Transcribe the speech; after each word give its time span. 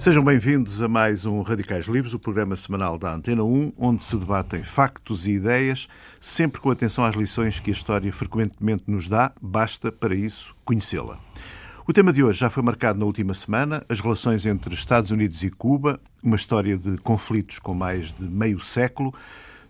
Sejam 0.00 0.24
bem-vindos 0.24 0.80
a 0.80 0.88
mais 0.88 1.26
um 1.26 1.42
Radicais 1.42 1.84
Livres, 1.84 2.14
o 2.14 2.18
programa 2.18 2.56
semanal 2.56 2.96
da 2.96 3.12
Antena 3.12 3.44
1, 3.44 3.74
onde 3.76 4.02
se 4.02 4.16
debatem 4.16 4.62
factos 4.62 5.26
e 5.26 5.32
ideias, 5.32 5.88
sempre 6.18 6.58
com 6.58 6.70
atenção 6.70 7.04
às 7.04 7.14
lições 7.14 7.60
que 7.60 7.68
a 7.68 7.72
história 7.74 8.10
frequentemente 8.10 8.84
nos 8.86 9.08
dá, 9.08 9.30
basta 9.42 9.92
para 9.92 10.14
isso 10.14 10.56
conhecê-la. 10.64 11.18
O 11.86 11.92
tema 11.92 12.14
de 12.14 12.24
hoje 12.24 12.40
já 12.40 12.48
foi 12.48 12.62
marcado 12.62 12.98
na 12.98 13.04
última 13.04 13.34
semana, 13.34 13.84
as 13.90 14.00
relações 14.00 14.46
entre 14.46 14.72
Estados 14.72 15.10
Unidos 15.10 15.42
e 15.42 15.50
Cuba, 15.50 16.00
uma 16.24 16.36
história 16.36 16.78
de 16.78 16.96
conflitos 16.96 17.58
com 17.58 17.74
mais 17.74 18.14
de 18.14 18.24
meio 18.24 18.58
século. 18.58 19.12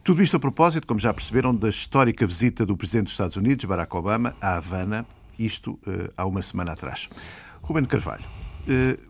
Tudo 0.04 0.22
isto 0.22 0.36
a 0.36 0.40
propósito, 0.40 0.86
como 0.86 1.00
já 1.00 1.12
perceberam, 1.12 1.52
da 1.52 1.68
histórica 1.68 2.24
visita 2.24 2.64
do 2.64 2.76
Presidente 2.76 3.06
dos 3.06 3.14
Estados 3.14 3.34
Unidos, 3.34 3.64
Barack 3.64 3.96
Obama, 3.96 4.36
à 4.40 4.58
Havana, 4.58 5.04
isto 5.36 5.72
uh, 5.72 6.08
há 6.16 6.24
uma 6.24 6.40
semana 6.40 6.70
atrás. 6.70 7.10
Ruben 7.62 7.84
Carvalho, 7.84 8.24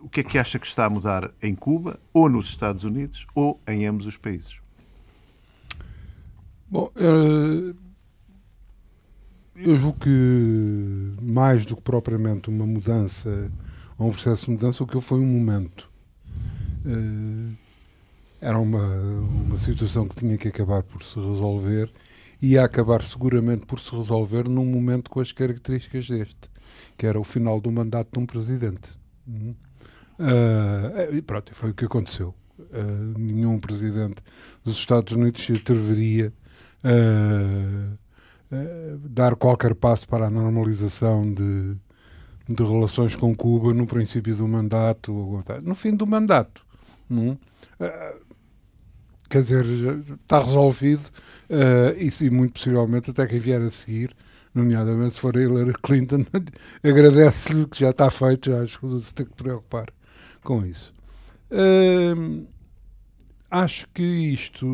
o 0.01 0.09
que 0.09 0.21
é 0.21 0.23
que 0.23 0.37
acha 0.37 0.57
que 0.57 0.65
está 0.65 0.85
a 0.85 0.89
mudar 0.89 1.31
em 1.41 1.53
Cuba, 1.53 1.99
ou 2.13 2.29
nos 2.29 2.49
Estados 2.49 2.83
Unidos, 2.83 3.27
ou 3.35 3.59
em 3.67 3.85
ambos 3.85 4.05
os 4.05 4.17
países? 4.17 4.61
Bom, 6.69 6.89
uh, 6.95 7.75
eu 9.55 9.75
julgo 9.75 9.99
que 9.99 11.13
mais 11.21 11.65
do 11.65 11.75
que 11.75 11.81
propriamente 11.81 12.49
uma 12.49 12.65
mudança 12.65 13.51
ou 13.97 14.07
um 14.07 14.11
processo 14.11 14.45
de 14.45 14.51
mudança, 14.51 14.83
o 14.83 14.87
que 14.87 14.99
foi 15.01 15.19
um 15.19 15.25
momento. 15.25 15.89
Uh, 16.85 17.55
era 18.39 18.57
uma, 18.57 18.95
uma 19.45 19.59
situação 19.59 20.07
que 20.07 20.15
tinha 20.15 20.37
que 20.37 20.47
acabar 20.47 20.81
por 20.81 21.03
se 21.03 21.19
resolver 21.19 21.91
e 22.41 22.53
ia 22.53 22.63
acabar 22.63 23.03
seguramente 23.03 23.65
por 23.65 23.79
se 23.79 23.95
resolver 23.95 24.49
num 24.49 24.65
momento 24.65 25.11
com 25.11 25.19
as 25.19 25.31
características 25.31 26.07
deste, 26.07 26.49
que 26.97 27.05
era 27.05 27.19
o 27.19 27.23
final 27.23 27.61
do 27.61 27.71
mandato 27.71 28.09
de 28.13 28.19
um 28.19 28.25
presidente. 28.25 29.00
Uh, 30.19 31.15
e 31.15 31.21
pronto, 31.21 31.53
foi 31.53 31.71
o 31.71 31.73
que 31.73 31.85
aconteceu. 31.85 32.33
Uh, 32.59 33.17
nenhum 33.17 33.59
presidente 33.59 34.21
dos 34.63 34.77
Estados 34.77 35.15
Unidos 35.15 35.43
se 35.43 35.53
atreveria 35.53 36.31
a 36.83 37.95
eh, 38.53 38.97
dar 39.05 39.35
qualquer 39.37 39.73
passo 39.73 40.05
para 40.07 40.27
a 40.27 40.29
normalização 40.29 41.33
de, 41.33 41.75
de 42.49 42.63
relações 42.63 43.15
com 43.15 43.33
Cuba 43.33 43.73
no 43.73 43.87
princípio 43.87 44.35
do 44.35 44.45
mandato, 44.45 45.41
no 45.63 45.73
fim 45.73 45.95
do 45.95 46.05
mandato. 46.05 46.65
Não? 47.09 47.31
Uh, 47.79 48.21
quer 49.29 49.43
dizer, 49.43 49.65
está 50.21 50.43
resolvido 50.43 51.09
uh, 51.49 51.95
e, 51.97 52.29
muito 52.29 52.53
possivelmente 52.53 53.11
até 53.11 53.25
quem 53.25 53.39
vier 53.39 53.61
a 53.61 53.71
seguir, 53.71 54.13
nomeadamente 54.53 55.15
se 55.15 55.21
for 55.21 55.35
Hillary 55.35 55.73
Clinton, 55.81 56.25
agradece-lhe 56.83 57.67
que 57.67 57.79
já 57.79 57.91
está 57.91 58.09
feito, 58.09 58.51
já 58.51 58.63
escusa 58.63 58.99
de 58.99 59.05
se 59.05 59.13
ter 59.13 59.25
que 59.25 59.35
preocupar 59.35 59.91
com 60.43 60.65
isso. 60.65 60.93
Uh, 61.51 62.47
acho 63.49 63.87
que 63.93 64.03
isto 64.03 64.65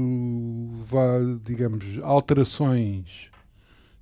vai, 0.84 1.39
digamos, 1.44 2.00
alterações 2.03 3.30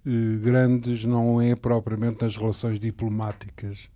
eh, 0.05 0.37
grandes 0.37 1.03
não 1.03 1.41
é 1.41 1.55
propriamente 1.55 2.21
nas 2.21 2.37
relações 2.37 2.79
diplomáticas 2.79 3.89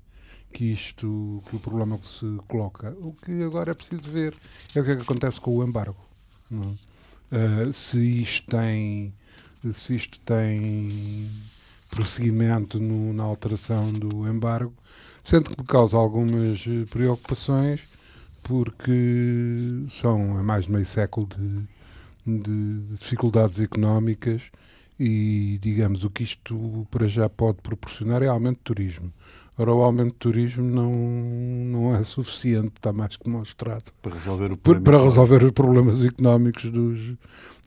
que 0.51 0.65
isto, 0.65 1.43
que 1.47 1.55
o 1.55 1.59
problema 1.59 1.97
que 1.97 2.07
se 2.07 2.25
coloca. 2.47 2.95
O 2.99 3.13
que 3.13 3.43
agora 3.43 3.71
é 3.71 3.73
preciso 3.75 4.09
ver 4.09 4.35
é 4.73 4.81
o 4.81 4.83
que 4.83 4.91
é 4.91 4.95
que 4.95 5.03
acontece 5.03 5.39
com 5.39 5.55
o 5.55 5.63
embargo. 5.63 5.97
Uh, 6.51 7.71
se 7.71 8.21
isto 8.21 8.47
tem 8.49 9.13
se 9.71 9.95
isto 9.95 10.19
tem 10.21 11.29
prosseguimento 11.89 12.79
no, 12.79 13.13
na 13.13 13.23
alteração 13.23 13.91
do 13.91 14.27
embargo, 14.27 14.73
sendo 15.23 15.49
que 15.49 15.61
me 15.61 15.67
causa 15.67 15.97
algumas 15.97 16.63
preocupações, 16.89 17.81
porque 18.43 19.85
são 19.89 20.37
há 20.37 20.43
mais 20.43 20.65
de 20.65 20.71
meio 20.71 20.85
século 20.85 21.27
de, 21.27 22.41
de 22.41 22.95
dificuldades 22.97 23.59
económicas 23.59 24.41
e, 24.99 25.59
digamos, 25.61 26.03
o 26.03 26.09
que 26.09 26.23
isto 26.23 26.87
para 26.91 27.07
já 27.07 27.29
pode 27.29 27.59
proporcionar 27.61 28.21
é 28.21 28.27
aumento 28.27 28.57
de 28.57 28.63
turismo. 28.63 29.13
Ora, 29.57 29.73
o 29.73 29.83
aumento 29.83 30.13
de 30.13 30.19
turismo 30.19 30.63
não, 30.63 30.91
não 30.91 31.95
é 31.95 32.01
suficiente, 32.03 32.73
está 32.77 32.93
mais 32.93 33.17
que 33.17 33.25
demonstrado. 33.25 33.91
Para 34.01 34.13
resolver, 34.13 34.51
o 34.53 34.57
para, 34.57 34.79
para 34.79 35.03
resolver 35.03 35.43
os 35.43 35.51
problemas 35.51 36.03
económicos 36.03 36.69
dos, 36.71 37.13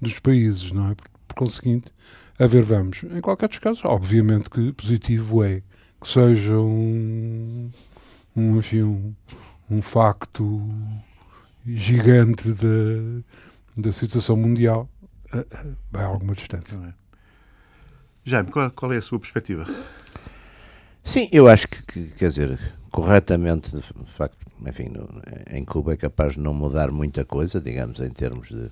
dos 0.00 0.18
países, 0.18 0.72
não 0.72 0.91
é? 0.91 0.94
Por, 0.94 1.11
por 1.32 1.44
conseguinte, 1.44 1.93
a 2.38 2.47
ver, 2.47 2.62
vamos. 2.62 3.03
Em 3.04 3.20
qualquer 3.20 3.48
dos 3.48 3.59
casos, 3.59 3.84
obviamente 3.84 4.50
que 4.50 4.72
positivo 4.72 5.44
é 5.44 5.62
que 6.00 6.09
seja 6.09 6.59
um, 6.59 7.70
um, 8.37 8.59
enfim, 8.59 8.82
um, 8.82 9.15
um 9.71 9.82
facto 9.82 10.69
gigante 11.66 12.53
da, 12.53 13.82
da 13.82 13.92
situação 13.92 14.37
mundial, 14.37 14.88
vai 15.91 16.04
a 16.04 16.06
alguma 16.06 16.34
distância. 16.34 16.76
Não 16.76 16.88
é? 16.88 16.94
Jaime, 18.25 18.50
qual, 18.50 18.71
qual 18.71 18.92
é 18.92 18.97
a 18.97 19.03
sua 19.03 19.19
perspectiva? 19.19 19.66
Sim, 21.03 21.28
eu 21.32 21.48
acho 21.48 21.66
que, 21.66 21.82
que, 21.82 22.06
quer 22.10 22.28
dizer, 22.28 22.59
corretamente, 22.91 23.75
de 23.75 24.12
facto, 24.12 24.38
enfim, 24.65 24.88
no, 24.88 25.09
em 25.50 25.65
Cuba 25.65 25.94
é 25.94 25.97
capaz 25.97 26.34
de 26.34 26.41
não 26.41 26.54
mudar 26.54 26.92
muita 26.92 27.25
coisa, 27.25 27.60
digamos, 27.60 27.98
em 28.00 28.10
termos 28.10 28.48
de, 28.48 28.71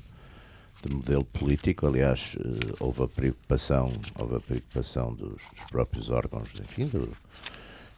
de 0.82 0.94
modelo 0.94 1.24
político. 1.24 1.86
Aliás, 1.86 2.36
eh, 2.38 2.74
houve 2.80 3.02
a 3.02 3.08
preocupação, 3.08 3.92
houve 4.18 4.36
a 4.36 4.40
preocupação 4.40 5.14
dos, 5.14 5.42
dos 5.54 5.64
próprios 5.70 6.10
órgãos, 6.10 6.48
enfim, 6.60 6.86
do, 6.86 7.12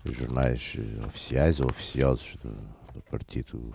dos 0.05 0.17
jornais 0.17 0.77
eh, 0.79 1.07
oficiais 1.07 1.61
ou 1.61 1.67
oficiosos 1.71 2.37
do, 2.43 2.51
do 2.95 3.03
Partido 3.11 3.73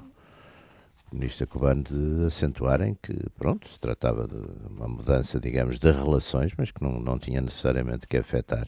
comunista 1.09 1.47
cubano 1.47 1.83
de 1.83 2.25
acentuarem 2.25 2.97
que, 3.01 3.13
pronto, 3.37 3.71
se 3.71 3.79
tratava 3.79 4.27
de 4.27 4.35
uma 4.69 4.87
mudança, 4.87 5.39
digamos, 5.39 5.79
de 5.79 5.89
relações, 5.89 6.53
mas 6.57 6.69
que 6.69 6.83
não, 6.83 6.99
não 6.99 7.17
tinha 7.17 7.39
necessariamente 7.39 8.07
que 8.07 8.17
afetar 8.17 8.67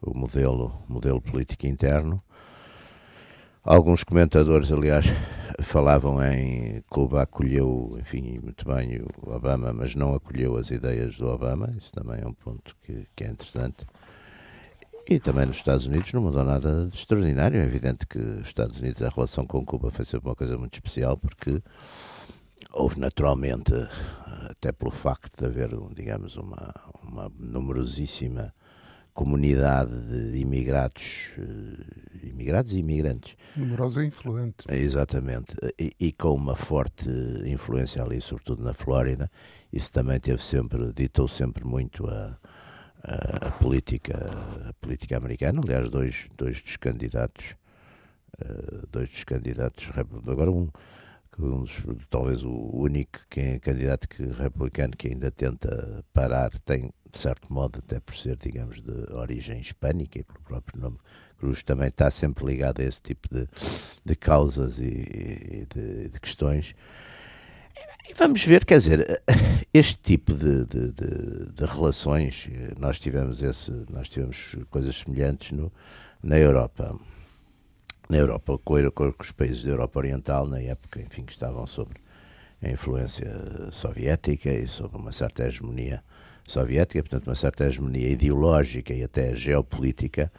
o 0.00 0.16
modelo, 0.16 0.72
modelo 0.88 1.20
político 1.20 1.66
interno. 1.66 2.22
Alguns 3.62 4.04
comentadores, 4.04 4.70
aliás, 4.70 5.06
falavam 5.64 6.22
em 6.22 6.82
Cuba 6.88 7.22
acolheu, 7.22 7.96
enfim, 8.00 8.38
muito 8.42 8.64
bem 8.66 9.00
o 9.00 9.34
Obama, 9.34 9.72
mas 9.72 9.94
não 9.94 10.14
acolheu 10.14 10.56
as 10.56 10.70
ideias 10.70 11.16
do 11.16 11.26
Obama. 11.26 11.74
Isso 11.76 11.92
também 11.92 12.20
é 12.22 12.26
um 12.26 12.32
ponto 12.32 12.76
que, 12.82 13.06
que 13.14 13.24
é 13.24 13.28
interessante. 13.28 13.86
E 15.08 15.18
também 15.18 15.46
nos 15.46 15.56
Estados 15.56 15.86
Unidos 15.86 16.12
não 16.12 16.22
mudou 16.22 16.44
nada 16.44 16.86
de 16.86 16.96
extraordinário. 16.96 17.60
É 17.60 17.64
evidente 17.64 18.06
que 18.06 18.18
os 18.18 18.46
Estados 18.46 18.78
Unidos, 18.80 19.02
a 19.02 19.08
relação 19.08 19.46
com 19.46 19.64
Cuba 19.64 19.90
foi 19.90 20.04
sempre 20.04 20.28
uma 20.28 20.34
coisa 20.36 20.56
muito 20.56 20.74
especial, 20.74 21.16
porque 21.16 21.62
houve 22.72 22.98
naturalmente, 22.98 23.72
até 24.50 24.72
pelo 24.72 24.90
facto 24.90 25.38
de 25.38 25.46
haver, 25.46 25.70
digamos, 25.94 26.36
uma, 26.36 26.74
uma 27.02 27.30
numerosíssima 27.38 28.54
comunidade 29.14 29.92
de 30.32 30.38
imigrados, 30.38 31.30
eh, 31.38 32.26
imigrados 32.26 32.72
e 32.72 32.78
imigrantes. 32.78 33.36
Numerosa 33.56 34.04
e 34.04 34.08
influente. 34.08 34.66
Exatamente. 34.68 35.56
E, 35.78 35.92
e, 35.98 36.12
com 36.12 36.34
uma 36.34 36.56
forte 36.56 37.08
influência 37.46 38.02
ali, 38.02 38.20
sobretudo 38.20 38.62
na 38.62 38.74
Flórida. 38.74 39.30
Isso 39.72 39.90
também 39.90 40.20
teve 40.20 40.42
sempre, 40.42 40.92
ditou 40.92 41.28
sempre 41.28 41.64
muito 41.64 42.06
a 42.06 42.38
a, 43.04 43.50
política, 43.52 44.14
a 44.68 44.72
política 44.74 45.16
americana. 45.16 45.60
Aliás, 45.62 45.88
dois, 45.88 46.26
dois 46.36 46.62
dos 46.62 46.76
candidatos, 46.76 47.54
uh, 48.40 48.86
dois 48.90 49.10
dos 49.10 49.24
candidatos, 49.24 49.90
agora 50.26 50.50
um, 50.50 50.68
um 51.42 51.62
dos, 51.62 51.72
talvez 52.10 52.42
o 52.42 52.70
único 52.72 53.18
que 53.28 53.58
candidato 53.58 54.08
que, 54.08 54.22
republicano 54.24 54.96
que 54.96 55.08
ainda 55.08 55.30
tenta 55.30 56.04
parar, 56.12 56.50
tem, 56.60 56.92
de 57.10 57.18
certo 57.18 57.52
modo, 57.52 57.78
até 57.78 58.00
por 58.00 58.16
ser, 58.16 58.36
digamos, 58.36 58.80
de 58.80 59.12
origem 59.12 59.60
hispânica 59.60 60.18
e 60.18 60.24
pelo 60.24 60.40
próprio 60.40 60.80
nome, 60.80 60.98
Cruz 61.38 61.62
também 61.62 61.88
está 61.88 62.10
sempre 62.10 62.44
ligado 62.46 62.80
a 62.80 62.84
esse 62.84 63.02
tipo 63.02 63.28
de, 63.32 63.46
de 64.04 64.16
causas 64.16 64.78
e, 64.78 64.84
e 64.84 65.66
de, 65.74 66.08
de 66.08 66.20
questões. 66.20 66.74
E 68.08 68.14
vamos 68.14 68.44
ver, 68.44 68.64
quer 68.64 68.78
dizer, 68.78 69.22
este 69.72 69.98
tipo 69.98 70.32
de, 70.32 70.66
de, 70.66 70.92
de, 70.92 71.64
relações, 71.66 72.48
nós 72.78 72.98
tivemos, 72.98 73.42
esse, 73.42 73.72
nós 73.90 74.08
tivemos 74.08 74.56
coisas 74.70 74.96
semelhantes 74.96 75.52
no, 75.52 75.72
na 76.22 76.38
Europa. 76.38 76.98
Na 78.08 78.18
Europa, 78.18 78.58
com, 78.58 78.74
os 79.18 79.32
países 79.32 79.64
da 79.64 79.70
Europa 79.70 79.98
Oriental, 79.98 80.46
na 80.46 80.60
época, 80.60 81.00
enfim, 81.00 81.24
que 81.24 81.32
estavam 81.32 81.66
sobre 81.66 81.94
a 82.62 82.68
influência 82.70 83.30
soviética 83.70 84.50
e 84.50 84.68
sobre 84.68 84.98
uma 84.98 85.12
certa 85.12 85.46
hegemonia 85.46 86.02
soviética, 86.46 87.02
portanto, 87.02 87.28
uma 87.28 87.34
certa 87.34 87.64
hegemonia 87.64 88.08
ideológica 88.08 88.92
e 88.92 89.02
até 89.02 89.34
geopolítica, 89.34 90.30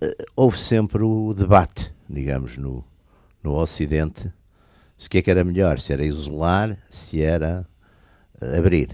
eh, 0.00 0.16
houve 0.36 0.58
sempre 0.58 1.02
o 1.02 1.34
debate, 1.34 1.92
digamos, 2.08 2.56
no, 2.56 2.84
no 3.42 3.56
Ocidente 3.56 4.32
se 5.02 5.08
o 5.08 5.10
que 5.10 5.18
é 5.18 5.22
que 5.22 5.30
era 5.32 5.42
melhor, 5.42 5.80
se 5.80 5.92
era 5.92 6.04
isolar, 6.04 6.78
se 6.88 7.20
era 7.20 7.66
uh, 8.40 8.56
abrir. 8.56 8.88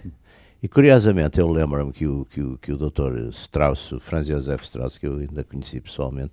E 0.62 0.66
curiosamente, 0.66 1.38
eu 1.38 1.50
lembro-me 1.52 1.93
que 1.93 2.06
o, 2.06 2.25
que, 2.25 2.40
o, 2.40 2.56
que 2.56 2.72
o 2.72 2.78
Dr. 2.78 3.28
Strauss, 3.28 3.93
o 3.93 4.00
Franz 4.00 4.26
Josef 4.26 4.64
Strauss, 4.64 4.96
que 4.96 5.06
eu 5.06 5.19
ainda 5.19 5.44
conheci 5.44 5.78
pessoalmente, 5.82 6.32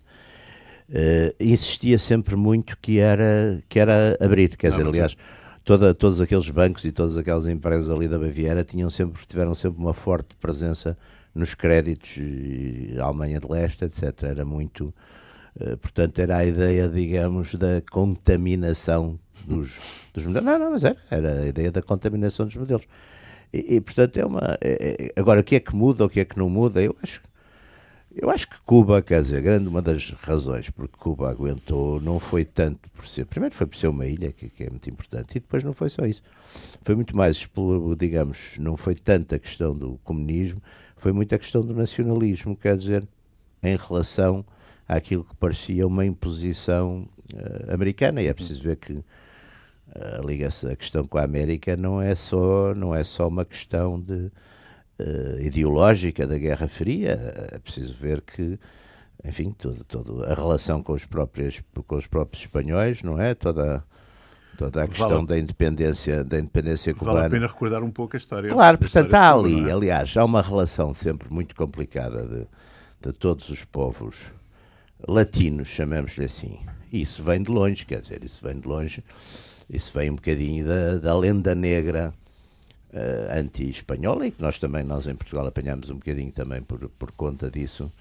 uh, 0.90 1.36
insistia 1.40 1.98
sempre 1.98 2.36
muito 2.36 2.78
que 2.78 3.00
era, 3.00 3.62
que 3.68 3.80
era 3.80 4.18
abrir. 4.20 4.56
Quer 4.56 4.72
dizer, 4.72 4.88
aliás, 4.88 5.16
toda, 5.64 5.94
todos 5.94 6.22
aqueles 6.22 6.50
bancos 6.50 6.86
e 6.86 6.92
todas 6.92 7.18
aquelas 7.18 7.48
empresas 7.48 7.90
ali 7.90 8.08
da 8.08 8.18
Baviera 8.18 8.64
tinham 8.64 8.90
sempre, 8.90 9.26
tiveram 9.26 9.54
sempre 9.54 9.80
uma 9.80 9.94
forte 9.94 10.36
presença 10.36 10.98
nos 11.34 11.54
créditos, 11.54 12.16
Alemanha 13.02 13.40
de 13.40 13.48
Leste, 13.48 13.86
etc. 13.86 14.24
Era 14.24 14.46
muito. 14.46 14.94
Uh, 15.60 15.78
portanto, 15.78 16.20
era 16.20 16.38
a 16.38 16.46
ideia, 16.46 16.90
digamos, 16.90 17.56
da 17.56 17.82
contaminação 17.90 19.18
dos, 19.46 19.78
dos 20.14 20.26
modelos. 20.26 20.46
Não, 20.46 20.60
não, 20.60 20.72
mas 20.72 20.84
era, 20.84 20.98
era 21.10 21.42
a 21.42 21.48
ideia 21.48 21.72
da 21.72 21.82
contaminação 21.82 22.46
dos 22.46 22.56
modelos. 22.56 22.86
E, 23.54 23.76
e 23.76 23.82
portanto, 23.82 24.18
é 24.18 24.26
uma. 24.26 24.58
É, 24.62 25.12
é, 25.16 25.20
agora, 25.20 25.40
o 25.40 25.44
que 25.44 25.56
é 25.56 25.60
que 25.60 25.74
muda, 25.76 26.06
o 26.06 26.10
que 26.10 26.20
é 26.20 26.26
que 26.26 26.38
não 26.38 26.50
muda? 26.50 26.82
Eu 26.82 26.96
acho 27.02 27.22
eu 28.16 28.30
acho 28.30 28.48
que 28.48 28.60
Cuba, 28.62 29.02
quer 29.02 29.22
dizer, 29.22 29.42
grande 29.42 29.68
uma 29.68 29.82
das 29.82 30.12
razões 30.12 30.70
porque 30.70 30.96
Cuba 30.98 31.30
aguentou 31.30 32.00
não 32.00 32.20
foi 32.20 32.46
tanto 32.46 32.90
por 32.92 33.06
ser. 33.06 33.26
Primeiro 33.26 33.54
foi 33.54 33.68
por 33.68 33.76
ser 33.78 33.88
uma 33.88 34.06
ilha, 34.06 34.32
que, 34.32 34.50
que, 34.50 34.64
é 34.64 34.70
muito 34.70 34.90
importante, 34.90 35.32
e 35.32 35.40
depois 35.40 35.64
não 35.64 35.74
foi 35.74 35.90
só 35.90 36.06
isso. 36.06 36.24
Foi 36.82 36.96
muito 36.96 37.16
mais, 37.16 37.48
digamos, 37.98 38.58
não 38.58 38.78
foi 38.78 38.96
tanto 38.96 39.36
a 39.36 39.40
questão 39.40 39.76
do 39.76 40.00
comunismo, 40.04 40.62
foi 40.96 41.12
muito 41.12 41.36
a 41.36 41.38
questão 41.38 41.62
do 41.62 41.74
nacionalismo, 41.74 42.56
quer 42.56 42.78
dizer, 42.78 43.06
em 43.62 43.76
relação 43.76 44.46
àquilo 44.88 45.26
que 45.26 45.36
parecia 45.36 45.86
uma 45.86 46.06
imposição 46.06 47.08
uh, 47.34 47.74
americana. 47.74 48.22
E 48.22 48.28
é 48.28 48.34
preciso 48.34 48.64
ver 48.64 48.78
que 48.78 48.94
uh, 48.94 49.04
liga-se 50.26 50.68
a 50.68 50.76
questão 50.76 51.04
com 51.04 51.18
a 51.18 51.24
América 51.24 51.76
não 51.76 52.02
é 52.02 52.16
só, 52.16 52.74
não 52.74 52.96
é 52.96 53.04
só 53.04 53.28
uma 53.28 53.44
questão 53.44 54.00
de 54.00 54.32
uh, 55.00 55.40
ideológica 55.42 56.28
da 56.28 56.38
Guerra 56.38 56.68
Fria. 56.68 57.50
É 57.52 57.60
preciso 57.60 57.94
ver 57.96 58.22
que, 58.22 58.60
enfim, 59.24 59.52
todo, 59.58 59.84
todo 59.84 60.24
a 60.24 60.34
relação 60.34 60.82
com 60.82 60.94
os 60.94 61.06
próprios, 61.06 61.62
com 61.88 61.96
os 61.96 62.08
próprios 62.08 62.44
espanhóis, 62.44 63.04
não 63.04 63.20
é? 63.20 63.34
Toda, 63.34 63.84
toda 64.58 64.84
a 64.84 64.88
questão 64.88 65.10
vale, 65.10 65.28
da 65.28 65.38
independência 65.38 66.24
da 66.24 66.40
independência 66.40 66.94
cubana. 66.94 67.16
Vale 67.16 67.28
a 67.28 67.30
pena 67.30 67.48
recordar 67.48 67.84
um 67.84 67.92
pouco 67.92 68.16
a 68.16 68.18
história. 68.18 68.50
Claro, 68.50 68.78
portanto, 68.78 69.14
há 69.14 69.34
ali, 69.34 69.70
é? 69.70 69.72
aliás, 69.72 70.16
há 70.16 70.24
uma 70.24 70.42
relação 70.42 70.94
sempre 70.94 71.32
muito 71.32 71.56
complicada 71.56 72.26
de, 72.28 72.48
de 73.02 73.14
todos 73.14 73.50
os 73.50 73.64
povos 73.64 74.32
latinos, 75.08 75.68
chamemos-lhe 75.68 76.26
assim. 76.26 76.60
E 76.92 77.02
isso 77.02 77.22
vem 77.24 77.42
de 77.42 77.52
longe, 77.52 77.86
quer 77.86 78.00
dizer, 78.00 78.24
isso 78.24 78.46
vem 78.46 78.60
de 78.60 78.68
longe, 78.68 79.04
isso 79.70 79.92
vem 79.94 80.10
um 80.10 80.16
bocadinho 80.16 80.66
da, 80.66 80.98
da 80.98 81.18
lenda 81.18 81.54
negra 81.54 82.14
uh, 82.96 83.40
anti-espanhola 83.40 84.28
e 84.28 84.32
que 84.32 84.42
nós 84.42 84.58
também, 84.58 84.84
nós 84.84 85.06
em 85.06 85.16
Portugal 85.16 85.46
apanhamos 85.46 85.90
um 85.90 85.96
bocadinho 85.96 86.32
também 86.32 86.62
por, 86.62 86.90
por 86.90 87.12
conta 87.12 87.52
disso, 87.52 87.92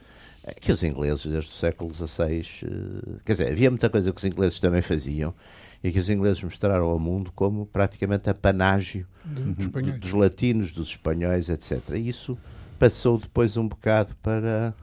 é 0.45 0.55
que 0.55 0.71
os 0.71 0.83
ingleses 0.83 1.27
desde 1.27 1.51
o 1.51 1.55
século 1.55 1.93
XVI, 1.93 2.41
uh, 2.63 3.17
eh, 3.17 3.21
quer 3.25 3.33
dizer, 3.33 3.53
havia 3.53 3.71
muita 3.71 3.91
coisa 3.91 4.13
que 4.13 4.19
os 4.19 4.25
ingleses 4.25 4.59
também 4.59 4.83
faziam 4.83 5.35
e 5.83 5.91
que 5.91 5.99
os 5.99 6.09
ingleses 6.09 6.43
mostraram 6.43 6.87
ao 6.87 6.99
mundo 6.99 7.33
como 7.35 7.67
praticamente 7.67 8.31
apanágio 8.31 9.07
dos, 9.25 9.69
dos 9.99 10.13
latinos, 10.13 10.73
dos 10.73 10.89
espanhóis, 10.89 11.49
etc. 11.49 11.81
E 11.95 12.09
isso 12.09 12.39
passou 12.79 13.19
depois 13.19 13.57
um 13.57 13.69
bocado 13.69 14.15
para... 14.23 14.75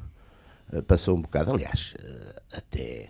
Uh, 0.72 0.84
passou 0.84 1.18
um 1.18 1.22
bocado, 1.22 1.52
aliás, 1.52 1.96
até 2.52 3.10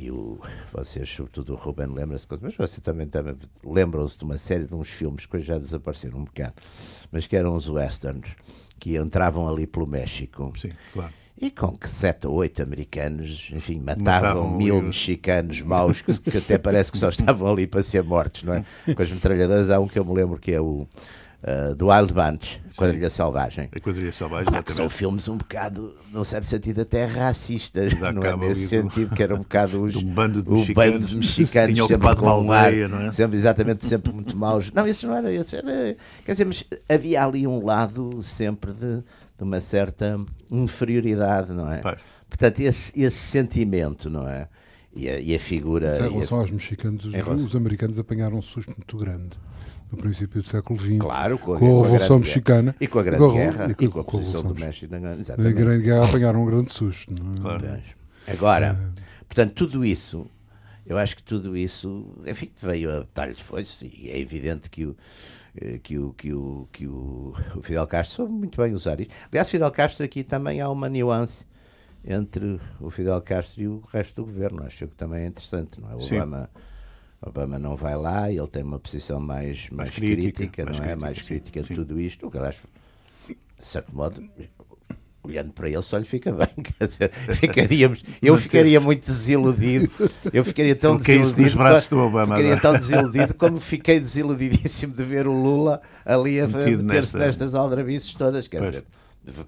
e 0.00 0.10
o, 0.10 0.40
vocês, 0.72 1.10
sobretudo 1.10 1.52
o 1.52 1.56
Ruben, 1.56 1.88
lembra-se, 1.88 2.26
mas 2.40 2.56
vocês 2.56 2.80
também, 2.80 3.06
também 3.06 3.36
lembram-se 3.62 4.16
de 4.16 4.24
uma 4.24 4.38
série 4.38 4.64
de 4.64 4.74
uns 4.74 4.88
filmes 4.88 5.26
que 5.26 5.40
já 5.40 5.58
desapareceram 5.58 6.20
um 6.20 6.24
bocado, 6.24 6.54
mas 7.12 7.26
que 7.26 7.36
eram 7.36 7.54
os 7.54 7.68
westerns, 7.68 8.30
que 8.78 8.96
entravam 8.96 9.46
ali 9.46 9.66
pelo 9.66 9.86
México. 9.86 10.52
Sim, 10.56 10.70
claro. 10.92 11.12
E 11.38 11.50
com 11.50 11.76
que 11.76 11.88
sete 11.88 12.26
ou 12.26 12.34
oito 12.34 12.62
americanos, 12.62 13.50
enfim, 13.52 13.78
matavam, 13.78 14.04
matavam 14.04 14.56
mil 14.56 14.80
mexicanos 14.80 15.60
maus 15.60 16.00
que, 16.00 16.18
que, 16.18 16.38
até 16.38 16.56
parece 16.56 16.90
que 16.90 16.98
só 16.98 17.08
estavam 17.10 17.50
ali 17.50 17.66
para 17.66 17.82
ser 17.82 18.02
mortos, 18.02 18.42
não 18.42 18.54
é? 18.54 18.64
Com 18.94 19.02
as 19.02 19.10
metralhadoras, 19.10 19.68
há 19.68 19.78
um 19.78 19.86
que 19.86 19.98
eu 19.98 20.04
me 20.04 20.14
lembro 20.14 20.38
que 20.38 20.52
é 20.52 20.60
o 20.60 20.86
uh, 21.42 21.74
do 21.74 21.88
Wild 21.88 22.12
Bunch, 22.12 22.60
Quadrilha 22.76 23.10
Selvagem. 23.10 23.68
A 23.74 23.80
Quadrilha 23.80 24.12
Selvagem, 24.12 24.48
ah, 24.54 24.72
São 24.72 24.88
filmes 24.88 25.28
um 25.28 25.36
bocado, 25.36 25.94
num 26.12 26.24
certo 26.24 26.46
sentido, 26.46 26.82
até 26.82 27.04
racistas, 27.04 27.92
não 27.94 28.22
é? 28.22 28.36
Nesse 28.36 28.68
sentido, 28.68 29.14
que 29.14 29.22
era 29.22 29.34
um 29.34 29.38
bocado 29.38 29.82
os, 29.84 29.96
um 29.96 30.04
bando 30.04 30.42
de 30.42 30.50
mexicanos, 30.50 30.92
bando 30.92 31.06
de 31.06 31.16
mexicanos 31.16 31.78
sempre 31.86 32.16
com 32.16 32.26
um 32.26 32.28
aldeia, 32.28 32.88
não 32.88 33.00
é? 33.00 33.12
Sempre, 33.12 33.36
exatamente, 33.36 33.86
sempre 33.86 34.12
muito 34.12 34.36
maus. 34.36 34.70
Não, 34.72 34.86
isso 34.86 35.06
não 35.06 35.16
era, 35.16 35.32
isso 35.32 35.54
era. 35.56 35.96
Quer 36.24 36.32
dizer, 36.32 36.44
mas 36.44 36.64
havia 36.88 37.24
ali 37.24 37.46
um 37.46 37.64
lado 37.64 38.22
sempre 38.22 38.72
de, 38.72 38.96
de 38.96 39.42
uma 39.42 39.60
certa 39.60 40.18
inferioridade, 40.50 41.52
não 41.52 41.70
é? 41.70 41.78
Pois. 41.78 41.98
Portanto, 42.28 42.60
esse, 42.60 42.98
esse 43.00 43.18
sentimento, 43.18 44.08
não 44.08 44.28
é? 44.28 44.48
E 44.94 45.08
a, 45.08 45.20
e 45.20 45.34
a 45.34 45.38
figura. 45.38 46.06
Em 46.06 46.12
relação 46.12 46.38
a... 46.38 46.40
aos 46.40 46.50
mexicanos, 46.50 47.04
os, 47.04 47.12
relação... 47.12 47.44
os 47.44 47.54
americanos 47.54 47.98
apanharam 47.98 48.38
um 48.38 48.42
susto 48.42 48.72
muito 48.76 48.96
grande 48.96 49.36
no 49.90 49.98
princípio 49.98 50.42
do 50.42 50.48
século 50.48 50.78
XX, 50.78 50.98
claro, 50.98 51.38
com 51.38 51.54
a, 51.54 51.58
com 51.58 51.80
a 51.80 51.82
Revolução 51.82 52.18
Mexicana 52.18 52.74
e 52.80 52.86
com 52.86 52.98
a 52.98 53.02
Grande 53.02 53.32
Guerra 53.32 53.70
e 53.70 53.88
com, 53.88 54.00
a, 54.00 54.04
posição 54.04 54.42
do 54.42 54.54
México. 54.54 54.92
Na 54.92 55.52
Grande 55.52 55.84
Guerra 55.84 56.04
apanharam 56.04 56.42
um 56.42 56.46
grande 56.46 56.72
susto. 56.72 57.12
É? 57.12 57.40
Claro. 57.40 57.82
Agora, 58.28 58.66
é. 58.66 59.02
portanto, 59.26 59.54
tudo 59.54 59.84
isso, 59.84 60.26
eu 60.86 60.96
acho 60.96 61.16
que 61.16 61.22
tudo 61.22 61.56
isso, 61.56 62.06
enfim, 62.26 62.50
veio 62.62 63.00
a 63.00 63.04
talhos 63.12 63.40
foi 63.40 63.64
e 63.82 64.10
é 64.10 64.18
evidente 64.18 64.70
que 64.70 64.84
o 64.84 64.96
eh, 65.56 65.78
que 65.82 65.98
o, 65.98 66.12
que 66.12 66.32
o, 66.32 66.68
que 66.72 66.86
o, 66.86 67.34
o 67.56 67.62
Fidel 67.62 67.86
Castro 67.86 68.16
soube 68.16 68.32
muito 68.32 68.60
bem 68.60 68.72
usar 68.72 69.00
isto. 69.00 69.14
Aliás, 69.30 69.48
Fidel 69.48 69.70
Castro 69.70 70.04
aqui 70.04 70.22
também 70.22 70.60
há 70.60 70.68
uma 70.68 70.88
nuance 70.88 71.44
entre 72.04 72.60
o 72.80 72.90
Fidel 72.90 73.20
Castro 73.20 73.62
e 73.62 73.68
o 73.68 73.82
resto 73.92 74.16
do 74.16 74.26
governo. 74.26 74.62
Acho 74.64 74.86
que 74.86 74.94
também 74.94 75.24
é 75.24 75.26
interessante, 75.26 75.80
não 75.80 75.90
é? 75.90 75.94
O 75.94 76.00
Sim. 76.00 76.20
Obama 77.22 77.58
não 77.58 77.76
vai 77.76 77.96
lá, 77.96 78.30
ele 78.30 78.46
tem 78.46 78.62
uma 78.62 78.78
posição 78.78 79.20
mais, 79.20 79.68
mais, 79.68 79.70
mais 79.70 79.90
crítica, 79.90 80.32
crítica, 80.32 80.64
mais 80.64 80.78
não 80.78 80.84
é? 80.84 80.88
Crítica, 80.88 81.06
mais 81.06 81.22
crítica 81.22 81.60
sim, 81.62 81.68
de 81.68 81.74
tudo 81.74 82.00
isto, 82.00 82.26
o 82.26 82.30
que 82.30 82.38
aliás, 82.38 82.62
de 83.28 83.36
certo 83.60 83.94
modo, 83.94 84.22
olhando 85.22 85.52
para 85.52 85.68
ele 85.68 85.82
só 85.82 85.98
lhe 85.98 86.04
fica 86.04 86.32
bem. 86.32 86.48
Quer 86.78 86.86
dizer, 86.86 87.10
ficaríamos, 87.34 88.02
eu 88.22 88.36
ficaria 88.36 88.80
muito 88.80 89.04
desiludido. 89.04 89.90
Eu 90.32 90.44
ficaria 90.44 90.74
tão 90.74 90.96
desiludido. 90.96 91.42
Nos 91.42 91.54
braços 91.54 91.88
do 91.88 91.98
Obama, 91.98 92.36
ficaria 92.36 92.60
tão 92.60 92.72
desiludido 92.72 93.34
como 93.34 93.60
fiquei 93.60 94.00
desiludidíssimo 94.00 94.94
de 94.94 95.04
ver 95.04 95.26
o 95.26 95.32
Lula 95.32 95.80
ali 96.04 96.40
a 96.40 96.48
meter-se 96.48 96.84
nesta... 96.84 97.18
nestas 97.18 97.54
aldrabices 97.54 98.14
todas. 98.14 98.48
Quer 98.48 98.62
dizer, 98.62 98.84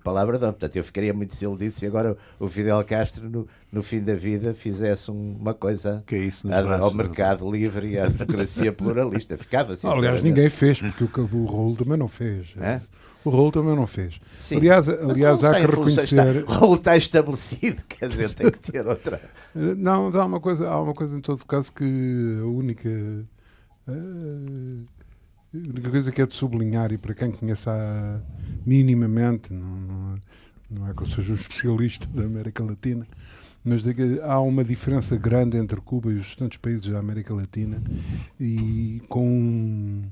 palavra 0.03 0.39
não. 0.39 0.53
Portanto, 0.53 0.77
eu 0.77 0.85
ficaria 0.85 1.13
muito 1.13 1.31
desiludido 1.31 1.75
se 1.75 1.87
agora 1.87 2.17
o 2.39 2.49
Fidel 2.49 2.83
Castro, 2.85 3.29
no, 3.29 3.47
no 3.71 3.83
fim 3.83 4.01
da 4.01 4.15
vida, 4.15 4.55
fizesse 4.55 5.11
uma 5.11 5.55
coisa 5.55 6.03
que 6.07 6.15
é 6.15 6.19
isso 6.19 6.49
a, 6.53 6.79
ao 6.79 6.93
mercado 6.93 7.51
livre 7.51 7.93
e 7.93 7.99
à 7.99 8.07
democracia 8.07 8.73
pluralista. 8.75 9.37
Ficava 9.37 9.73
assim. 9.73 9.89
Aliás, 9.89 10.23
ninguém 10.23 10.49
fez, 10.49 10.81
porque 10.81 11.21
o, 11.21 11.29
o 11.33 11.47
Raul 11.47 11.77
também 11.77 11.97
não 11.97 12.09
fez. 12.09 12.55
É? 12.61 12.81
O 13.25 13.31
Raul 13.31 13.53
também 13.53 13.77
não 13.77 13.87
fez. 13.87 14.21
Sim. 14.35 14.57
Aliás, 14.57 14.89
aliás 14.89 15.45
há 15.45 15.55
que 15.55 15.67
reconhecer. 15.67 16.03
Está, 16.03 16.53
o 16.53 16.59
Raul 16.59 16.75
está 16.75 16.97
estabelecido, 16.97 17.83
quer 17.89 18.09
dizer, 18.09 18.33
tem 18.35 18.51
que 18.51 18.59
ter 18.59 18.87
outra. 18.87 19.21
Eh, 19.55 19.75
não, 19.77 20.07
há 20.09 20.25
uma 20.25 20.41
coisa, 20.41 20.67
há 20.67 20.81
uma 20.81 20.95
coisa 20.95 21.15
em 21.15 21.21
todo 21.21 21.45
caso 21.45 21.71
que 21.75 21.85
a 22.41 22.47
única. 22.47 22.89
Uh, 23.87 24.87
a 25.55 25.59
única 25.59 25.91
coisa 25.91 26.11
que 26.11 26.23
é 26.23 26.27
de 26.27 26.35
sublinhar, 26.35 26.93
e 26.93 26.99
para 26.99 27.15
quem 27.15 27.31
conhece 27.31 27.69
minimamente, 28.65 29.53
não, 29.53 29.77
não, 29.81 30.21
não 30.71 30.89
é 30.89 30.95
que 30.95 31.03
eu 31.03 31.07
seja 31.07 31.33
um 31.33 31.37
especialista 31.37 32.07
da 32.07 32.25
América 32.25 32.65
Latina, 32.65 33.07
mas 33.63 33.83
há 34.23 34.41
uma 34.41 34.65
diferença 34.65 35.17
grande 35.17 35.59
entre 35.59 35.81
Cuba 35.81 36.11
e 36.11 36.17
os 36.17 36.29
restantes 36.29 36.59
países 36.59 36.89
da 36.89 36.99
América 36.99 37.35
Latina 37.35 37.83
e 38.41 39.01
com, 39.09 40.03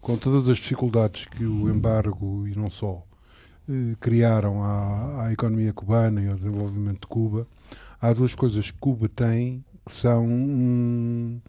com 0.00 0.16
todas 0.16 0.48
as 0.48 0.56
dificuldades 0.58 1.26
que 1.26 1.44
o 1.44 1.68
embargo 1.68 2.46
e 2.46 2.56
não 2.56 2.70
só 2.70 3.04
eh, 3.68 3.96
criaram 4.00 4.62
à, 4.62 5.26
à 5.26 5.32
economia 5.32 5.72
cubana 5.72 6.22
e 6.22 6.28
ao 6.28 6.36
desenvolvimento 6.36 7.02
de 7.02 7.06
Cuba, 7.08 7.46
há 8.00 8.12
duas 8.12 8.34
coisas 8.34 8.70
que 8.70 8.78
Cuba 8.78 9.08
tem 9.08 9.64
que 9.84 9.92
são 9.92 10.24
um, 10.24 11.40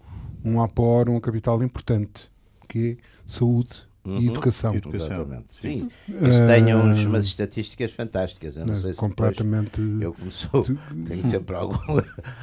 um 0.44 0.62
apor, 0.62 1.10
um 1.10 1.20
capital 1.20 1.62
importante 1.64 2.33
que 2.74 2.98
é 3.00 3.04
saúde 3.28 3.84
uhum. 4.04 4.20
e 4.20 4.28
educação. 4.28 4.74
Exatamente. 4.74 5.46
Sim. 5.52 5.90
Isso 6.10 6.48
tem 6.48 6.76
uns, 6.76 7.06
umas 7.06 7.26
estatísticas 7.26 7.92
fantásticas. 7.92 8.58
Eu 8.58 8.66
não, 8.66 8.74
sei 8.74 8.94
se 8.94 9.00
completamente. 9.00 9.80
eu 10.02 10.12
como 10.12 10.32
sou, 10.32 10.66
tenho 11.08 11.24
sempre 11.24 11.56
algum, 11.56 11.78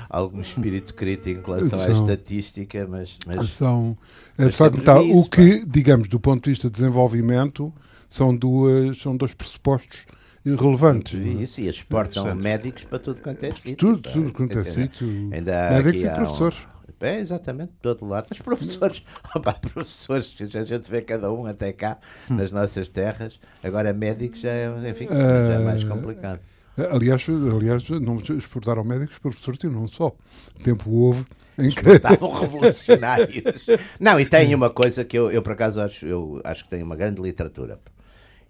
algum 0.08 0.40
espírito 0.40 0.94
crítico 0.94 1.40
em 1.40 1.44
relação 1.58 1.78
são, 1.80 1.88
à 1.88 1.90
estatística, 1.90 2.86
mas. 2.88 3.16
mas 3.26 3.52
são, 3.52 3.98
é, 4.38 4.44
mas 4.44 4.52
de 4.52 4.56
facto, 4.56 4.82
tá, 4.82 5.02
isso, 5.02 5.18
o 5.18 5.28
que, 5.28 5.66
digamos, 5.66 6.06
do 6.06 6.20
ponto 6.20 6.44
de 6.44 6.50
vista 6.50 6.68
de 6.68 6.74
desenvolvimento, 6.74 7.74
são, 8.08 8.34
duas, 8.34 8.98
são 8.98 9.16
dois 9.16 9.34
pressupostos 9.34 10.06
relevantes. 10.44 11.18
É? 11.18 11.42
Isso, 11.42 11.60
e 11.60 11.68
exportam 11.68 12.32
médicos 12.36 12.84
para 12.84 13.00
tudo 13.00 13.20
quanto 13.20 13.44
é 13.44 13.50
sítio. 13.50 13.76
Tudo, 13.76 14.12
tudo 14.12 14.32
quanto 14.32 14.58
é 14.58 14.64
sítio. 14.64 15.06
Médicos 15.08 16.02
e 16.02 16.10
professores. 16.10 16.69
É, 17.00 17.18
exatamente, 17.18 17.72
de 17.72 17.78
todo 17.82 18.06
lado. 18.06 18.26
Mas 18.30 18.38
professores, 18.40 19.02
opa, 19.34 19.52
professores, 19.54 20.34
a 20.54 20.62
gente 20.62 20.90
vê 20.90 21.02
cada 21.02 21.32
um 21.32 21.46
até 21.46 21.72
cá, 21.72 21.98
nas 22.28 22.52
nossas 22.52 22.88
terras. 22.88 23.38
Agora 23.62 23.92
médicos 23.92 24.40
já 24.40 24.50
é, 24.50 24.90
enfim, 24.90 25.06
já 25.08 25.54
é 25.54 25.58
mais 25.58 25.84
complicado. 25.84 26.40
Aliás, 26.76 27.26
aliás 27.28 27.90
não 27.90 28.16
exportaram 28.16 28.84
médicos 28.84 29.18
para 29.18 29.32
sorte 29.32 29.66
não 29.66 29.86
só. 29.88 30.14
Tempo 30.62 30.90
houve 30.90 31.26
em 31.58 31.70
que. 31.70 31.88
Estavam 31.90 32.32
revolucionários. 32.38 33.66
Não, 33.98 34.18
e 34.18 34.24
tem 34.24 34.54
uma 34.54 34.70
coisa 34.70 35.04
que 35.04 35.18
eu, 35.18 35.30
eu 35.30 35.42
por 35.42 35.52
acaso 35.52 35.80
acho, 35.80 36.06
eu 36.06 36.40
acho 36.44 36.64
que 36.64 36.70
tem 36.70 36.82
uma 36.82 36.96
grande 36.96 37.20
literatura. 37.20 37.78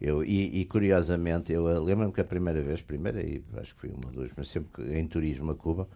Eu, 0.01 0.25
e, 0.25 0.61
e 0.61 0.65
curiosamente, 0.65 1.53
eu 1.53 1.65
lembro-me 1.83 2.11
que 2.11 2.23
a 2.23 2.25
primeira 2.25 2.63
vez, 2.63 2.81
primeira, 2.81 3.23
e 3.23 3.43
acho 3.59 3.75
que 3.75 3.83
foi 3.83 3.91
uma 3.91 4.07
ou 4.07 4.13
duas, 4.13 4.31
mas 4.35 4.49
sempre 4.49 4.99
em 4.99 5.07
turismo 5.07 5.51
a 5.51 5.55
Cuba, 5.55 5.87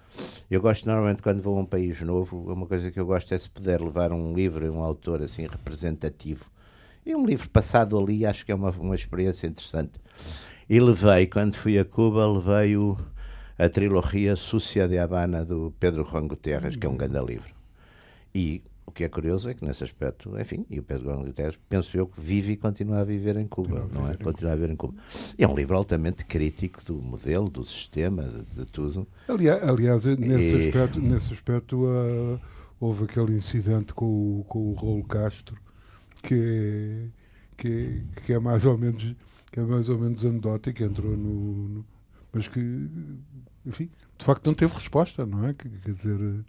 eu 0.51 0.61
gosto 0.61 0.87
normalmente 0.87 1.23
quando 1.23 1.41
vou 1.41 1.57
a 1.57 1.63
um 1.63 1.65
país 1.65 2.03
novo, 2.03 2.53
uma 2.53 2.67
coisa 2.67 2.91
que 2.91 3.01
eu 3.01 3.07
gosto 3.07 3.33
é 3.33 3.39
se 3.39 3.49
puder 3.49 3.81
levar 3.81 4.13
um 4.13 4.35
livro, 4.35 4.71
um 4.71 4.83
autor 4.83 5.23
assim 5.23 5.47
representativo. 5.47 6.51
E 7.07 7.15
um 7.15 7.25
livro 7.25 7.49
passado 7.49 7.99
ali, 7.99 8.27
acho 8.27 8.45
que 8.45 8.53
é 8.53 8.55
uma, 8.55 8.71
uma 8.73 8.95
experiência 8.95 9.47
interessante. 9.47 9.93
E 10.69 10.79
levei, 10.81 11.27
quando 11.27 11.55
fui 11.55 11.79
a 11.79 11.85
Cuba, 11.85 12.27
levei 12.27 12.77
o, 12.77 12.99
a 13.59 13.69
trilogia 13.71 14.37
Súcia 14.37 14.87
de 14.87 14.99
Habana 14.99 15.45
do 15.45 15.73
Pedro 15.81 16.05
Juan 16.05 16.27
Guterres, 16.27 16.77
que 16.77 16.87
é 16.87 16.89
um 16.89 16.97
grande 16.97 17.21
livro. 17.25 17.55
E 18.35 18.63
que 18.95 19.05
é 19.05 19.09
curioso 19.09 19.49
é 19.49 19.55
que 19.55 19.65
nesse 19.65 19.83
aspecto, 19.83 20.39
enfim, 20.39 20.65
e 20.71 20.79
o 20.79 20.83
Pedro 20.83 21.05
Juan 21.05 21.25
Guterres, 21.25 21.59
penso 21.69 21.97
eu 21.97 22.07
que 22.07 22.21
vive 22.21 22.53
e 22.53 22.57
continua 22.57 23.01
a 23.01 23.05
viver 23.05 23.39
em 23.39 23.47
Cuba, 23.47 23.89
não 23.93 24.09
é? 24.09 24.15
Continua 24.15 24.53
a 24.53 24.55
viver 24.55 24.71
em 24.71 24.77
Cuba. 24.77 24.95
E 25.37 25.43
é 25.43 25.49
um 25.49 25.55
livro 25.55 25.77
altamente 25.77 26.25
crítico 26.25 26.83
do 26.85 26.95
modelo, 26.95 27.51
do 27.51 27.65
sistema, 27.65 28.23
de, 28.23 28.63
de 28.63 28.67
tudo. 28.67 29.07
Aliás, 29.29 29.69
aliás 29.69 30.05
nesse 30.05 30.57
e... 30.57 30.67
aspecto, 30.69 31.01
nesse 31.01 31.33
aspecto 31.33 31.85
uh, 31.85 32.41
houve 32.79 33.05
aquele 33.05 33.35
incidente 33.35 33.93
com 33.93 34.07
o, 34.41 34.45
com 34.45 34.71
o 34.71 34.75
Raul 34.75 35.05
Castro, 35.05 35.57
que, 36.23 37.11
que, 37.57 38.03
que 38.25 38.33
é 38.33 38.39
mais 38.39 38.65
ou 38.65 38.79
menos 38.79 39.15
que 39.55 39.61
é 39.61 39.63
mais 39.63 39.89
ou 39.89 39.97
menos 39.97 40.25
anedótico, 40.25 40.83
entrou 40.83 41.17
no, 41.17 41.69
no, 41.69 41.87
mas 42.33 42.49
que, 42.49 42.59
enfim, 43.65 43.89
de 44.19 44.25
facto 44.25 44.45
não 44.47 44.53
teve 44.53 44.75
resposta, 44.75 45.25
não 45.25 45.47
é? 45.47 45.55
Quer 45.55 45.69
dizer, 45.69 46.45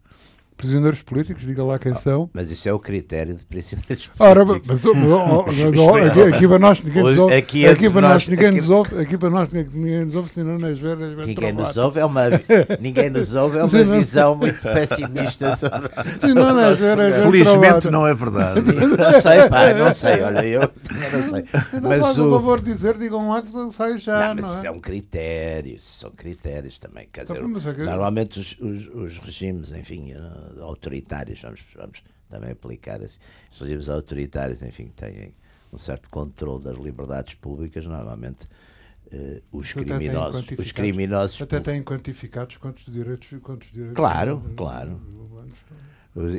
prisioneiros 0.57 1.01
políticos, 1.01 1.43
diga 1.45 1.63
lá 1.63 1.77
quem 1.77 1.91
oh, 1.91 1.95
são. 1.95 2.29
Mas 2.33 2.49
isso 2.49 2.67
é 2.67 2.73
o 2.73 2.79
critério 2.79 3.35
de 3.35 3.45
prisioneiros 3.45 3.85
políticos. 3.87 4.11
Ora, 4.19 4.45
mas, 4.45 4.61
mas, 4.65 4.79
mas 4.79 4.95
oh, 5.77 6.35
aqui, 6.35 6.47
para 6.47 6.59
nós 6.59 6.81
ninguém 6.81 7.03
nos 7.03 7.17
ouve. 7.17 7.35
Aqui, 7.35 7.67
aqui 7.67 7.89
para 7.89 8.01
nós 8.01 8.27
ninguém 8.27 8.51
nos 8.51 8.69
ouve. 8.69 8.99
Aqui 8.99 9.17
para 9.17 9.29
nós 9.29 9.49
ninguém 9.51 10.05
nos 10.05 10.15
ouve, 10.15 10.29
senão 10.33 10.57
nas 10.57 10.79
velhas. 10.79 11.27
Ninguém 11.27 11.51
nos 11.51 11.77
ouve 11.77 11.99
é 11.99 12.05
uma, 12.05 12.23
ninguém 12.79 13.09
nos 13.09 13.35
ouve 13.35 13.57
é 13.57 13.63
uma 13.63 13.97
visão 13.97 14.35
muito 14.35 14.61
pessimista 14.61 15.55
sobre. 15.55 15.89
Senão 16.21 16.53
nas 16.53 16.79
velhas. 16.79 17.23
Felizmente 17.23 17.89
não 17.89 18.07
é 18.07 18.13
verdade. 18.13 18.61
Não 18.61 19.21
sei, 19.21 19.49
pá, 19.49 19.73
não 19.73 19.93
sei. 19.93 20.21
Olha, 20.21 20.45
eu 20.45 20.61
não 20.61 21.29
sei. 21.29 21.43
Então 21.73 21.89
mas 21.89 22.01
faz 22.01 22.17
o 22.17 22.29
favor 22.29 22.61
de 22.61 22.73
dizer, 22.73 22.97
digam 22.97 23.29
lá 23.29 23.41
que 23.41 23.51
sai 23.71 23.97
já. 23.97 24.27
Não, 24.27 24.35
mas 24.35 24.45
não 24.45 24.65
é? 24.65 24.71
um 24.71 24.79
critério, 24.79 25.79
são 25.81 26.11
critérios 26.11 26.77
também. 26.79 27.07
Quer 27.11 27.23
dizer, 27.23 27.41
normalmente 27.41 28.39
os, 28.39 28.57
os, 28.59 28.87
os 28.93 29.17
regimes, 29.19 29.71
enfim 29.71 30.05
autoritários, 30.61 31.41
vamos, 31.41 31.61
vamos 31.75 32.03
também 32.29 32.51
aplicar 32.51 33.01
assim. 33.01 33.19
Os 33.51 33.59
regimes 33.59 33.89
autoritários, 33.89 34.61
enfim, 34.61 34.87
têm 34.95 35.33
um 35.73 35.77
certo 35.77 36.09
controle 36.09 36.63
das 36.63 36.77
liberdades 36.77 37.33
públicas, 37.35 37.85
normalmente 37.85 38.45
uh, 39.11 39.41
os, 39.51 39.71
criminosos, 39.73 40.45
os 40.57 40.71
criminosos. 40.71 41.41
Até 41.41 41.59
têm 41.59 41.83
quantificados 41.83 42.57
quantos 42.57 42.85
direitos. 42.85 43.29
Quantos 43.41 43.69
direitos 43.71 43.95
claro, 43.95 44.41
claro. 44.55 45.01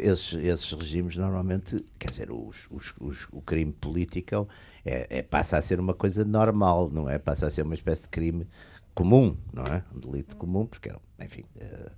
Esses, 0.03 0.33
esses 0.33 0.73
regimes 0.73 1.17
normalmente, 1.17 1.85
quer 1.99 2.09
dizer, 2.09 2.31
os, 2.31 2.67
os, 2.71 2.95
os, 2.99 3.29
o 3.31 3.43
crime 3.43 3.73
político 3.73 4.49
é, 4.83 5.19
é, 5.19 5.23
passa 5.23 5.59
a 5.59 5.63
ser 5.63 5.79
uma 5.79 5.93
coisa 5.93 6.25
normal, 6.25 6.89
não 6.91 7.11
é? 7.11 7.19
Passa 7.19 7.47
a 7.47 7.51
ser 7.51 7.61
uma 7.61 7.75
espécie 7.75 8.05
de 8.05 8.09
crime 8.09 8.47
comum, 8.95 9.37
não 9.53 9.65
é? 9.65 9.85
Um 9.95 10.01
delito 10.01 10.35
comum, 10.37 10.65
porque, 10.65 10.91
enfim, 11.21 11.45
uh, 11.57 11.91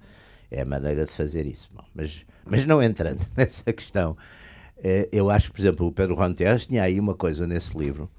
é 0.51 0.63
a 0.63 0.65
maneira 0.65 1.05
de 1.05 1.11
fazer 1.11 1.47
isso. 1.47 1.69
Bom, 1.73 1.85
mas, 1.95 2.25
mas 2.45 2.65
não 2.65 2.83
entrando 2.83 3.25
nessa 3.37 3.73
questão, 3.73 4.17
eh, 4.83 5.09
eu 5.13 5.31
acho 5.31 5.53
por 5.53 5.61
exemplo, 5.61 5.87
o 5.87 5.93
Pedro 5.93 6.17
Juan 6.17 6.35
tinha 6.35 6.83
aí 6.83 6.99
uma 6.99 7.15
coisa 7.15 7.47
nesse 7.47 7.77
livro 7.77 8.11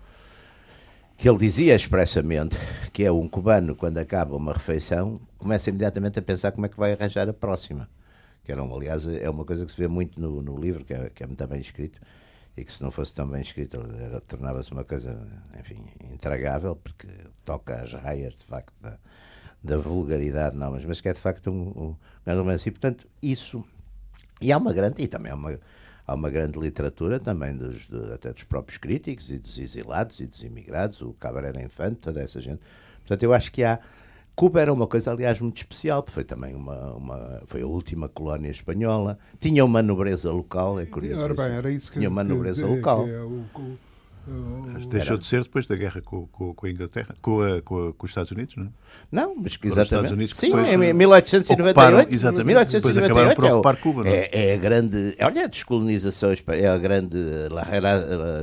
que 1.20 1.28
ele 1.28 1.38
dizia 1.38 1.76
expressamente 1.76 2.58
que 2.94 3.04
é 3.04 3.12
um 3.12 3.28
cubano, 3.28 3.76
quando 3.76 3.98
acaba 3.98 4.38
uma 4.38 4.54
refeição, 4.54 5.20
começa 5.38 5.70
imediatamente 5.70 6.18
a 6.18 6.22
pensar 6.22 6.54
como 6.54 6.66
é 6.66 6.70
que 6.70 6.78
vai 6.78 6.94
arranjar 6.94 7.28
a 7.28 7.34
próxima. 7.34 7.90
Que 8.42 8.54
era, 8.54 8.62
aliás, 8.62 9.06
é 9.06 9.30
uma 9.30 9.44
coisa 9.44 9.66
que 9.66 9.72
se 9.74 9.78
vê 9.78 9.90
muito 9.90 10.20
no, 10.20 10.42
no 10.42 10.58
livro, 10.58 10.86
que 10.86 10.94
é, 10.94 11.10
que 11.10 11.22
é 11.22 11.28
muito 11.28 11.46
bem 11.46 11.60
escrito, 11.60 12.00
e 12.56 12.64
que 12.64 12.72
se 12.72 12.82
não 12.82 12.90
fosse 12.90 13.14
tão 13.14 13.28
bem 13.28 13.42
escrito 13.42 13.78
tornava-se 14.30 14.72
uma 14.72 14.86
coisa, 14.86 15.28
enfim, 15.60 15.86
intragável, 16.10 16.78
porque 16.78 17.08
toca 17.44 17.82
as 17.82 17.92
raias, 17.92 18.34
de 18.38 18.46
facto, 18.46 18.74
da, 18.82 18.98
da 19.64 19.78
vulgaridade, 19.78 20.56
não, 20.56 20.72
mas, 20.72 20.86
mas 20.86 21.02
que 21.02 21.10
é 21.10 21.14
de 21.14 21.20
facto 21.20 21.50
um, 21.50 21.68
um 21.70 21.96
grande 22.26 22.40
romance. 22.40 22.68
E, 22.68 22.72
portanto, 22.72 23.08
isso. 23.22 23.64
E 24.42 24.52
há 24.52 24.58
uma 24.58 24.74
grande. 24.74 25.02
E 25.02 25.08
também 25.08 25.32
há 25.32 25.36
uma, 25.36 25.60
há 26.08 26.16
uma 26.16 26.30
grande 26.30 26.58
literatura 26.60 27.20
também 27.20 27.56
dos, 27.56 27.88
de, 27.88 28.14
até 28.14 28.32
dos 28.32 28.44
próprios 28.44 28.78
críticos 28.78 29.30
e 29.30 29.38
dos 29.38 29.60
exilados 29.60 30.20
e 30.20 30.26
dos 30.26 30.42
imigrados, 30.44 31.02
o 31.02 31.14
Cabaré 31.14 31.52
Infante, 31.64 31.98
toda 31.98 32.22
essa 32.22 32.40
gente. 32.40 32.62
Portanto, 33.00 33.24
eu 33.24 33.34
acho 33.34 33.52
que 33.52 33.64
há. 33.64 33.80
Cuba 34.36 34.62
era 34.62 34.72
uma 34.72 34.88
coisa, 34.88 35.12
aliás, 35.12 35.42
muito 35.42 35.58
especial, 35.58 36.02
porque 36.02 36.14
foi 36.14 36.24
também 36.24 36.56
uma, 36.56 36.94
uma 36.94 37.42
foi 37.46 37.62
a 37.62 37.68
última 37.68 38.08
colónia 38.08 38.50
espanhola, 38.50 39.20
tinha 39.38 39.66
uma 39.66 39.82
nobreza 39.82 40.32
local, 40.32 40.80
é 40.80 40.86
curioso. 40.86 41.22
Ora 41.22 41.34
bem, 41.34 41.58
era 41.58 41.70
isso 41.70 41.92
que, 41.92 41.98
tinha 41.98 42.08
uma 42.08 42.24
nobreza 42.24 42.66
que, 42.66 42.74
local. 42.74 43.04
Que 43.04 43.12
é 43.12 43.20
o, 43.20 43.44
o, 43.54 43.78
Deixou 44.90 45.18
de 45.18 45.26
ser 45.26 45.44
depois 45.44 45.66
da 45.66 45.76
guerra 45.76 46.02
com, 46.02 46.28
com, 46.28 46.54
com 46.54 46.66
a 46.66 46.70
Inglaterra, 46.70 47.16
com, 47.22 47.42
a, 47.42 47.62
com, 47.62 47.90
a, 47.90 47.94
com, 47.94 48.06
os 48.06 48.12
Estados 48.12 48.32
Unidos, 48.32 48.56
não 48.56 48.66
é? 48.66 48.70
Não, 49.12 49.36
mas 49.36 49.58
que 49.58 49.68
exatamente. 49.68 49.86
Estados 49.86 50.12
Unidos 50.12 50.34
que 50.34 50.40
Sim, 50.40 50.54
em 50.54 50.94
1898. 50.94 52.14
Exatamente. 52.14 52.48
1898 52.48 53.36
por 53.36 53.46
ocupar 53.46 53.78
Cuba, 53.78 54.04
não 54.04 54.12
é? 54.12 54.30
É, 54.32 54.50
é 54.50 54.54
a 54.54 54.58
grande. 54.58 55.16
Olha, 55.22 55.44
a 55.44 55.48
descolonização, 55.48 56.32
é 56.48 56.68
a 56.68 56.78
grande. 56.78 57.18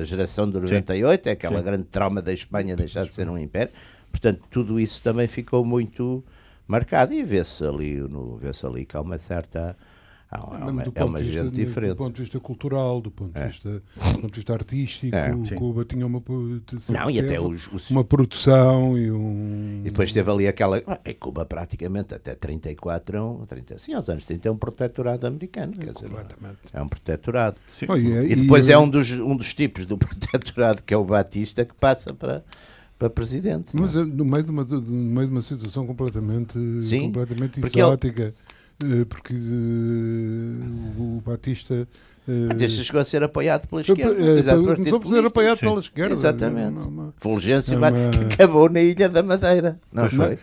A 0.00 0.04
geração 0.04 0.46
de 0.46 0.54
98, 0.54 1.22
Sim. 1.22 1.28
é 1.28 1.32
aquela 1.32 1.58
Sim. 1.58 1.64
grande 1.64 1.84
trauma 1.84 2.20
da 2.20 2.32
Espanha 2.32 2.76
deixar 2.76 3.04
de 3.04 3.14
ser 3.14 3.28
um 3.28 3.38
império. 3.38 3.72
Portanto, 4.10 4.42
tudo 4.50 4.80
isso 4.80 5.02
também 5.02 5.28
ficou 5.28 5.64
muito 5.64 6.24
marcado 6.66 7.12
e 7.12 7.22
vê-se 7.22 7.64
ali, 7.64 8.00
vê 8.40 8.66
ali 8.66 8.84
que 8.84 8.96
há 8.96 9.00
uma 9.00 9.18
certa 9.18 9.76
é 10.30 10.38
uma, 10.38 10.82
é 10.92 11.04
uma 11.04 11.18
vista, 11.18 11.44
gente 11.44 11.54
diferente. 11.54 11.90
Do 11.90 11.96
ponto 11.96 12.16
de 12.16 12.22
vista 12.22 12.40
cultural, 12.40 13.00
do 13.00 13.12
ponto 13.12 13.32
de, 13.32 13.40
é. 13.40 13.46
vista, 13.46 13.70
do 13.70 14.20
ponto 14.20 14.28
de 14.28 14.34
vista 14.34 14.52
artístico, 14.52 15.14
é, 15.14 15.54
Cuba 15.54 15.84
tinha 15.84 16.04
uma, 16.04 16.20
Não, 16.88 17.10
e 17.10 17.20
até 17.20 17.40
os, 17.40 17.72
os, 17.72 17.90
uma 17.90 18.02
produção 18.02 18.98
e 18.98 19.10
um. 19.10 19.82
E 19.84 19.90
depois 19.90 20.12
teve 20.12 20.28
ali 20.28 20.48
aquela. 20.48 20.82
Em 21.04 21.14
Cuba, 21.14 21.46
praticamente 21.46 22.12
até 22.12 22.34
34, 22.34 23.46
30, 23.46 23.78
sim, 23.78 23.94
aos 23.94 24.08
anos 24.08 24.24
30, 24.24 24.48
é 24.48 24.50
um 24.50 24.56
protetorado 24.56 25.26
americano. 25.28 25.72
Quer 25.72 25.92
dizer, 25.92 26.10
é 26.72 26.82
um 26.82 26.88
protetorado. 26.88 27.56
Oh, 27.88 27.96
e, 27.96 28.32
e, 28.32 28.36
depois 28.36 28.66
e, 28.66 28.72
é 28.72 28.78
um 28.78 28.88
dos, 28.88 29.12
um 29.12 29.36
dos 29.36 29.54
tipos 29.54 29.86
do 29.86 29.96
protetorado, 29.96 30.82
que 30.82 30.92
é 30.92 30.96
o 30.96 31.04
Batista, 31.04 31.64
que 31.64 31.74
passa 31.74 32.12
para 32.12 32.42
para 32.98 33.10
presidente. 33.10 33.72
Mas 33.78 33.94
é? 33.94 34.04
no 34.04 34.24
meio 34.24 34.42
de 34.42 34.50
uma, 34.50 34.64
no 34.64 34.90
meio 34.90 35.26
de 35.26 35.32
uma 35.32 35.42
situação 35.42 35.86
completamente, 35.86 36.58
Sim, 36.84 37.12
completamente 37.12 37.60
exótica. 37.64 38.22
Ele, 38.22 38.34
porque 39.08 39.32
uh, 39.32 41.00
o 41.00 41.22
Batista. 41.24 41.88
Mas 42.28 42.60
este 42.60 42.84
chegou 42.84 43.00
a 43.00 43.04
ser 43.04 43.22
apoiado 43.22 43.66
pela 43.68 43.80
esquerda. 43.80 44.14
Começou 44.74 45.00
a 45.02 45.08
ser 45.08 45.24
apoiado 45.24 45.58
pela 45.60 45.80
esquerda. 45.80 46.14
Exatamente. 46.14 46.78
Fulgêncio 47.18 47.78
uma... 47.78 47.90
que 47.90 48.34
acabou 48.34 48.68
na 48.68 48.80
Ilha 48.80 49.08
da 49.08 49.22
Madeira. 49.22 49.78
Não 49.92 50.08
foi? 50.10 50.36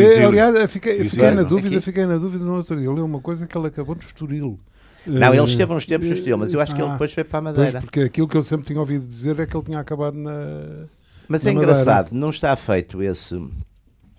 É, 0.00 0.24
aliás, 0.24 0.72
fiquei, 0.72 0.98
na 1.32 1.42
dúvida, 1.42 1.80
fiquei 1.80 2.06
na 2.06 2.16
dúvida 2.16 2.44
no 2.44 2.56
outro 2.56 2.76
dia. 2.76 2.86
Eu 2.86 2.94
li 2.94 3.00
uma 3.00 3.20
coisa 3.20 3.46
que 3.46 3.56
ele 3.56 3.68
acabou 3.68 3.94
no 3.94 4.00
Estoril. 4.00 4.58
Não, 5.06 5.34
ele 5.34 5.44
esteve 5.44 5.72
uns 5.72 5.86
tempos 5.86 6.08
no 6.08 6.14
Estoril, 6.14 6.38
mas 6.38 6.52
eu 6.52 6.60
acho 6.60 6.74
que 6.74 6.82
ele 6.82 6.90
depois 6.90 7.12
foi 7.12 7.24
para 7.24 7.38
a 7.38 7.42
Madeira. 7.42 7.80
Porque 7.80 8.00
aquilo 8.00 8.26
que 8.26 8.36
eu 8.36 8.44
sempre 8.44 8.66
tinha 8.66 8.80
ouvido 8.80 9.06
dizer 9.06 9.38
é 9.38 9.46
que 9.46 9.56
ele 9.56 9.64
tinha 9.64 9.78
acabado 9.78 10.16
na. 10.16 10.86
Mas 11.28 11.46
é 11.46 11.52
engraçado, 11.52 12.12
não 12.12 12.30
está 12.30 12.56
feito 12.56 13.02
esse. 13.02 13.36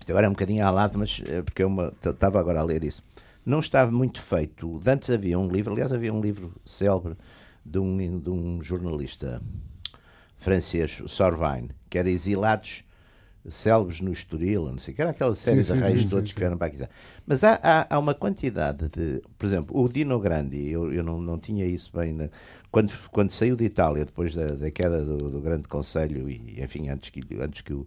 Agora 0.08 0.26
é 0.26 0.28
um 0.28 0.32
bocadinho 0.32 0.66
ao 0.66 0.74
lado, 0.74 0.98
mas 0.98 1.20
é 1.24 1.42
porque 1.42 1.62
eu 1.62 1.92
estava 2.04 2.40
agora 2.40 2.60
a 2.60 2.64
ler 2.64 2.82
isso 2.82 3.02
não 3.44 3.60
estava 3.60 3.90
muito 3.90 4.20
feito. 4.20 4.80
Antes 4.86 5.10
havia 5.10 5.38
um 5.38 5.48
livro, 5.48 5.72
aliás, 5.72 5.92
havia 5.92 6.12
um 6.12 6.20
livro 6.20 6.54
célebre 6.64 7.16
de 7.64 7.78
um, 7.78 8.18
de 8.18 8.30
um 8.30 8.62
jornalista 8.62 9.42
francês, 10.36 11.02
Sorvine, 11.06 11.70
que 11.88 11.98
era 11.98 12.08
Exilados 12.08 12.84
Célebres 13.48 14.02
no 14.02 14.12
Estoril, 14.12 14.66
não 14.66 14.78
sei 14.78 14.92
que 14.92 15.00
era 15.00 15.10
aquela 15.10 15.34
série 15.34 15.64
sim, 15.64 15.72
de 15.72 15.80
reis 15.80 16.10
todos 16.10 16.34
que 16.34 16.44
eram 16.44 16.58
para 16.58 16.66
aqui. 16.66 16.78
Mas 17.26 17.42
há, 17.42 17.58
há, 17.62 17.94
há, 17.94 17.98
uma 17.98 18.14
quantidade 18.14 18.88
de. 18.88 19.22
Por 19.38 19.46
exemplo, 19.46 19.80
o 19.82 19.88
Dino 19.88 20.20
Grandi, 20.20 20.70
eu, 20.70 20.92
eu 20.92 21.02
não, 21.02 21.18
não 21.18 21.38
tinha 21.38 21.64
isso 21.64 21.90
bem. 21.96 22.12
Na, 22.12 22.28
quando, 22.70 22.92
quando 23.10 23.30
saiu 23.30 23.56
de 23.56 23.64
Itália, 23.64 24.04
depois 24.04 24.34
da, 24.34 24.54
da 24.54 24.70
queda 24.70 25.02
do, 25.02 25.30
do 25.30 25.40
Grande 25.40 25.66
Conselho, 25.68 26.28
e 26.28 26.62
enfim, 26.62 26.90
antes 26.90 27.08
que, 27.08 27.20
antes 27.40 27.62
que 27.62 27.72
o 27.72 27.86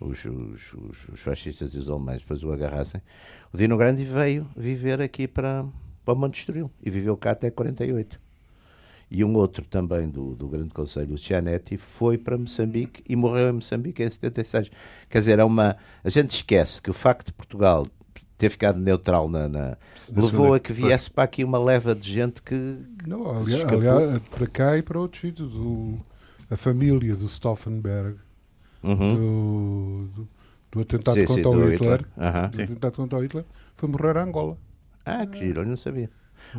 os, 0.00 0.24
os, 0.24 0.72
os, 0.74 1.08
os, 1.12 1.20
fascistas 1.20 1.74
e 1.74 1.78
os 1.78 1.88
alemães 1.88 2.20
depois 2.20 2.42
o 2.42 2.52
agarrassem, 2.52 3.00
o 3.52 3.56
Dino 3.56 3.76
Grande 3.76 4.04
veio 4.04 4.48
viver 4.56 5.00
aqui 5.00 5.26
para, 5.26 5.64
para 6.04 6.14
Monte 6.14 6.40
Estoril 6.40 6.70
e 6.82 6.90
viveu 6.90 7.16
cá 7.16 7.32
até 7.32 7.50
48. 7.50 8.18
e 9.10 9.24
um 9.24 9.34
outro 9.34 9.64
também 9.64 10.08
do, 10.08 10.34
do 10.34 10.48
Grande 10.48 10.70
Conselho, 10.70 11.14
o 11.14 11.18
Cianetti, 11.18 11.76
foi 11.76 12.18
para 12.18 12.36
Moçambique 12.36 13.02
e 13.08 13.16
morreu 13.16 13.50
em 13.50 13.52
Moçambique 13.52 14.02
em 14.02 14.10
76. 14.10 14.70
Quer 15.08 15.18
dizer, 15.18 15.38
é 15.38 15.44
uma, 15.44 15.76
a 16.04 16.10
gente 16.10 16.30
esquece 16.30 16.80
que 16.80 16.90
o 16.90 16.94
facto 16.94 17.28
de 17.28 17.32
Portugal 17.32 17.86
ter 18.38 18.50
ficado 18.50 18.78
neutral 18.78 19.28
na, 19.28 19.48
na 19.48 19.76
levou 20.14 20.54
a 20.54 20.60
que 20.60 20.72
viesse 20.72 21.10
para 21.10 21.24
aqui 21.24 21.42
uma 21.42 21.58
leva 21.58 21.94
de 21.94 22.10
gente 22.10 22.40
que. 22.40 22.78
Não, 23.04 23.28
aliás, 23.28 23.64
aliás, 23.64 24.18
para 24.30 24.46
cá 24.46 24.78
e 24.78 24.82
para 24.82 24.98
outros 24.98 25.20
sítios. 25.20 25.54
A 26.50 26.56
família 26.56 27.14
do 27.14 27.28
Stauffenberg, 27.28 28.16
uhum. 28.82 29.14
do, 29.14 30.08
do, 30.14 30.28
do, 30.72 30.80
atentado 30.80 31.20
sim, 31.20 31.26
contra 31.26 31.42
sim, 31.42 31.58
o 31.58 31.70
Hitler, 31.70 32.00
Hitler. 32.00 32.06
Uhum. 32.16 32.50
do 32.50 32.62
atentado 32.62 32.96
contra 32.96 33.18
o 33.18 33.22
Hitler, 33.22 33.44
foi 33.76 33.88
morrer 33.88 34.16
a 34.16 34.24
Angola. 34.24 34.56
Ah, 35.04 35.26
que 35.26 35.38
giro, 35.38 35.62
eu 35.62 35.66
não 35.66 35.76
sabia. 35.76 36.10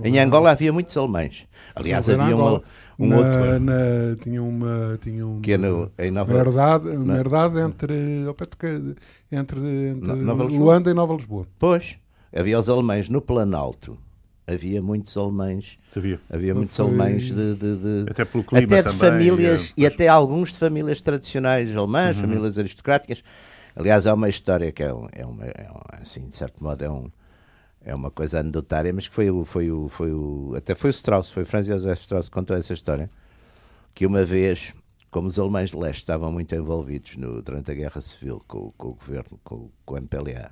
Em 0.04 0.20
Angola 0.20 0.52
havia 0.52 0.72
muitos 0.72 0.96
alemães. 0.96 1.48
Aliás, 1.76 2.10
havia 2.10 2.36
uma, 2.36 2.62
um 2.98 3.08
na, 3.08 3.18
outro. 3.18 3.60
Na, 3.60 4.16
tinha 4.22 4.44
uma. 4.44 5.00
Tinha 5.02 5.26
uma, 5.26 5.42
que 5.42 5.54
é 5.54 5.58
no, 5.58 5.92
em 5.98 6.12
Nova... 6.12 6.32
uma 6.32 6.40
herdade, 6.42 6.90
uma 6.90 7.18
herdade 7.18 7.60
entre, 7.60 8.26
entre, 9.32 9.60
entre 9.92 10.16
Nova 10.24 10.44
Luanda 10.44 10.92
e 10.92 10.94
Nova 10.94 11.14
Lisboa. 11.14 11.48
Pois, 11.58 11.98
havia 12.36 12.60
os 12.60 12.70
alemães 12.70 13.10
no 13.10 13.22
Planalto. 13.22 13.98
Havia 14.52 14.82
muitos 14.82 15.16
alemães. 15.16 15.78
Havia, 15.96 16.20
havia 16.28 16.56
muitos 16.56 16.76
foi... 16.76 16.86
alemães 16.86 17.26
de, 17.26 17.56
de, 17.56 17.76
de, 17.78 18.06
Até 18.10 18.26
pelo 18.26 18.44
clima 18.44 18.66
até 18.66 18.78
de 18.78 18.84
também, 18.84 18.98
famílias 18.98 19.70
é, 19.78 19.82
e 19.82 19.86
até 19.86 20.08
alguns 20.08 20.50
de 20.50 20.58
famílias 20.58 21.02
tradicionais 21.02 21.76
alemãs, 21.76 22.16
uhum. 22.16 22.24
famílias 22.24 22.58
aristocráticas. 22.58 23.24
Aliás, 23.76 24.08
há 24.08 24.14
uma 24.14 24.28
história 24.28 24.72
que 24.72 24.82
é, 24.82 24.88
é, 24.88 25.26
uma, 25.26 25.46
é 25.46 25.70
assim, 26.02 26.28
de 26.28 26.36
certo 26.36 26.64
modo, 26.64 26.84
é 26.84 26.90
um, 26.90 27.12
é 27.82 27.94
uma 27.94 28.10
coisa 28.10 28.40
anedotária, 28.40 28.92
mas 28.92 29.08
que 29.08 29.14
foi 29.14 29.30
o, 29.30 29.46
foi 29.46 29.72
o, 29.72 29.88
foi 29.88 30.12
o, 30.12 30.54
até 30.58 30.74
foi 30.74 30.90
o 30.90 30.92
Strauss, 30.92 31.30
foi 31.30 31.44
o 31.44 31.46
Franz 31.46 31.68
Josef 31.68 32.02
Strauss 32.02 32.28
que 32.28 32.32
contou 32.34 32.58
essa 32.58 32.74
história, 32.74 33.10
que 33.94 34.06
uma 34.06 34.26
vez, 34.26 34.74
como 35.12 35.28
os 35.28 35.38
alemães 35.38 35.70
de 35.70 35.78
leste 35.78 36.00
estavam 36.00 36.32
muito 36.32 36.54
envolvidos 36.56 37.16
no, 37.18 37.42
durante 37.42 37.72
a 37.72 37.74
Guerra 37.76 38.02
Civil 38.02 38.44
com, 38.48 38.72
com 38.78 38.90
o 38.90 38.94
governo, 38.94 39.40
com, 39.44 39.70
com 39.86 39.94
o 39.94 39.98
MPLA, 39.98 40.52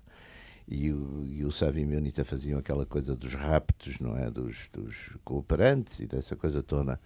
e 0.68 0.92
o, 0.92 1.26
e 1.26 1.46
o 1.46 1.50
Munita 1.88 2.26
faziam 2.26 2.60
aquela 2.60 2.86
coisa 2.86 3.16
dos 3.16 3.34
raptos, 3.34 4.00
não 4.00 4.18
é? 4.18 4.30
Dos, 4.30 4.56
dos 4.74 4.96
cooperantes 5.24 6.00
e 6.00 6.06
dessa 6.06 6.36
coisa 6.36 6.62
toda. 6.62 7.00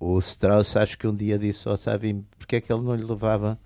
O 0.00 0.18
Strauss 0.18 0.76
acho 0.76 0.98
que 0.98 1.06
um 1.06 1.14
dia 1.14 1.38
disse 1.38 1.68
ao 1.68 1.76
Savio 1.76 2.24
porque 2.38 2.56
é 2.56 2.60
que 2.60 2.72
ele 2.72 2.82
não 2.82 2.94
lhe 2.94 3.04
levava 3.04 3.58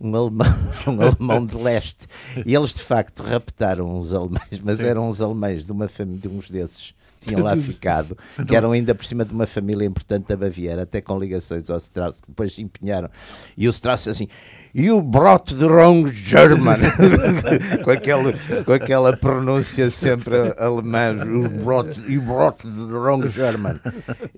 um 0.00 0.14
alemão, 0.14 0.46
um 0.86 1.02
alemão 1.02 1.46
de 1.46 1.56
leste. 1.56 2.06
E 2.46 2.54
eles 2.54 2.72
de 2.72 2.82
facto 2.82 3.22
raptaram 3.22 3.98
os 3.98 4.12
alemães, 4.12 4.60
mas 4.62 4.78
Sim. 4.78 4.86
eram 4.86 5.08
os 5.08 5.20
alemães 5.20 5.64
de 5.64 5.72
uma 5.72 5.88
família 5.88 6.20
de 6.20 6.28
uns 6.28 6.50
desses 6.50 6.94
tinham 7.22 7.42
lá 7.42 7.56
ficado, 7.56 8.16
que 8.46 8.54
eram 8.54 8.72
ainda 8.72 8.94
por 8.94 9.04
cima 9.04 9.24
de 9.24 9.32
uma 9.32 9.46
família 9.46 9.86
importante 9.86 10.28
da 10.28 10.36
Baviera, 10.36 10.82
até 10.82 11.00
com 11.00 11.18
ligações 11.18 11.70
ao 11.70 11.78
Strauss, 11.78 12.20
que 12.20 12.28
depois 12.28 12.54
se 12.54 12.62
empenharam. 12.62 13.08
E 13.56 13.66
o 13.66 13.70
Strauss 13.70 14.08
assim, 14.08 14.28
You 14.74 15.02
brought 15.02 15.54
the 15.54 15.68
wrong 15.68 16.10
German. 16.10 16.80
com, 17.84 17.90
aquela, 17.90 18.32
com 18.64 18.72
aquela 18.72 19.14
pronúncia 19.14 19.90
sempre 19.90 20.34
alemã. 20.56 21.14
You 21.26 21.50
brought, 21.62 22.00
you 22.08 22.22
brought 22.22 22.62
the 22.62 22.84
wrong 22.86 23.28
German. 23.28 23.78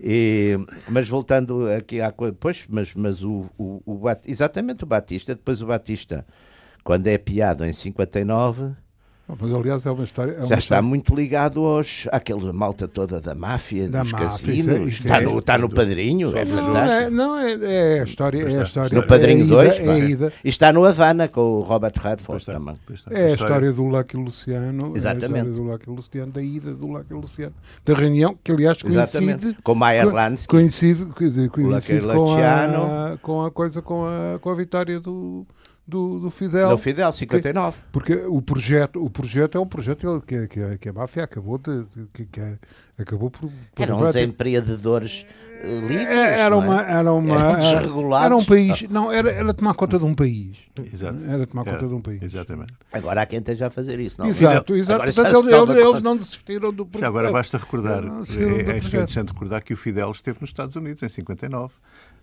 E, 0.02 0.56
mas 0.88 1.08
voltando 1.08 1.70
aqui 1.70 2.00
à 2.00 2.10
coisa. 2.10 2.36
Pois, 2.38 2.64
mas, 2.68 2.92
mas 2.96 3.22
o, 3.22 3.46
o, 3.56 3.80
o, 3.86 4.00
exatamente 4.26 4.82
o 4.82 4.86
Batista. 4.88 5.36
Depois 5.36 5.62
o 5.62 5.66
Batista, 5.66 6.26
quando 6.82 7.06
é 7.06 7.16
piado 7.16 7.64
em 7.64 7.72
59 7.72 8.72
mas 9.26 9.54
aliás 9.54 9.86
é 9.86 9.90
uma 9.90 10.04
história. 10.04 10.32
É 10.32 10.38
uma 10.40 10.48
Já 10.48 10.56
está 10.56 10.82
muito 10.82 11.14
ligado 11.14 11.64
aos, 11.64 12.06
àquela 12.12 12.52
malta 12.52 12.86
toda 12.86 13.20
da 13.20 13.34
máfia, 13.34 13.88
da 13.88 14.02
dos 14.02 14.12
máfia, 14.12 14.28
cassinos. 14.28 14.58
Isso 14.58 14.70
é, 14.70 14.82
isso 14.82 15.06
está, 15.06 15.22
é, 15.22 15.24
no, 15.24 15.38
está 15.38 15.58
no 15.58 15.70
padrinho, 15.70 16.36
é 16.36 16.44
fantástico. 16.44 16.72
Não, 16.72 16.90
é, 16.90 17.10
não 17.10 17.38
é, 17.38 17.96
é, 17.96 18.00
a 18.00 18.04
história. 18.04 18.42
É 18.42 18.60
a 18.60 18.64
história 18.64 18.94
no 18.94 19.06
Padrinho 19.06 19.46
2, 19.46 19.78
é 19.78 20.32
e 20.44 20.48
está 20.48 20.72
no 20.72 20.84
Havana 20.84 21.26
com 21.26 21.40
o 21.40 21.60
Robert 21.62 21.94
Redford 21.96 22.44
também. 22.44 22.76
É 23.10 23.26
a 23.26 23.28
história 23.30 23.72
do 23.72 23.84
Lucky 23.84 24.16
Luciano. 24.16 24.92
Exatamente. 24.94 25.34
É 25.34 25.40
a 25.40 25.44
história 25.44 25.52
do 25.52 25.62
Lucky 25.62 25.90
Luciano, 25.90 26.32
da 26.32 26.42
ida 26.42 26.74
do 26.74 26.86
Lucky 26.86 27.14
Luciano. 27.14 27.54
Da 27.84 27.94
reunião, 27.94 28.38
que 28.44 28.52
aliás 28.52 28.82
coincide. 28.82 29.02
Exatamente. 29.02 29.56
Com 29.62 29.74
Meyer 29.74 30.12
Lansky. 30.12 30.48
Coincide, 30.48 31.06
coincide 31.06 31.48
com, 31.48 32.36
a, 32.36 33.18
com 33.22 33.44
a 33.44 33.50
coisa, 33.50 33.80
com 33.80 34.04
a, 34.06 34.38
com 34.38 34.50
a 34.50 34.54
vitória 34.54 35.00
do 35.00 35.46
do, 35.86 36.18
do 36.18 36.30
Fidel. 36.30 36.70
Do 36.70 36.78
Fidel, 36.78 37.12
59. 37.12 37.76
Que, 37.76 37.82
porque 37.92 38.14
o 38.14 38.40
projeto, 38.40 39.04
o 39.04 39.10
projeto 39.10 39.58
é 39.58 39.60
um 39.60 39.66
projeto 39.66 40.22
que, 40.26 40.48
que, 40.48 40.78
que 40.78 40.88
a 40.88 40.92
máfia 40.92 41.24
acabou 41.24 41.58
de. 41.58 41.84
Que, 42.12 42.24
que 42.24 42.40
acabou 42.98 43.30
por. 43.30 43.50
por 43.74 43.82
Eram 43.82 44.00
os 44.00 44.16
empreendedores 44.16 45.26
eh, 45.60 45.80
livres. 45.80 46.06
É, 46.06 46.40
era, 46.40 46.56
uma, 46.56 46.80
é? 46.80 46.90
era 46.90 47.12
uma. 47.12 47.36
Era, 47.38 48.24
era 48.24 48.36
um 48.36 48.44
país. 48.44 48.88
Não, 48.88 49.12
era, 49.12 49.30
era 49.30 49.52
tomar 49.52 49.74
conta 49.74 49.98
de 49.98 50.06
um 50.06 50.14
país. 50.14 50.56
Exato. 50.90 51.22
Era 51.28 51.46
tomar 51.46 51.64
conta 51.66 51.86
de 51.86 51.94
um 51.94 52.00
país. 52.00 52.22
Exatamente. 52.22 52.72
Agora 52.90 53.20
há 53.20 53.26
quem 53.26 53.40
esteja 53.40 53.66
a 53.66 53.70
fazer 53.70 54.00
isso. 54.00 54.16
Não? 54.18 54.26
Exato, 54.26 54.74
exato. 54.74 55.04
Portanto, 55.04 55.50
eles, 55.50 55.84
eles, 55.86 56.00
não 56.00 56.16
desistiram 56.16 56.72
do 56.72 56.86
projeto. 56.86 57.00
Já 57.02 57.08
agora 57.08 57.30
basta 57.30 57.58
recordar, 57.58 58.02
é, 58.04 58.72
é 58.72 58.78
interessante 58.78 59.32
recordar 59.32 59.62
que 59.62 59.74
o 59.74 59.76
Fidel 59.76 60.10
esteve 60.12 60.38
nos 60.40 60.48
Estados 60.48 60.76
Unidos 60.76 61.02
em 61.02 61.10
59 61.10 61.74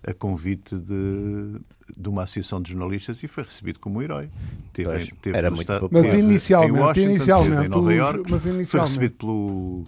a 0.04 0.13
convite 0.13 0.76
de, 0.76 1.60
de 1.95 2.10
uma 2.10 2.23
associação 2.23 2.62
de 2.62 2.71
jornalistas 2.71 3.21
e 3.23 3.27
foi 3.27 3.43
recebido 3.43 3.80
como 3.80 3.99
um 3.99 4.01
herói. 4.01 4.30
Teve, 4.73 5.12
teve 5.21 5.38
era 5.38 5.49
muito 5.49 5.62
estado, 5.62 5.89
Mas 5.91 6.13
inicialmente, 6.13 6.73
em 6.73 6.80
Washington, 6.80 7.10
inicialmente, 7.10 7.65
em 7.65 7.69
Nova 7.69 7.93
York, 7.93 8.19
mas 8.30 8.45
inicialmente. 8.45 8.69
foi 8.69 8.80
recebido 8.82 9.15
pelo, 9.15 9.84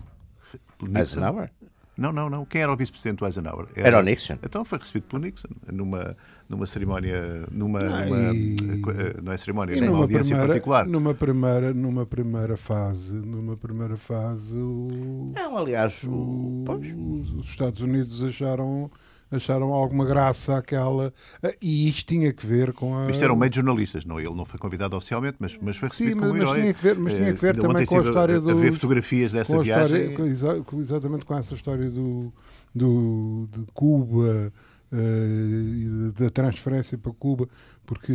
pelo 0.78 0.98
Eisenhower? 0.98 1.50
Não, 1.96 2.12
não, 2.12 2.28
não. 2.28 2.44
Quem 2.44 2.62
era 2.62 2.74
o 2.74 2.76
vice-presidente 2.76 3.20
do 3.20 3.26
Eisenhower? 3.26 3.68
Era, 3.76 3.88
era, 3.89 4.00
o 4.00 4.02
Nixon. 4.02 4.38
Então 4.44 4.66
foi 4.66 4.80
recebido 4.80 5.04
pelo 5.04 5.22
Nixon 5.22 5.48
numa, 5.72 6.18
numa 6.50 6.66
cerimónia, 6.66 7.46
numa, 7.52 7.80
ah, 7.80 8.06
numa 8.06 8.34
e... 8.34 8.56
não 9.22 9.32
é 9.32 9.38
cerimónia, 9.38 9.76
é 9.76 9.89
uma 9.89 10.00
audiência 10.00 10.36
primeira, 10.36 10.48
particular. 10.48 10.88
Numa 10.88 11.13
primeira, 11.13 11.74
numa 11.74 12.06
primeira 12.06 12.58
fase, 12.58 13.13
numa 13.13 13.56
primeira 13.56 13.96
fase, 13.96 14.58
o, 14.58 15.34
não, 15.36 15.58
aliás, 15.58 16.04
o, 16.04 16.10
o, 16.10 17.39
os 17.39 17.50
Estados 17.50 17.82
Unidos 17.82 18.24
acharam 18.24 18.89
acharam 19.36 19.74
alguma 19.74 20.06
graça 20.06 20.58
aquela. 20.58 21.13
Eh, 21.41 21.58
e 21.62 21.89
isto 21.89 22.08
tinha 22.08 22.32
que 22.32 22.46
ver 22.46 22.74
com 22.74 22.98
a. 22.98 23.10
Isto 23.10 23.24
era 23.24 23.34
um 23.34 23.36
meio 23.36 23.50
de 23.50 23.58
jornalistas, 23.58 24.06
não, 24.06 24.19
ele 24.19 24.34
não 24.34 24.46
foi 24.46 24.60
convidado 24.60 24.96
oficialmente, 24.96 25.38
mas, 25.39 25.58
mas 25.62 25.76
foi 25.78 25.89
recebido 25.89 26.13
Sim, 26.13 26.19
como 26.19 26.34
mas 26.34 26.41
herói. 26.41 26.62
Tinha 26.62 26.74
que 26.74 26.82
ver, 26.82 26.98
mas 26.98 27.13
tinha 27.13 27.34
que 27.34 27.41
ver 27.41 27.58
uh, 27.58 27.62
também 27.62 27.86
com 27.86 28.00
a 28.00 28.04
história 28.04 28.39
do. 28.39 28.58
ver 28.58 28.74
fotografias 28.74 29.32
dessa 29.32 29.60
viagem. 29.60 30.12
História, 30.12 30.63
exatamente 30.80 31.26
com 31.26 31.38
essa 31.38 31.54
história 31.54 31.89
do, 31.89 32.34
do, 32.74 33.48
de 33.52 33.65
Cuba. 33.74 34.52
Uh, 34.96 36.12
da 36.12 36.30
transferência 36.30 36.96
para 37.00 37.12
Cuba, 37.13 37.50
porque 37.86 38.13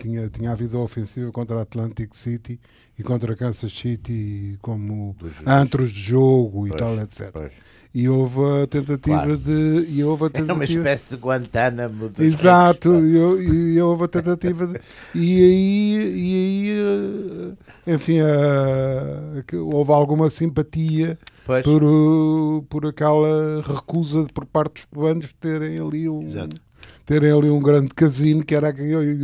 tinha, 0.00 0.28
tinha 0.28 0.52
havido 0.52 0.78
a 0.78 0.82
ofensiva 0.82 1.30
contra 1.32 1.60
Atlantic 1.60 2.14
City 2.14 2.60
e 2.98 3.02
contra 3.02 3.34
Kansas 3.36 3.72
City 3.72 4.58
como 4.60 5.16
antros 5.46 5.90
de 5.90 6.00
jogo 6.00 6.66
e 6.66 6.70
pois, 6.70 6.80
tal, 6.80 6.98
etc. 7.00 7.30
Pois 7.32 7.52
e 7.94 8.08
houve 8.08 8.62
a 8.62 8.66
tentativa 8.66 9.22
claro. 9.22 9.36
de. 9.36 9.86
E 9.88 10.04
houve 10.04 10.26
a 10.26 10.30
tentativa... 10.30 10.52
É 10.52 10.54
uma 10.54 10.64
espécie 10.64 11.10
de 11.10 11.16
Guantánamo 11.16 12.08
dos 12.08 12.24
Exato, 12.24 12.92
reis, 12.92 13.50
e, 13.50 13.74
e, 13.74 13.80
houve 13.80 14.04
a 14.04 14.08
tentativa 14.08 14.66
de. 14.66 14.80
E 15.14 15.42
aí, 15.42 16.12
e 16.14 16.34
aí 16.34 17.56
eh, 17.86 17.92
enfim, 17.94 18.20
uh, 18.20 19.74
houve 19.74 19.92
alguma 19.92 20.30
simpatia 20.30 21.18
por, 21.44 22.62
por 22.68 22.86
aquela 22.86 23.62
recusa 23.62 24.26
por 24.32 24.44
parte 24.46 24.74
dos 24.74 24.84
cubanos 24.84 25.26
de 25.26 25.34
terem 25.34 25.78
ali 25.78 26.08
um. 26.08 26.22
Exato 26.22 26.67
terem 27.08 27.32
ali 27.32 27.48
um 27.48 27.58
grande 27.58 27.88
casino, 27.94 28.44
que 28.44 28.54
era 28.54 28.68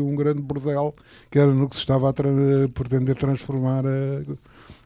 um 0.01 0.17
grande 0.17 0.41
bordel, 0.41 0.95
que 1.31 1.39
era 1.39 1.53
no 1.53 1.69
que 1.69 1.75
se 1.75 1.83
estava 1.83 2.09
a 2.09 2.15
tra 2.15 2.31
pretender 2.73 3.15
transformar 3.15 3.85
a, 3.85 4.23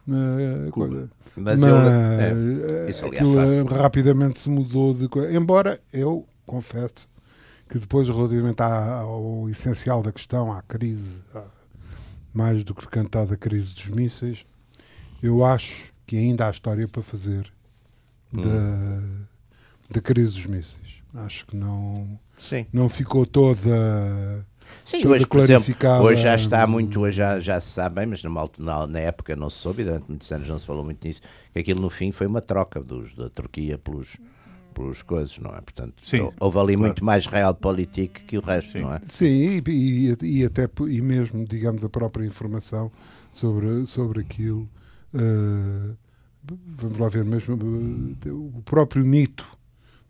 na 0.04 0.68
coisa. 0.72 1.08
Mas, 1.36 1.60
Mas 1.60 1.72
é, 1.72 2.90
isso, 2.90 3.06
aquilo 3.06 3.38
aliás, 3.38 3.70
rapidamente 3.70 4.40
se 4.40 4.50
mudou 4.50 4.92
de 4.92 5.08
coisa. 5.08 5.32
Embora 5.32 5.80
eu 5.92 6.26
confesso 6.44 7.08
que 7.68 7.78
depois, 7.78 8.08
relativamente 8.08 8.60
ao 8.62 9.48
essencial 9.48 10.02
da 10.02 10.10
questão, 10.10 10.52
à 10.52 10.60
crise, 10.62 11.22
mais 12.34 12.64
do 12.64 12.74
que 12.74 12.88
cantar 12.88 13.26
da 13.26 13.36
crise 13.36 13.76
dos 13.76 13.86
mísseis, 13.90 14.44
eu 15.22 15.44
acho 15.44 15.92
que 16.04 16.16
ainda 16.16 16.48
há 16.48 16.50
história 16.50 16.88
para 16.88 17.02
fazer 17.02 17.46
hum. 18.34 18.40
da, 18.40 19.00
da 19.88 20.00
crise 20.00 20.32
dos 20.32 20.46
mísseis. 20.46 20.98
Acho 21.14 21.46
que 21.46 21.56
não, 21.56 22.18
Sim. 22.38 22.66
não 22.72 22.88
ficou 22.88 23.26
toda 23.26 24.46
Sim, 24.84 25.06
hoje, 25.06 25.26
por 25.26 25.40
exemplo, 25.40 25.74
hoje 26.02 26.22
já 26.22 26.34
está 26.34 26.66
muito, 26.66 27.00
hoje 27.00 27.18
já, 27.18 27.38
já 27.40 27.60
se 27.60 27.68
sabe 27.68 27.96
bem, 27.96 28.06
mas 28.06 28.22
numa, 28.22 28.48
na, 28.58 28.86
na 28.86 28.98
época 29.00 29.36
não 29.36 29.50
se 29.50 29.58
soube, 29.58 29.84
durante 29.84 30.06
muitos 30.08 30.30
anos 30.32 30.48
não 30.48 30.58
se 30.58 30.66
falou 30.66 30.84
muito 30.84 31.06
nisso, 31.06 31.20
que 31.52 31.58
aquilo 31.58 31.80
no 31.80 31.90
fim 31.90 32.10
foi 32.10 32.26
uma 32.26 32.40
troca 32.40 32.80
dos, 32.80 33.14
da 33.14 33.28
Turquia 33.28 33.76
pelos, 33.76 34.16
pelos 34.72 35.02
coisas, 35.02 35.38
não 35.38 35.50
é? 35.50 35.60
Portanto, 35.60 35.94
Sim, 36.02 36.30
houve 36.40 36.58
ali 36.58 36.72
claro. 36.72 36.80
muito 36.80 37.04
mais 37.04 37.26
realpolitik 37.26 38.22
que 38.24 38.38
o 38.38 38.40
resto, 38.40 38.72
Sim. 38.72 38.80
não 38.80 38.94
é? 38.94 39.00
Sim, 39.08 39.26
e, 39.26 39.62
e, 39.68 40.16
e, 40.22 40.44
até 40.44 40.68
e 40.88 41.02
mesmo, 41.02 41.44
digamos, 41.44 41.84
a 41.84 41.88
própria 41.88 42.24
informação 42.24 42.90
sobre, 43.32 43.84
sobre 43.84 44.20
aquilo. 44.20 44.68
Uh, 45.12 45.96
vamos 46.66 46.98
lá 46.98 47.08
ver, 47.08 47.24
mesmo 47.24 47.56
uh, 47.56 48.56
o 48.56 48.62
próprio 48.62 49.04
mito 49.04 49.57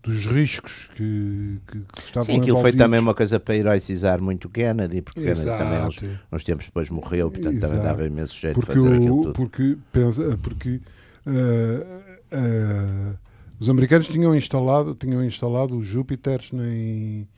dos 0.08 0.26
riscos 0.26 0.88
que, 0.96 1.58
que, 1.66 1.78
que 1.80 2.00
estavam 2.04 2.34
Sim, 2.34 2.40
aquilo 2.40 2.60
foi 2.60 2.72
também 2.72 2.98
uma 3.00 3.14
coisa 3.14 3.38
para 3.38 3.56
heroicizar 3.56 4.20
muito 4.20 4.48
Kennedy, 4.48 5.02
porque 5.02 5.20
Kennedy 5.20 5.40
Exato. 5.40 5.62
também 5.62 5.78
uns, 5.86 5.96
uns 6.32 6.44
tempos 6.44 6.66
depois 6.66 6.88
morreu, 6.90 7.30
portanto 7.30 7.54
Exato. 7.54 7.72
também 7.72 7.84
dava 7.86 8.04
imenso 8.06 8.36
jeito 8.38 8.54
porque 8.60 8.72
de 8.72 8.78
fazer 8.80 8.90
o- 8.90 8.96
aquilo 8.96 9.22
tudo. 9.22 9.32
Porque, 9.34 9.76
pensa, 9.92 10.38
porque 10.42 10.80
ah, 11.26 12.00
ah, 12.32 13.14
os 13.60 13.68
americanos 13.68 14.06
tinham 14.08 14.34
instalado, 14.34 14.94
tinham 14.94 15.24
instalado 15.24 15.76
os 15.76 15.86
Júpiters 15.86 16.52
na, 16.52 16.62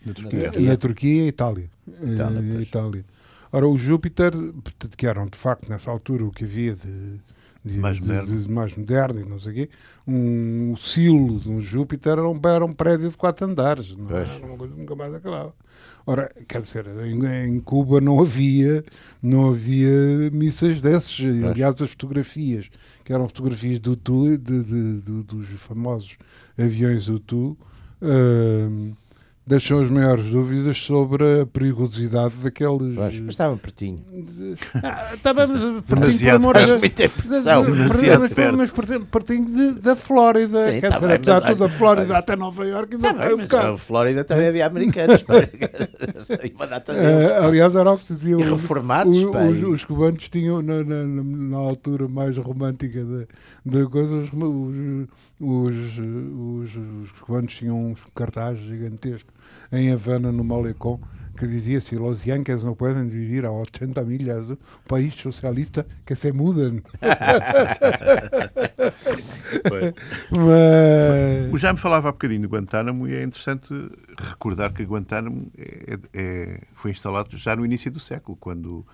Na 0.07 0.13
Turquia. 0.15 0.53
na 0.61 0.77
Turquia 0.77 1.25
e 1.25 1.29
Itália. 1.29 1.71
Itália, 2.03 2.59
Eh. 2.59 2.63
Itália. 2.63 3.05
Ora, 3.53 3.67
o 3.67 3.77
Júpiter, 3.77 4.33
que 4.97 5.07
eram 5.07 5.27
de 5.27 5.37
facto 5.37 5.69
nessa 5.69 5.91
altura 5.91 6.25
o 6.25 6.31
que 6.31 6.45
havia 6.45 6.75
de, 6.75 7.21
de- 7.65 7.79
Mais 7.79 7.97
de- 7.97 8.03
moderno. 8.03 8.43
de 8.43 8.51
mais 8.51 8.77
moderno 8.77 9.21
e 9.21 9.25
não 9.25 9.39
sei 9.39 9.53
o 9.53 9.55
quê, 9.55 9.71
um, 10.07 10.75
silo 10.77 11.39
de 11.41 11.49
um 11.51 11.61
Júpiter 11.61 12.13
era 12.13 12.29
um, 12.29 12.41
era 12.45 12.65
um 12.65 12.73
prédio 12.73 13.11
de 13.11 13.17
quatro 13.17 13.47
andares, 13.47 13.95
não 13.95 14.07
Pois. 14.07 14.31
era 14.31 14.47
uma 14.47 14.57
coisa 14.57 14.73
que 14.75 14.81
nunca 14.81 14.95
mais 14.97 15.13
acabava. 15.15 15.55
Ora, 16.07 16.33
quer 16.49 16.63
dizer, 16.63 16.87
em, 17.05 17.25
em 17.49 17.61
Cuba 17.61 18.01
não 18.01 18.21
havia, 18.21 18.83
não 19.23 19.51
havia 19.51 20.31
mísseis 20.33 20.81
desses, 20.81 21.19
e, 21.21 21.45
aliás 21.47 21.81
as 21.83 21.91
fotografias, 21.91 22.71
que 23.05 23.13
eram 23.13 23.29
fotografias 23.29 23.79
do 23.79 23.95
Tu, 23.95 24.39
de, 24.39 25.01
dos 25.23 25.47
famosos 25.61 26.17
aviões 26.59 27.07
do 27.07 27.21
Tu, 27.21 27.57
hum, 28.03 28.93
deixam 29.51 29.81
as 29.83 29.91
maiores 29.91 30.31
dúvidas 30.31 30.79
sobre 30.79 31.43
a 31.43 31.47
perigosidade 31.47 32.35
daqueles. 32.37 32.95
Pois, 32.95 33.21
mas 33.21 33.29
estava 33.31 33.57
pertinho. 33.57 34.03
Ah, 34.83 35.11
Estávamos 35.15 35.61
pertinho, 35.85 36.01
Demasiado 36.01 36.41
por 36.43 36.57
amor 36.57 36.79
de. 36.79 36.89
Demasiado 37.71 38.21
mas, 38.21 38.33
perto. 38.33 38.57
mas 38.57 38.73
pertinho- 39.11 39.45
de- 39.47 39.81
da 39.81 39.97
Flórida. 39.97 40.71
Sim, 40.73 40.81
Quer 40.81 40.91
tá 40.91 40.99
dizer, 41.01 41.13
apesar 41.13 41.33
mas 41.35 41.43
de 41.43 41.49
tudo, 41.49 41.65
a 41.65 41.69
Flórida 41.69 42.17
até 42.19 42.37
Nova 42.37 42.65
Iorque 42.65 42.95
ainda 42.95 43.13
Tá 43.13 43.13
bem, 43.25 43.35
um 43.35 43.37
mas 43.39 43.47
bocado. 43.47 43.73
na 43.73 43.77
Flórida 43.79 44.25
também 44.25 44.49
havia 44.49 44.67
americanos. 44.67 45.23
pá. 45.23 45.35
Uma 46.55 46.67
data 46.67 46.93
deles. 46.95 47.09
Eh, 47.31 47.39
aliás, 47.45 47.75
era 47.75 47.91
o 47.93 47.99
que 47.99 48.15
diziam 48.15 48.41
os- 48.41 48.49
reformados, 48.49 49.17
os, 49.17 49.25
os, 49.35 49.69
os 49.69 49.85
cubanos 49.85 50.29
tinham 50.29 50.63
na, 50.63 50.83
na, 50.85 51.05
na- 51.05 51.57
altura 51.59 52.09
mais 52.09 52.37
romântica 52.37 53.05
da 53.65 53.87
coisa, 53.87 54.15
os, 54.17 54.31
os, 54.33 55.09
os, 55.41 55.99
os- 55.99 56.77
os 57.05 57.21
cubanos 57.21 57.55
tinham 57.55 57.91
uns 57.91 58.01
cartazes 58.15 58.63
gigantescos 58.63 59.33
em 59.73 59.93
Havana, 59.93 60.31
no 60.33 60.45
Malecón, 60.45 60.99
que 61.39 61.47
dizia 61.47 61.79
assim: 61.79 61.97
Los 61.97 62.25
Yankees 62.25 62.63
não 62.63 62.75
podem 62.75 63.09
viver 63.09 63.45
a 63.47 63.51
80 63.51 64.03
milhas 64.05 64.47
do 64.47 64.59
país 64.87 65.15
socialista 65.15 65.87
que 66.05 66.15
se 66.15 66.33
mudam. 66.33 66.81
Foi. 69.69 69.95
Mas. 70.31 71.53
O 71.53 71.59
Jaime 71.59 71.79
falava 71.79 72.09
há 72.09 72.13
bocadinho 72.13 72.43
de 72.43 72.47
Guantánamo 72.47 73.07
e 73.09 73.15
é 73.15 73.23
interessante 73.23 73.73
recordar 74.19 74.73
que 74.73 74.83
Guantánamo 74.85 75.51
é- 75.59 75.99
é- 76.15 76.61
foi 76.75 76.91
instalado 76.91 77.37
já 77.37 77.55
no 77.57 77.65
início 77.65 77.91
do 77.91 77.99
século, 78.01 78.37
quando, 78.41 78.85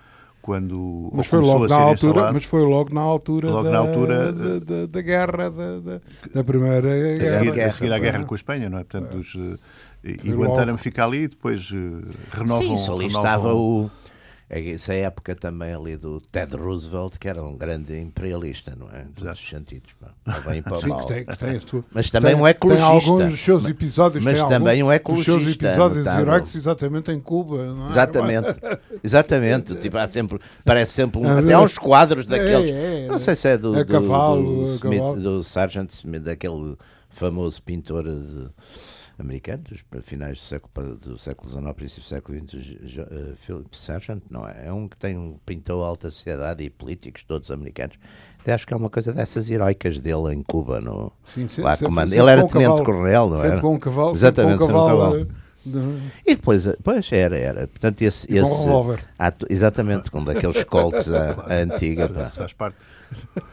quando 0.41 1.11
Mas 1.13 1.27
foi, 1.27 1.41
logo 1.41 1.65
a 1.65 1.69
na 1.69 1.77
altura, 1.77 2.33
mas 2.33 2.45
foi 2.45 2.63
logo 2.63 2.95
na 2.95 3.01
altura, 3.01 3.51
Logo 3.51 3.65
da, 3.65 3.71
na 3.71 3.79
altura, 3.79 4.33
da, 4.33 4.59
da, 4.59 4.87
da 4.87 5.01
guerra, 5.03 5.51
da, 5.51 6.01
da, 6.35 6.45
primeira 6.45 6.91
a 6.93 7.19
guerra. 7.19 7.27
seguir, 7.27 7.53
guerra, 7.53 7.69
a 7.69 7.73
seguir 7.73 7.93
à 7.93 7.99
guerra 7.99 8.25
com 8.25 8.35
a 8.35 8.37
Espanha, 8.37 8.71
não 8.71 8.79
é? 8.79 8.85
Portanto, 8.85 9.17
os, 9.17 9.35
eh, 9.37 9.59
e, 10.07 10.13
e 10.13 10.19
Foi 10.19 10.37
Guantánamo 10.37 10.79
fica 10.79 11.05
ali 11.05 11.25
e 11.25 11.29
depois 11.29 11.69
eh, 11.73 12.15
renovam. 12.33 12.67
Sim, 12.67 12.75
isso 12.75 12.93
ali 12.93 13.07
renovam- 13.09 13.25
estava 13.25 13.55
o. 13.55 13.91
É 14.49 14.71
Essa 14.71 14.95
época 14.95 15.35
também 15.35 15.75
ali 15.75 15.97
do 15.97 16.21
Ted 16.21 16.55
Roosevelt, 16.57 17.19
que 17.19 17.27
era 17.29 17.43
um 17.43 17.57
grande 17.57 17.99
imperialista, 17.99 18.77
não 18.79 18.89
é? 18.93 19.01
Em 19.01 19.07
todos 19.07 19.25
Exato. 19.25 19.41
os 19.41 19.49
sentidos. 19.49 19.91
Para 20.25 20.41
bem 20.41 20.63
para 20.63 20.77
Sim, 20.79 20.89
mal. 20.91 21.01
que 21.01 21.07
tem, 21.13 21.25
que 21.25 21.37
tem 21.37 21.57
a 21.57 21.61
sua. 21.61 21.85
Mas 21.93 22.11
também 22.11 22.33
tem, 22.33 22.41
um 22.41 22.47
ecologista. 22.47 22.87
Tem 22.89 22.97
alguns 22.97 23.31
dos 23.33 23.41
seus 23.41 23.65
episódios. 23.65 24.25
mas 24.25 24.39
tem 24.39 24.49
também 24.49 24.85
um 24.85 24.87
dos 24.87 24.95
seus 25.25 25.27
ecologista 25.27 25.67
episódios 25.67 26.07
heróicos 26.07 26.55
exatamente 26.55 27.11
em 27.11 27.19
Cuba. 27.19 27.75
Não 27.75 27.89
é? 27.89 27.91
Exatamente, 27.91 28.49
exatamente. 29.03 29.75
Tipo, 29.75 29.99
há 29.99 30.07
sempre, 30.07 30.39
parece 30.65 30.93
sempre 30.93 31.19
um, 31.21 31.39
até 31.39 31.51
é. 31.51 31.55
há 31.55 31.61
uns 31.61 31.77
quadros 31.77 32.25
daqueles. 32.25 32.71
É, 32.71 33.05
é, 33.05 33.09
não 33.09 33.19
sei 33.19 33.35
se 33.35 33.49
é 33.49 33.59
do, 33.59 33.75
a 33.75 33.83
do, 33.83 33.93
cavalo, 33.93 34.43
do, 34.59 34.61
a 34.61 34.75
Smith, 34.75 35.01
cavalo. 35.01 35.21
do 35.21 35.43
Sargent 35.43 35.91
Smith, 35.91 36.23
daquele 36.23 36.77
famoso 37.11 37.61
pintor 37.65 38.05
de, 38.05 38.47
americano, 39.19 39.63
dos 39.69 39.83
para 39.83 40.03
finais 40.03 40.39
do 40.39 40.45
século, 40.45 40.97
do 40.97 41.19
século 41.19 41.51
XIX, 41.51 41.73
princípio 41.75 42.03
do 42.03 42.07
século 42.07 42.39
XX, 42.39 42.99
eh, 42.99 43.33
Philip 43.37 43.77
Sargent, 43.77 44.23
não 44.31 44.47
é? 44.47 44.67
É 44.67 44.73
um 44.73 44.87
que 44.87 44.97
tem 44.97 45.17
um, 45.17 45.39
pintou 45.47 45.83
a 45.85 45.89
alta 45.89 46.11
sociedade 46.11 46.63
e 46.63 46.69
políticos 46.71 47.23
todos 47.23 47.51
americanos. 47.51 47.97
Até 48.41 48.53
acho 48.53 48.67
que 48.67 48.75
é 48.75 48.77
uma 48.77 48.91
coisa 48.91 49.13
dessas 49.13 49.51
heroicas 49.51 49.99
dele 50.01 50.35
em 50.35 50.43
Cuba, 50.43 50.81
no, 50.81 51.11
Sim, 51.25 51.47
sim, 51.49 51.63
lá 51.63 51.73
sempre- 51.75 51.87
comando. 51.87 52.09
sempre 52.11 52.23
Ele 52.23 52.31
era 52.31 52.45
um 52.45 52.49
tenente-coronel, 52.49 53.29
não 53.31 53.37
Sempre 53.39 53.53
era? 53.53 53.61
com 53.61 53.75
um 53.75 53.79
cavalo. 53.79 54.13
Exatamente, 54.13 54.59
sempre 54.59 54.67
com 54.67 54.73
um 54.73 54.83
um 54.83 54.87
cavalo. 54.87 55.01
cavalo. 55.13 55.29
eh, 55.29 56.11
E 56.25 56.35
depois, 56.37 56.69
pois 56.85 57.11
era, 57.11 57.37
era. 57.37 57.67
Portanto, 57.67 58.03
esse, 58.03 58.31
um 58.33 58.37
esse 58.43 58.69
ato- 59.19 59.47
exatamente, 59.51 60.11
com 60.13 60.23
daqueles 60.23 60.63
colts 60.63 61.09
a, 61.11 61.31
a 61.49 61.55
antiga. 61.55 62.09
pá. 62.09 62.27
Isso 62.27 62.37
faz 62.37 62.53
parte. 62.53 62.77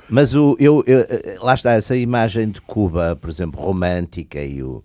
Mas 0.10 0.36
o, 0.36 0.56
eu, 0.60 0.84
eu- 0.86 1.06
lá 1.43 1.56
está 1.56 1.71
essa 1.71 1.95
imagem 1.95 2.49
de 2.52 2.62
Cuba, 2.62 3.15
por 3.15 3.30
exemplo, 3.30 3.60
romântica 3.62 4.43
e 4.43 4.62
o. 4.62 4.84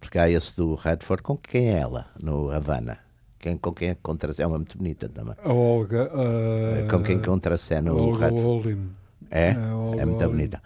Porque 0.00 0.18
há 0.18 0.28
esse 0.30 0.56
do 0.56 0.74
Redford, 0.74 1.22
com 1.22 1.36
quem 1.36 1.68
é 1.70 1.78
ela, 1.78 2.06
no 2.22 2.50
Havana? 2.50 2.98
Quem, 3.38 3.56
com 3.56 3.72
quem 3.72 3.90
é 3.90 3.94
que 3.94 4.00
contracena? 4.02 4.44
É 4.44 4.46
uma 4.48 4.58
muito 4.58 4.76
bonita 4.78 5.08
também. 5.08 5.34
A 5.44 5.52
Olga. 5.52 6.10
eh, 6.12 6.86
com 6.90 7.02
quem 7.02 7.18
contracena 7.20 7.92
o? 7.92 8.14
Olin. 8.34 8.90
É? 9.30 9.54
Olga 9.72 10.02
É 10.02 10.04
muito 10.06 10.28
bonita. 10.28 10.62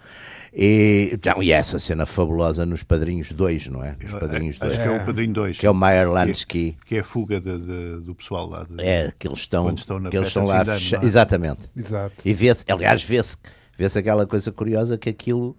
E, 0.55 1.09
então, 1.13 1.41
e 1.41 1.51
essa 1.51 1.79
cena 1.79 2.05
fabulosa 2.05 2.65
nos 2.65 2.83
Padrinhos 2.83 3.31
2, 3.31 3.67
não 3.67 3.83
é? 3.83 3.95
Nos 4.01 4.11
Padrinhos 4.19 4.57
Acho 4.61 4.75
2. 4.75 4.77
que 4.77 4.87
é 4.87 5.01
o 5.01 5.05
Padrinho 5.05 5.33
2. 5.33 5.57
Que 5.57 5.65
é 5.65 5.69
o 5.69 5.73
Meyer 5.73 6.09
Lansky. 6.11 6.77
que 6.85 6.95
é 6.97 6.99
a 6.99 7.03
fuga 7.03 7.41
de- 7.41 7.57
de- 7.57 8.01
do 8.01 8.13
pessoal 8.15 8.47
lá. 8.47 8.65
de- 8.69 8.83
É, 8.83 9.11
que 9.17 9.27
eles 9.27 9.39
estão, 9.39 9.67
estão 9.73 9.99
na 9.99 10.09
que 10.11 10.17
eles 10.17 10.27
estão 10.29 10.45
lá 10.45 10.61
é? 10.61 11.05
Exatamente. 11.05 11.61
Exato. 11.75 12.15
E 12.23 12.33
vê-se, 12.33 12.63
aliás, 12.71 13.03
vê-se 13.03 13.37
vê 13.77 13.85
aquela 13.99 14.25
coisa 14.27 14.51
curiosa 14.51 14.97
que 14.97 15.09
aquilo 15.09 15.57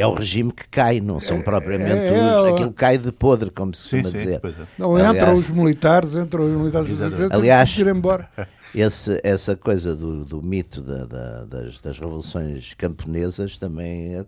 é 0.00 0.06
o 0.06 0.14
regime 0.14 0.52
que 0.52 0.68
cai, 0.68 1.00
não 1.00 1.20
são 1.20 1.42
propriamente 1.42 1.90
é, 1.92 2.12
os- 2.12 2.46
é, 2.48 2.52
aquilo 2.52 2.72
cai 2.72 2.96
de 2.96 3.10
podre, 3.12 3.50
como 3.50 3.74
se 3.74 3.88
Sim, 3.88 4.02
costuma 4.02 4.10
sim. 4.10 4.18
dizer. 4.26 4.40
pois 4.40 4.58
é. 4.60 4.62
Não, 4.78 4.94
Aliás- 4.96 5.16
entram 5.16 5.36
os 5.36 5.50
militares, 5.50 6.14
entram 6.14 6.44
os 6.44 6.52
militares. 6.52 6.90
Exatamente. 6.90 7.34
Aliás- 7.34 7.76
ir 7.78 7.86
embora. 7.88 8.28
Esse, 8.74 9.18
essa 9.24 9.56
coisa 9.56 9.96
do, 9.96 10.24
do 10.24 10.42
mito 10.42 10.82
da- 10.82 11.06
da- 11.06 11.44
das, 11.44 11.80
das 11.80 11.98
revoluções 11.98 12.74
camponesas 12.74 13.56
também 13.56 14.14
é, 14.14 14.24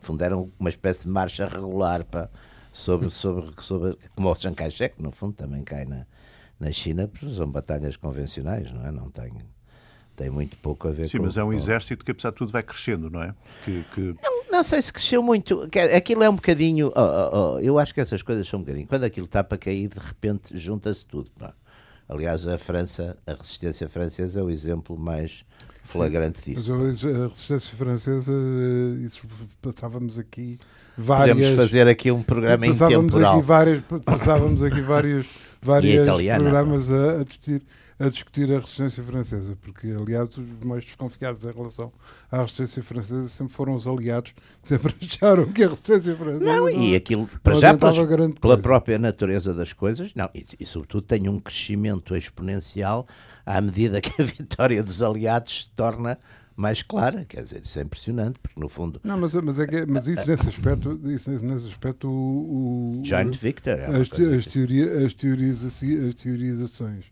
fundaram 0.00 0.50
uma 0.58 0.70
espécie 0.70 1.02
de 1.02 1.08
marcha 1.08 1.46
regular 1.46 2.04
para, 2.04 2.30
sobre, 2.72 3.10
sobre, 3.10 3.50
sobre, 3.60 3.96
como 4.14 4.30
o 4.30 4.34
Chiang 4.34 4.56
Kai-shek, 4.56 5.00
no 5.00 5.10
fundo, 5.10 5.34
também 5.34 5.62
cai 5.62 5.84
na, 5.84 6.06
na 6.58 6.72
China, 6.72 7.06
porque 7.06 7.34
são 7.34 7.50
batalhas 7.50 7.96
convencionais, 7.96 8.72
não 8.72 8.86
é? 8.86 8.90
Não 8.90 9.10
tem, 9.10 9.32
tem 10.16 10.30
muito 10.30 10.56
pouco 10.58 10.88
a 10.88 10.90
ver 10.90 11.08
Sim, 11.08 11.18
com 11.18 11.24
mas 11.24 11.36
é 11.36 11.44
um 11.44 11.52
exército 11.52 12.04
que, 12.04 12.10
apesar 12.10 12.30
de 12.30 12.36
tudo, 12.36 12.50
vai 12.52 12.62
crescendo, 12.62 13.10
não 13.10 13.22
é? 13.22 13.34
Que, 13.64 13.84
que- 13.94 14.14
Não 14.50 14.62
sei 14.62 14.80
se 14.80 14.92
cresceu 14.92 15.22
muito. 15.22 15.68
que- 15.68 15.78
Aquilo 15.78 16.22
é 16.22 16.30
um 16.30 16.34
bocadinho. 16.36 16.88
oh, 16.94 17.00
oh, 17.00 17.54
oh, 17.54 17.58
eu 17.60 17.78
acho 17.78 17.92
que 17.92 18.00
essas 18.00 18.22
coisas 18.22 18.48
são 18.48 18.60
um 18.60 18.62
bocadinho. 18.62 18.86
Quando 18.86 19.04
aquilo 19.04 19.26
está 19.26 19.44
para 19.44 19.58
cair, 19.58 19.88
de 19.88 19.98
repente 19.98 20.56
junta-se 20.56 21.04
tudo. 21.04 21.30
pá. 21.38 21.52
Aliás, 22.08 22.46
a 22.46 22.56
França, 22.56 23.16
a 23.26 23.32
resistência 23.34 23.88
francesa 23.88 24.38
é 24.38 24.42
o 24.42 24.48
exemplo 24.48 24.96
mais 24.96 25.44
flagrante 25.86 26.40
Mas 26.54 26.64
disso. 26.64 26.72
a 26.72 27.28
resistência 27.28 27.76
francesa, 27.76 28.32
eh, 28.32 29.04
isso 29.04 29.26
passávamos 29.60 30.16
aqui 30.18 30.58
várias. 30.96 31.36
Podemos 31.36 31.56
fazer 31.56 31.88
aqui 31.88 32.10
um 32.12 32.22
programa 32.22 32.64
passávamos 32.66 33.04
intemporal. 33.06 33.36
aqui 33.38 33.46
várias, 33.46 33.82
passávamos 34.04 34.62
aqui 34.62 34.80
vários, 34.82 35.26
vários 35.60 35.94
italiana, 35.94 36.40
programas 36.44 36.90
a, 36.90 37.20
a 37.20 37.24
discutir, 37.24 37.62
a 37.98 38.08
discutir 38.10 38.50
a 38.52 38.58
resistência 38.60 39.02
francesa, 39.02 39.56
porque 39.62 39.86
aliás 39.88 40.36
os 40.36 40.46
mais 40.64 40.84
desconfiados 40.84 41.42
em 41.44 41.50
relação 41.52 41.90
à 42.30 42.42
resistência 42.42 42.82
francesa 42.82 43.28
sempre 43.28 43.54
foram 43.54 43.74
os 43.74 43.86
aliados 43.86 44.32
que 44.62 44.68
sempre 44.68 44.94
acharam 45.02 45.46
que 45.50 45.64
a 45.64 45.68
resistência 45.68 46.14
francesa 46.14 46.44
Não, 46.44 46.68
e 46.68 46.94
aquilo, 46.94 47.26
para 47.42 47.54
não 47.54 47.60
já, 47.60 47.76
pelas- 47.76 47.96
pela 48.40 48.58
própria 48.58 48.98
natureza 48.98 49.54
das 49.54 49.72
coisas, 49.72 50.12
não, 50.14 50.28
e, 50.34 50.44
e 50.60 50.66
sobretudo 50.66 51.02
tem 51.06 51.28
um 51.28 51.40
crescimento 51.40 52.14
exponencial 52.14 53.06
à 53.46 53.60
medida 53.60 54.00
que 54.00 54.20
a 54.20 54.24
vitória 54.26 54.82
dos 54.82 55.02
aliados 55.02 55.64
se 55.64 55.70
torna 55.70 56.18
mais 56.54 56.82
clara. 56.82 57.24
Quer 57.26 57.44
dizer, 57.44 57.62
isso 57.64 57.78
é 57.78 57.82
impressionante, 57.82 58.38
porque 58.42 58.58
no 58.60 58.68
fundo, 58.68 59.00
Não, 59.04 59.18
mas, 59.18 59.34
mas, 59.34 59.58
é 59.58 59.66
que, 59.66 59.86
mas 59.86 60.06
isso 60.06 60.26
nesse 60.26 60.48
aspecto, 60.48 60.98
isso 61.04 61.30
nesse 61.30 61.66
aspecto 61.66 62.08
o, 62.08 62.98
o- 63.00 63.04
Joint 63.04 63.36
Victor 63.38 63.74
é 63.78 63.86
as, 63.86 64.10
as, 64.12 64.20
assim. 64.20 64.50
teoria, 64.50 65.06
as, 65.06 65.12
teoriza- 65.14 65.66
as 65.68 66.14
teorizações, 66.14 67.04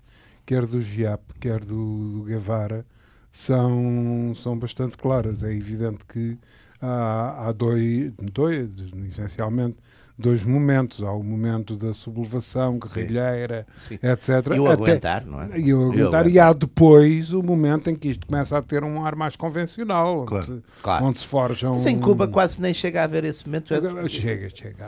quer 0.47 0.67
do 0.67 0.81
GIAP, 0.81 1.21
quer 1.41 1.61
do, 1.65 2.11
do 2.13 2.23
Guevara, 2.25 2.85
são, 3.33 4.35
são 4.41 4.59
bastante 4.59 4.97
claras. 4.97 5.43
É 5.43 5.53
evidente 5.53 6.05
que 6.07 6.39
há, 6.81 7.49
há 7.49 7.53
dois, 7.53 8.13
dois, 8.33 8.71
essencialmente, 9.09 9.77
dois 10.17 10.45
momentos. 10.45 11.03
Há 11.03 11.11
o 11.13 11.23
momento 11.23 11.75
da 11.77 11.93
sublevação 11.93 12.79
guerrilheira, 12.79 13.67
Sim. 13.89 13.95
etc. 13.95 14.55
E 14.55 14.61
o 14.61 14.67
Até- 14.67 14.73
aguentar, 14.75 15.27
não 15.27 15.43
é? 15.43 15.59
E 15.59 15.75
o 15.75 15.91
aguentar. 15.91 16.29
E 16.29 16.39
há 16.39 16.53
depois 16.53 17.33
o 17.33 17.43
momento 17.43 17.91
em 17.91 17.97
que 17.97 18.09
isto 18.11 18.27
começa 18.27 18.57
a 18.57 18.63
ter 18.63 18.85
um 18.85 19.05
ar 19.05 19.17
mais 19.17 19.35
convencional, 19.35 20.19
onde, 20.21 20.27
Claro. 20.29 20.45
se, 20.47 20.63
Claro. 20.83 21.05
onde 21.07 21.19
se 21.19 21.27
forjam. 21.27 21.73
Mas 21.73 21.87
em 21.87 21.99
Cuba 21.99 22.29
quase 22.29 22.61
nem 22.61 22.73
chega 22.73 23.01
a 23.01 23.05
haver 23.05 23.25
esse 23.25 23.45
momento. 23.47 23.75
é- 23.75 24.09
Chega, 24.09 24.49
chega. 24.55 24.87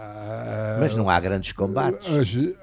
Mas 0.81 0.95
não 0.95 1.11
há 1.11 1.19
grandes 1.19 1.51
combates. 1.53 2.07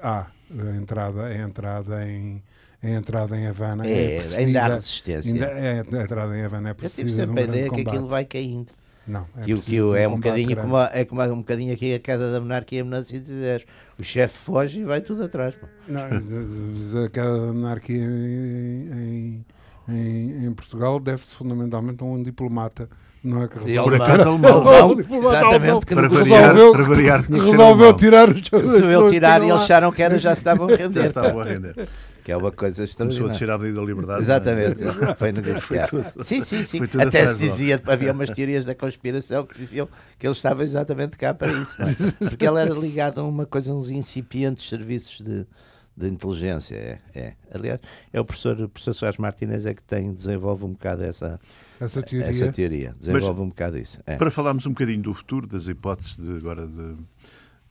Há 0.02 0.26
a 0.58 0.76
entrada, 0.76 1.24
a 1.24 1.36
entrada 1.36 2.08
em 2.08 2.42
a 2.84 2.90
entrada 2.90 3.36
em 3.36 3.46
Havana 3.46 3.86
É, 3.86 4.16
precedida- 4.18 4.38
ainda 4.46 4.62
há 4.62 4.68
resistência. 4.74 5.32
ainda 5.32 5.46
é- 5.46 5.80
a 5.80 6.02
entrada 6.02 6.38
em 6.38 6.44
Havana 6.44 6.68
é 6.68 6.70
Eu 6.72 6.74
tive 6.74 6.88
precisa 6.88 7.24
de 7.26 7.32
um 7.32 7.34
sempre 7.34 7.40
a 7.42 7.46
ideia 7.46 7.70
que 7.70 7.80
aquilo 7.80 8.08
vai 8.08 8.24
caindo. 8.24 8.66
Não, 9.06 9.26
é 9.36 9.44
que, 9.44 9.54
que 9.54 9.76
é 9.76 9.82
um 9.82 10.12
combate 10.12 10.16
bocadinho 10.16 10.56
como, 10.56 10.78
é 10.78 11.04
como, 11.04 11.22
um 11.22 11.36
bocadinho 11.38 11.74
aqui 11.74 11.94
a 11.94 11.98
queda 11.98 12.32
da 12.32 12.40
monarquia 12.40 12.80
em 12.80 12.82
1910. 12.84 13.64
O 13.98 14.02
chefe 14.02 14.36
foge 14.38 14.80
e 14.80 14.84
vai 14.84 15.00
tudo 15.02 15.24
atrás. 15.24 15.54
pá. 15.54 15.66
Não, 15.86 16.00
mas 16.10 16.94
a 16.96 17.08
queda 17.10 17.46
da 17.46 17.52
monarquia 17.52 17.96
em, 17.98 19.44
em, 19.88 20.46
em, 20.46 20.52
Portugal 20.54 20.98
deve-se 20.98 21.34
fundamentalmente 21.34 22.02
a 22.02 22.06
um 22.06 22.22
diplomata, 22.22 22.88
não 23.22 23.42
é 23.42 23.48
que 23.48 23.58
E 23.58 23.64
resolve- 23.66 23.90
Por 23.98 24.00
alemão- 24.00 24.14
acaso, 24.14 24.28
alemão. 24.30 24.96
exatamente, 25.28 25.86
que 25.86 25.94
Para 25.94 26.08
resolveu- 26.08 26.72
para 26.72 26.84
variar 26.84 27.22
tinha 27.26 27.40
que 27.42 27.50
resolveu 27.50 27.92
tirar 27.94 28.28
os 28.30 28.40
seus 28.48 28.70
Se 28.72 28.82
ele 28.84 29.10
tirar 29.10 29.42
e 29.42 29.50
eles 29.50 29.60
acharam 29.62 29.92
que 29.92 30.02
era, 30.02 30.18
já 30.18 30.30
se 30.34 30.38
estavam 30.38 30.66
a 30.66 30.70
Já 30.76 30.76
render. 30.84 31.04
estavam 31.04 31.34
pá. 31.34 31.42
a 31.42 31.44
render. 31.44 31.88
Que 32.24 32.32
é 32.32 32.36
uma 32.36 32.50
coisa 32.50 32.76
Começou 32.76 32.94
a 32.94 33.06
extraordinária. 33.06 33.32
descer 33.32 33.50
a 33.50 33.54
Avenida 33.54 33.80
da 33.80 33.86
Liberdade. 33.86 34.22
Exatamente, 34.22 34.82
não 34.82 35.10
é? 35.10 35.14
foi 35.14 35.32
negociar. 35.32 35.88
Sim, 36.20 36.42
sim, 36.42 36.64
sim. 36.64 36.78
foi 36.78 36.88
tudo 36.88 37.02
Até 37.02 37.20
atrás 37.20 37.36
se 37.36 37.44
dizia, 37.44 37.82
havia 37.86 38.12
umas 38.12 38.30
teorias 38.30 38.64
da 38.64 38.74
conspiração 38.74 39.44
que 39.44 39.58
diziam 39.58 39.86
que 40.18 40.26
ele 40.26 40.32
estava 40.32 40.62
exatamente 40.62 41.18
cá 41.18 41.34
para 41.34 41.52
isso, 41.52 41.78
não 41.78 41.88
é? 41.88 41.94
porque 42.30 42.46
ele 42.46 42.60
era 42.60 42.72
ligado 42.72 43.20
a 43.20 43.24
uma 43.24 43.44
coisa, 43.44 43.74
uns 43.74 43.90
incipientes 43.90 44.66
serviços 44.66 45.20
de, 45.20 45.46
de 45.94 46.08
inteligência. 46.08 46.74
É, 46.76 46.98
é. 47.14 47.34
Aliás, 47.52 47.78
é 48.10 48.18
o 48.18 48.24
professor, 48.24 48.58
o 48.58 48.68
professor 48.70 48.94
Soares 48.94 49.18
Martínez 49.18 49.66
é 49.66 49.74
que 49.74 49.82
tem, 49.82 50.14
desenvolve 50.14 50.64
um 50.64 50.72
bocado 50.72 51.04
essa, 51.04 51.38
Essa 51.78 52.02
teoria. 52.02 52.26
essa 52.30 52.50
teoria, 52.52 52.94
desenvolve 52.98 53.42
um 53.42 53.48
bocado 53.48 53.76
isso. 53.76 54.00
É. 54.06 54.16
Para 54.16 54.30
falarmos 54.30 54.64
um 54.64 54.70
bocadinho 54.70 55.02
do 55.02 55.12
futuro, 55.12 55.46
das 55.46 55.68
hipóteses 55.68 56.16
de, 56.16 56.38
agora 56.38 56.66
de, 56.66 56.96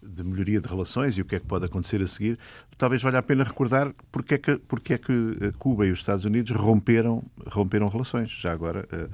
de 0.07 0.23
melhoria 0.23 0.59
de 0.61 0.67
relações 0.67 1.17
e 1.17 1.21
o 1.21 1.25
que 1.25 1.35
é 1.35 1.39
que 1.39 1.45
pode 1.47 1.65
acontecer 1.65 2.01
a 2.01 2.07
seguir, 2.07 2.37
talvez 2.77 3.01
valha 3.01 3.19
a 3.19 3.23
pena 3.23 3.43
recordar 3.43 3.93
porque 4.11 4.35
é 4.35 4.37
que, 4.37 4.55
porque 4.57 4.93
é 4.93 4.97
que 4.97 5.37
eh, 5.41 5.51
Cuba 5.57 5.85
e 5.85 5.91
os 5.91 5.99
Estados 5.99 6.25
Unidos 6.25 6.51
romperam, 6.51 7.23
romperam 7.47 7.87
relações. 7.87 8.29
Já 8.31 8.51
agora, 8.51 8.87
eh, 8.91 9.07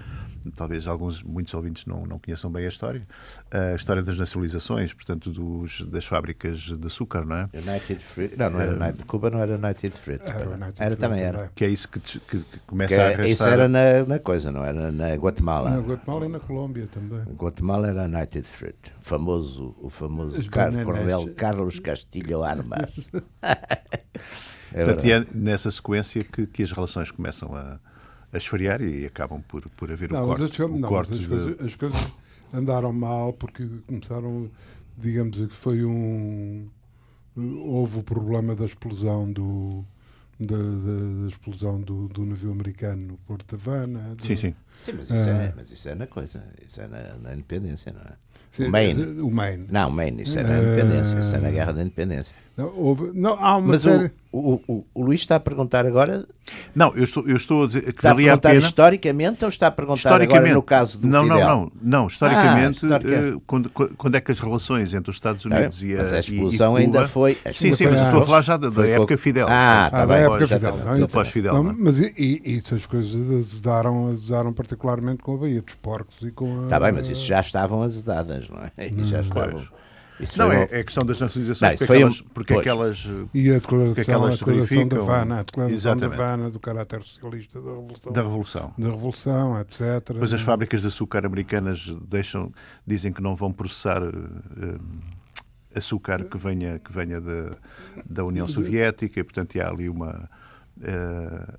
talvez 0.56 0.88
alguns, 0.88 1.21
muitos 1.21 1.54
ouvintes 1.54 1.86
não, 1.86 2.06
não 2.06 2.17
conheçam 2.19 2.52
bem 2.52 2.65
a 2.65 2.69
história. 2.69 3.08
A 3.52 3.75
história 3.75 4.02
das 4.02 4.17
nacionalizações, 4.17 4.93
portanto, 4.93 5.32
dos, 5.32 5.82
das 5.84 6.06
fábricas 6.06 6.60
de 6.60 6.88
açúcar, 6.88 7.25
não 7.25 7.36
é? 7.36 7.49
United 7.54 7.99
Fruit. 8.04 8.38
Não, 8.38 8.49
não 8.49 8.60
era 8.62 8.71
United. 8.84 9.04
Cuba 9.06 9.30
não 9.30 9.39
era 9.39 9.56
United 9.56 9.91
Fruit. 9.97 10.21
Era 10.25 10.49
United 10.49 10.73
Era 10.78 10.95
também 10.95 11.21
era. 11.21 11.52
Que 11.54 11.65
é 11.65 11.69
isso 11.69 11.88
que, 11.89 11.99
te- 11.99 12.19
que- 12.19 12.39
que 12.39 12.43
Que 12.45 12.60
começa 12.65 12.95
a 12.95 12.97
é- 12.97 13.06
arrastar. 13.08 13.28
isso 13.30 13.43
era 13.43 13.67
na, 13.67 14.04
na 14.08 14.19
coisa, 14.19 14.52
não 14.52 14.63
era 14.63 14.91
na 14.91 15.13
Guatemala. 15.15 15.69
Na 15.71 15.80
Guatemala 15.82 16.25
e 16.25 16.30
na 16.30 16.39
Colômbia 16.39 16.88
também. 16.88 17.19
Guatemala 17.36 17.88
era 17.89 18.04
United 18.06 18.47
Fruit. 18.47 18.78
O 19.15 19.17
famoso, 19.17 19.76
o 19.82 19.89
famoso 19.89 20.50
Car. 20.50 20.72
Coronel 20.84 21.34
Carlos 21.36 21.80
Castilho 21.80 22.43
Armas. 22.43 23.10
é 24.74 24.86
Portanto, 24.86 25.06
e 25.06 25.12
é 25.12 25.26
nessa 25.34 25.72
sequência 25.72 26.24
que, 26.24 26.45
que 26.45 26.63
as 26.63 26.72
relações 26.72 27.10
começam 27.12 27.56
a, 27.56 27.80
a 28.32 28.38
esfriar 28.38 28.82
e 28.82 29.06
acabam 29.06 29.41
por, 29.48 29.67
por 29.72 29.91
haver 29.91 30.12
Não, 30.12 30.26
o 30.26 30.28
mas 30.30 30.39
corte, 30.39 30.54
as, 30.54 30.60
o 30.60 30.72
não, 30.74 30.80
mas 30.80 30.89
corte 30.89 31.13
as 31.13 31.19
de- 31.19 31.28
coisas, 31.28 31.65
as 31.65 31.76
coisas 31.76 32.08
andaram 32.54 32.93
mal 32.93 33.34
porque 33.34 33.67
começaram, 33.88 34.50
digamos 34.98 35.38
que 35.38 35.54
foi 35.54 35.84
um. 35.84 36.67
Houve 37.36 38.00
o 38.00 38.04
problema 38.04 38.56
da 38.56 38.65
explosão 38.65 39.32
do. 39.32 39.84
Da, 40.41 40.56
da- 40.56 41.22
da 41.24 41.28
explosão 41.28 41.82
do, 41.82 42.08
do 42.08 42.26
navio 42.26 42.52
americano 42.52 43.08
no 43.08 43.17
Porto 43.17 43.58
de 43.58 43.62
Havana. 43.62 44.15
do- 44.15 44.26
Sim, 44.26 44.36
sim. 44.36 44.56
Sim, 44.83 44.93
mas 44.97 45.09
isso, 45.09 45.13
é, 45.29 45.31
Ah. 45.31 45.53
mas 45.55 45.71
isso 45.71 45.89
é 45.89 45.95
na 45.95 46.07
coisa. 46.07 46.43
Isso 46.65 46.81
é 46.81 46.87
na, 46.87 46.99
na 47.21 47.33
independência, 47.33 47.91
não 47.93 48.01
é? 48.01 48.13
Sim, 48.51 48.65
o 48.65 48.71
Maine. 48.71 49.03
O 49.21 49.29
Maine. 49.29 49.65
Não, 49.69 49.91
Maine, 49.91 50.23
isso 50.23 50.39
é 50.39 50.43
na 50.43 50.55
Ah. 50.55 50.57
independência. 50.57 51.19
Isso 51.19 51.35
é 51.35 51.39
na 51.39 51.51
guerra 51.51 51.71
da 51.73 51.81
independência. 51.81 52.33
Não, 52.57 52.73
houve, 52.75 53.11
não, 53.13 53.33
há 53.33 53.55
uma 53.57 53.67
Mas 53.69 53.83
série. 53.83 54.11
o, 54.31 54.53
o, 54.53 54.61
o, 54.67 54.85
o 54.95 55.03
Luís 55.03 55.21
está 55.21 55.35
a 55.35 55.39
perguntar 55.39 55.85
agora. 55.85 56.25
Não, 56.75 56.93
eu 56.95 57.03
estou, 57.03 57.25
eu 57.27 57.37
estou 57.37 57.63
a 57.63 57.67
dizer 57.67 57.81
que 57.83 57.89
Está 57.91 58.09
valia 58.09 58.33
a 58.33 58.37
perguntar 58.37 58.49
pena. 58.49 58.59
historicamente 58.61 59.43
ou 59.45 59.49
está 59.49 59.67
a 59.67 59.71
perguntar 59.71 60.19
agora 60.21 60.53
no 60.53 60.61
caso 60.63 60.97
do 60.99 61.07
não, 61.07 61.23
Fidel? 61.23 61.39
não, 61.39 61.47
não, 61.61 61.71
não. 61.81 62.07
Historicamente, 62.07 62.79
Ah, 62.83 62.87
histórica. 62.97 63.11
eh, 63.15 63.33
quando, 63.47 63.69
quando 63.69 64.15
é 64.15 64.19
que 64.21 64.31
as 64.31 64.39
relações 64.39 64.93
entre 64.93 65.09
os 65.11 65.15
Estados 65.15 65.45
Está 65.45 65.55
Unidos 65.57 65.83
e 65.83 65.93
a, 65.93 65.97
mas 65.99 66.13
a 66.13 66.17
e- 66.17 66.19
explosão 66.19 66.77
e 66.79 66.81
ainda 66.83 67.07
foi. 67.07 67.37
Sim, 67.53 67.73
sim, 67.75 67.85
mas 67.85 67.97
eu 67.97 68.03
a- 68.03 68.05
estou 68.07 68.21
a 68.21 68.25
falar 68.25 68.41
já 68.41 68.57
da, 68.57 68.69
da 68.69 68.85
época 68.87 69.07
pouco- 69.09 69.17
Fidel. 69.23 69.47
Ah, 69.47 69.85
Ah, 69.85 69.89
tá 69.91 70.05
da 70.05 70.13
bem, 70.15 70.23
época 70.25 70.45
já 70.47 70.55
Fidel. 70.57 70.77
Não, 70.97 71.07
pós-Fidel. 71.07 71.53
não, 71.53 71.63
não 71.63 71.71
é? 71.71 71.75
mas 71.77 71.99
e, 71.99 72.13
e, 72.17 72.41
isso 72.57 72.73
as 72.75 72.85
coisas 72.85 73.15
azedaram, 73.31 74.09
azedaram 74.09 74.51
particularmente 74.79 75.23
com 75.23 75.34
a 75.36 75.38
Baía 75.38 75.62
dos 75.62 75.73
Porcos 75.75 76.17
e 76.21 76.32
com 76.32 76.62
a. 76.62 76.63
Está 76.65 76.79
bem, 76.79 76.91
mas 76.91 77.10
isso 77.10 77.25
já 77.25 77.39
estavam 77.39 77.82
azedadas, 77.82 78.47
não 78.49 78.60
é? 78.60 78.71
E 78.88 79.03
já 79.03 79.21
estavam. 79.21 79.51
Pois. 79.53 79.79
Isso 80.19 80.38
Não, 80.38 80.51
é, 80.51 80.60
um- 80.60 80.63
é 80.63 80.84
questão 80.84 81.08
das 81.08 81.17
Não, 81.17 81.27
nacionalizações, 81.27 81.73
isso 81.75 81.86
porque, 81.86 81.86
foi 81.88 82.03
um- 82.03 82.08
aquelas, 82.10 82.21
porque 82.34 82.53
pois. 82.53 82.60
aquelas. 82.67 83.10
E 83.34 83.49
a 83.49 83.53
declaração, 83.53 83.93
que 83.95 84.01
aquelas 84.01 84.34
a 84.34 84.38
declaração 84.45 84.88
da 84.89 84.97
Havana, 84.97 85.39
a 85.39 85.43
declaração 85.43 85.75
Exatamente. 85.77 86.17
da 86.17 86.23
Havana 86.25 86.49
do 86.49 86.60
caráter 86.60 87.03
socialista 87.03 87.62
da 87.62 87.69
Revolução, 87.69 88.12
Da 88.13 88.21
Revolução. 88.21 88.73
da 88.77 88.89
Revolução 88.89 89.60
etc. 89.62 89.79
Depois 90.08 90.34
as 90.34 90.41
fábricas 90.41 90.82
de 90.82 90.88
açúcar 90.88 91.25
americanas 91.25 91.88
deixam, 92.05 92.51
dizem 92.86 93.13
que 93.13 93.21
não 93.21 93.34
vão 93.34 93.49
processar 93.53 94.01
eh, 94.03 94.77
açúcar 95.73 96.25
que 96.25 96.38
venha, 96.38 96.79
que 96.79 96.91
venha 96.91 97.21
da, 97.21 97.55
da 98.05 98.25
União 98.25 98.47
Soviética 98.47 99.21
e, 99.21 99.23
portanto, 99.23 99.58
há 99.62 99.69
ali 99.69 99.88
uma. 99.88 100.29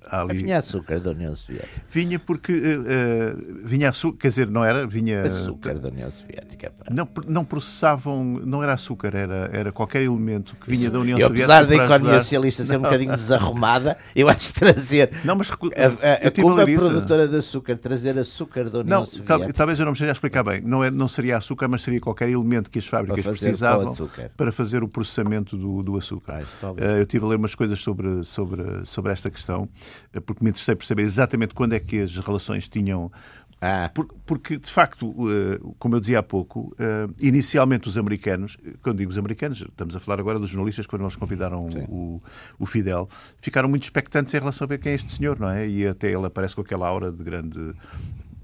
Há 0.09 0.21
ali, 0.21 0.37
Vinha 0.39 0.57
açúcar 0.57 0.99
da 0.99 1.11
União 1.11 1.35
Soviética. 1.35 1.81
Vinha 1.89 2.19
porque 2.19 2.51
eh, 2.53 3.35
vinha 3.63 3.89
açúcar, 3.89 4.17
quer 4.19 4.27
dizer, 4.29 4.47
não 4.49 4.63
era, 4.63 4.85
vinha. 4.87 5.23
Açúcar 5.23 5.75
da 5.79 5.89
União 5.89 6.09
Soviética. 6.09 6.71
pá. 6.71 6.85
Não, 6.91 7.07
não 7.27 7.45
processavam, 7.45 8.23
não 8.45 8.63
era 8.63 8.73
açúcar, 8.73 9.15
era, 9.15 9.49
era 9.53 9.71
qualquer 9.71 10.01
elemento 10.03 10.55
que 10.55 10.69
vinha 10.69 10.89
da 10.89 10.99
União 10.99 11.17
E 11.17 11.21
Soviética. 11.21 11.53
apesar 11.57 11.67
da 11.67 11.75
economia 11.75 11.97
ajudar- 12.09 12.21
socialista 12.21 12.63
ser 12.63 12.77
um 12.77 12.81
bocadinho 12.81 13.11
desarrumada, 13.15 13.97
eu 14.15 14.27
acho 14.29 14.53
que 14.53 14.59
trazer 14.59 15.11
Não, 15.23 15.35
mas 15.35 15.49
a, 15.51 15.53
a, 15.53 15.57
a 15.57 16.25
eu 16.25 16.31
Cuba 16.31 16.69
isso. 16.69 16.85
produtora 16.89 17.27
de 17.27 17.35
açúcar, 17.37 17.77
trazer 17.77 18.17
açúcar 18.19 18.69
da 18.69 18.79
União 18.79 18.99
Não, 18.99 19.05
Soviética. 19.05 19.53
talvez 19.53 19.79
eu 19.79 19.85
não 19.85 19.91
me 19.91 19.95
esteja 19.95 20.11
a 20.11 20.13
explicar 20.13 20.43
bem. 20.43 20.61
Não, 20.61 20.83
é, 20.83 20.89
não 20.91 21.07
seria 21.07 21.37
açúcar, 21.37 21.67
mas 21.67 21.81
seria 21.83 21.99
qualquer 22.01 22.29
elemento 22.29 22.69
que 22.69 22.79
as 22.79 22.87
fábricas 22.87 23.23
Para 23.23 23.33
precisavam 23.33 23.95
para 24.35 24.51
fazer 24.51 24.83
o 24.83 24.87
processamento 24.87 25.55
do, 25.57 25.83
do 25.83 25.97
açúcar. 25.97 26.33
Ah, 26.37 26.41
isso. 26.41 26.75
Eh, 26.77 26.99
eu 26.99 27.03
estive 27.03 27.25
a 27.25 27.27
ler 27.29 27.35
umas 27.37 27.55
coisas 27.55 27.79
sobre, 27.79 28.23
sobre, 28.23 28.63
sobre 28.85 29.10
esta 29.11 29.29
questão, 29.29 29.67
eh, 30.13 30.19
porque 30.19 30.43
me 30.43 30.49
interessei 30.49 30.75
por 30.75 30.85
saber 30.85 31.03
exatamente 31.03 31.53
quando 31.53 31.73
é 31.73 31.79
que 31.79 31.99
as 31.99 32.17
relações 32.17 32.67
tinham. 32.67 33.11
Ah, 33.63 33.91
Por- 33.93 34.07
Porque, 34.25 34.57
de 34.57 34.71
facto, 34.71 35.13
eh, 35.29 35.59
como 35.77 35.93
eu 35.95 35.99
dizia 35.99 36.17
há 36.19 36.23
pouco, 36.23 36.75
eh, 36.79 37.07
inicialmente 37.21 37.87
os 37.87 37.95
americanos, 37.97 38.57
quando 38.81 38.97
digo 38.97 39.11
os 39.11 39.17
americanos, 39.19 39.61
estamos 39.61 39.95
a 39.95 39.99
falar 39.99 40.19
agora 40.19 40.39
dos 40.39 40.49
jornalistas 40.49 40.87
foram 40.87 41.05
eles 41.05 41.15
convidaram 41.15 41.69
o, 41.87 42.19
o 42.57 42.65
Fidel, 42.65 43.07
ficaram 43.39 43.69
muito 43.69 43.83
expectantes 43.83 44.33
em 44.33 44.39
relação 44.39 44.65
a 44.65 44.67
ver 44.69 44.79
quem 44.79 44.93
é 44.93 44.95
este 44.95 45.11
senhor, 45.11 45.39
não 45.39 45.47
é? 45.49 45.67
E 45.69 45.85
até 45.87 46.11
ele 46.11 46.25
aparece 46.25 46.55
com 46.55 46.61
aquela 46.61 46.87
aura 46.87 47.11
de 47.11 47.23
grande. 47.23 47.73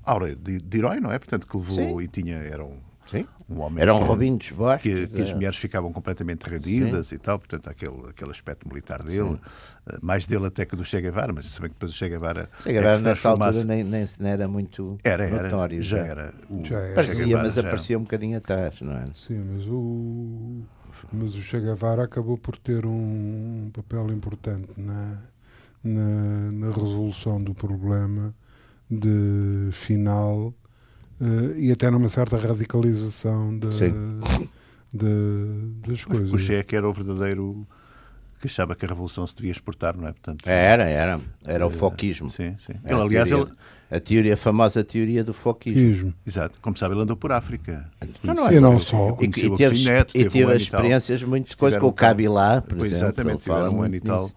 aura 0.06 0.36
de, 0.36 0.60
de 0.62 0.78
herói, 0.78 1.00
não 1.00 1.12
é? 1.12 1.18
Portanto, 1.18 1.48
que 1.48 1.58
levou 1.58 1.76
Sim. 2.00 2.02
e 2.04 2.08
tinha. 2.08 2.36
Era 2.38 2.64
um, 2.64 2.78
sim. 3.08 3.26
Um 3.50 3.62
homem. 3.62 3.82
Era 3.82 3.94
um 3.96 4.00
que- 4.00 4.06
Robinho 4.06 4.38
dos 4.38 4.50
Bosques. 4.52 4.94
que, 4.94 5.08
que 5.08 5.22
as 5.22 5.30
eh, 5.30 5.34
mulheres 5.34 5.58
ficavam 5.58 5.92
completamente 5.94 6.44
rendidas 6.50 7.12
e 7.12 7.18
tal, 7.18 7.40
portanto, 7.40 7.70
aquele, 7.70 8.10
aquele 8.10 8.32
aspecto 8.32 8.68
militar 8.68 9.02
dele, 9.04 9.40
eh, 9.90 9.98
mais 10.02 10.28
dele 10.28 10.48
até 10.48 10.66
que 10.66 10.76
do 10.76 10.84
Che 10.84 11.00
Guevara, 11.02 11.32
mas 11.34 11.46
se 11.48 11.60
bem 11.62 11.70
que 11.70 11.76
depois 11.76 11.92
o 11.94 11.96
Che 11.96 12.10
Guevara. 12.10 12.50
Che 12.64 12.70
é 12.70 12.74
Guevara 12.74 12.96
se 12.96 13.04
nessa 13.04 13.30
altura 13.30 13.64
nem, 13.64 13.84
nem, 13.84 14.06
nem 14.20 14.32
era 14.32 14.48
muito 14.48 14.98
Era, 15.04 15.24
era, 15.26 15.44
notório. 15.44 15.82
já 15.82 15.98
era. 16.00 16.34
O 16.50 16.64
Já 16.64 16.80
era. 16.80 16.96
Parecia, 16.96 17.26
Guevara 17.26 17.44
mas 17.46 17.54
já 17.54 17.62
era. 17.62 17.70
aparecia 17.70 17.98
um 17.98 18.02
bocadinho 18.04 18.38
atrás, 18.38 18.82
não 18.82 18.94
é? 18.94 19.06
Sim, 19.14 19.44
mas 19.54 19.66
o, 19.68 20.62
mas 21.14 21.36
o 21.36 21.42
Che 21.42 21.60
Guevara 21.60 22.04
acabou 22.04 22.38
por 22.38 22.58
ter 22.58 22.86
um 22.86 23.70
papel 23.74 24.12
importante 24.12 24.68
na, 24.76 25.22
na, 25.84 26.52
na 26.52 26.68
resolução 26.74 27.42
do 27.42 27.54
problema 27.54 28.34
de 28.90 29.70
final 29.72 30.54
eh, 31.22 31.60
e 31.60 31.72
até 31.72 31.90
numa 31.90 32.08
certa 32.10 32.38
radicalização 32.38 33.58
da, 33.58 33.72
Sim. 33.72 33.92
da- 34.94 35.88
das 35.88 36.06
coisas. 36.06 36.32
O 36.32 36.38
Che 36.38 36.56
é 36.56 36.64
que 36.64 36.76
era 36.76 36.88
o 36.88 36.94
verdadeiro 36.94 37.68
que 38.40 38.48
achava 38.48 38.76
que 38.76 38.86
a 38.86 38.88
revolução 38.90 39.26
se 39.26 39.36
devia 39.36 39.52
exportar, 39.52 39.98
não 39.98 40.08
é? 40.08 40.12
Portanto, 40.12 40.48
Era, 40.48 40.84
era. 40.84 41.20
Era 41.44 41.66
o 41.66 41.72
foquismo. 41.72 42.30
Sim, 42.30 42.56
sim. 42.60 42.74
Era 42.84 42.94
Ele, 42.94 43.02
a 43.02 43.04
aliás, 43.04 43.30
teoria- 43.30 43.46
ele, 43.52 43.58
a 43.90 44.00
teoria, 44.00 44.34
a 44.36 44.38
famosa 44.38 44.84
teoria 44.84 45.24
do 45.24 45.34
foquismo. 45.34 45.82
Quismo. 45.82 46.14
exato, 46.26 46.60
como 46.62 46.78
sabe, 46.78 46.94
ele 46.94 47.02
andou 47.02 47.16
por 47.18 47.32
África. 47.32 47.90
Não, 48.24 48.34
não 48.36 48.48
é. 48.48 48.54
E 48.56 48.60
não 48.60 48.80
só. 48.80 49.18
E, 49.20 49.26
e 49.26 49.30
teve, 49.30 49.54
e 49.56 49.58
teve 49.58 50.30
teve 50.30 50.46
um 50.46 50.52
experiências 50.52 51.24
muito 51.24 51.58
coisas 51.58 51.80
com 51.80 51.88
o. 51.88 51.94
Kabila, 51.94 52.62
por 52.62 52.78
Pois, 52.78 52.92
exemplo. 52.92 53.08
exatamente, 53.08 53.42
tiveram 53.44 53.74
um 53.76 53.82
ano 53.82 53.96
e 53.96 54.00
tal. 54.02 54.24
nisso. 54.24 54.36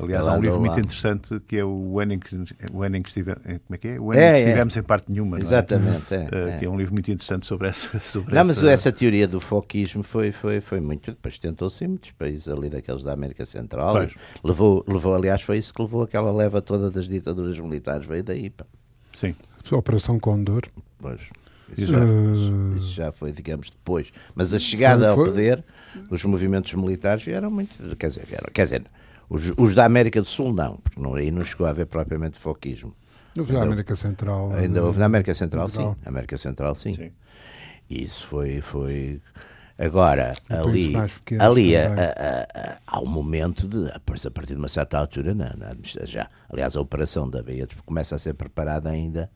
Aliás, 0.00 0.26
há 0.26 0.32
um 0.32 0.36
livro 0.40 0.48
andou 0.56 0.60
muito 0.60 0.72
lá. 0.72 0.80
interessante 0.80 1.40
que 1.46 1.56
é 1.56 1.64
o 1.64 2.00
ano 2.00 2.12
em 2.14 2.18
que, 2.18 2.34
o 2.72 2.82
ano 2.82 2.96
em 2.96 3.02
que 3.02 3.08
estivemos. 3.08 3.42
Como 3.44 3.58
é 3.70 3.76
que 3.78 3.88
é? 3.88 4.00
O 4.00 4.10
ano 4.10 4.20
É, 4.20 4.26
em 4.26 4.30
que 4.30 4.36
é. 4.36 4.40
estivemos 4.40 4.76
em 4.76 4.82
parte 4.82 5.10
nenhuma. 5.12 5.36
não 5.36 5.42
é? 5.44 5.46
Exatamente. 5.46 6.14
é, 6.14 6.28
Eh, 6.32 6.50
é. 6.54 6.58
Que 6.58 6.64
é 6.64 6.68
um 6.70 6.76
livro 6.76 6.92
muito 6.92 7.10
interessante 7.10 7.46
sobre 7.46 7.68
essa. 7.68 7.98
Sobre 8.00 8.34
Não, 8.34 8.44
mas 8.44 8.58
essa... 8.58 8.70
essa 8.70 8.92
teoria 8.92 9.28
do 9.28 9.40
foquismo 9.40 10.02
foi, 10.02 10.32
foi, 10.32 10.60
foi 10.60 10.80
muito. 10.80 11.10
Depois 11.12 11.38
tentou-se 11.38 11.84
em 11.84 11.88
muitos 11.88 12.10
países 12.12 12.48
ali 12.48 12.68
daqueles 12.68 13.02
da 13.02 13.12
América 13.12 13.44
Central. 13.44 13.94
Pois. 13.94 14.12
Levou, 14.42 14.84
levou, 14.88 15.14
aliás, 15.14 15.42
foi 15.42 15.58
isso 15.58 15.72
que 15.72 15.80
levou 15.82 16.02
aquela 16.02 16.32
leva 16.32 16.60
toda 16.60 16.90
das 16.90 17.06
ditaduras 17.08 17.58
militares. 17.58 18.06
Veio 18.06 18.24
daí. 18.24 18.50
pá. 18.50 18.64
Sim. 19.12 19.34
Operação 19.70 20.18
Condor. 20.18 20.62
Pois, 20.98 21.20
Exato. 21.78 22.02
Eh, 22.04 22.78
isso 22.78 22.92
já 22.92 23.10
foi, 23.10 23.32
digamos, 23.32 23.70
depois. 23.70 24.12
Mas 24.34 24.52
a 24.52 24.58
chegada 24.58 25.08
ao 25.10 25.14
foi- 25.14 25.26
poder, 25.30 25.64
os 26.10 26.22
movimentos 26.24 26.72
militares 26.74 27.22
vieram 27.24 27.50
muito. 27.50 27.74
Quer 27.96 28.08
dizer, 28.08 28.26
vieram, 28.26 28.48
quer 28.52 28.64
dizer 28.64 28.84
os, 29.34 29.52
os 29.56 29.74
da 29.74 29.84
América 29.84 30.20
do 30.20 30.26
Sul 30.26 30.52
não, 30.52 30.76
porque 30.76 31.00
não, 31.00 31.14
aí 31.14 31.30
não 31.30 31.44
chegou 31.44 31.66
a 31.66 31.70
haver 31.70 31.86
propriamente 31.86 32.38
foquismo. 32.38 32.94
não 33.36 33.44
vi 33.44 33.56
a 33.56 33.62
América 33.62 33.96
Central. 33.96 34.52
Ainda 34.52 34.84
houve 34.84 34.98
na 34.98 35.06
América 35.06 35.34
Central, 35.34 35.68
sim. 35.68 35.74
Central. 35.76 35.96
América 36.06 36.38
Central, 36.38 36.74
sim. 36.74 36.94
Sim. 36.94 37.10
Isso 37.90 38.26
foi. 38.26 38.60
foi... 38.60 39.20
Agora, 39.76 40.36
países 40.48 40.94
ali, 40.94 41.36
ali 41.40 41.76
a- 41.76 41.88
também. 41.88 42.04
a- 42.04 42.08
a- 42.08 42.60
a- 42.60 42.78
há 42.86 43.00
um 43.00 43.06
momento 43.06 43.66
de. 43.66 43.90
A 43.90 43.98
partir 43.98 44.28
a 44.28 44.30
partir 44.30 44.52
de 44.54 44.58
uma 44.60 44.68
certa 44.68 44.96
altura, 44.98 45.34
na, 45.34 45.52
na 45.56 45.74
já. 46.04 46.28
Aliás, 46.48 46.76
a 46.76 46.80
operação 46.80 47.28
da 47.28 47.40
de- 47.42 47.66
começa 47.84 48.14
a 48.14 48.18
ser 48.18 48.34
preparada 48.34 48.88
ainda 48.88 49.28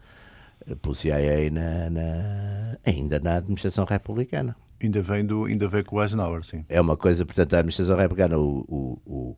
eh, 0.65 0.77
pelo 0.77 0.95
CIA 0.95 1.51
na, 1.51 1.91
na- 1.91 2.77
ainda 2.87 3.19
na 3.19 3.35
administração 3.39 3.85
republicana. 3.85 4.55
Ainda 4.81 5.03
vem, 5.03 5.27
do, 5.27 5.45
ainda 5.47 5.67
vem 5.69 5.83
com 5.83 5.97
o 5.97 6.03
Eisenhower, 6.05 6.45
sim. 6.45 6.65
É 6.69 6.81
uma 6.81 6.97
coisa, 6.97 7.27
portanto, 7.27 7.55
a 7.55 7.59
administração 7.59 7.97
republicana, 7.97 8.39
o, 8.39 8.65
o, 8.69 9.03
o, 9.05 9.37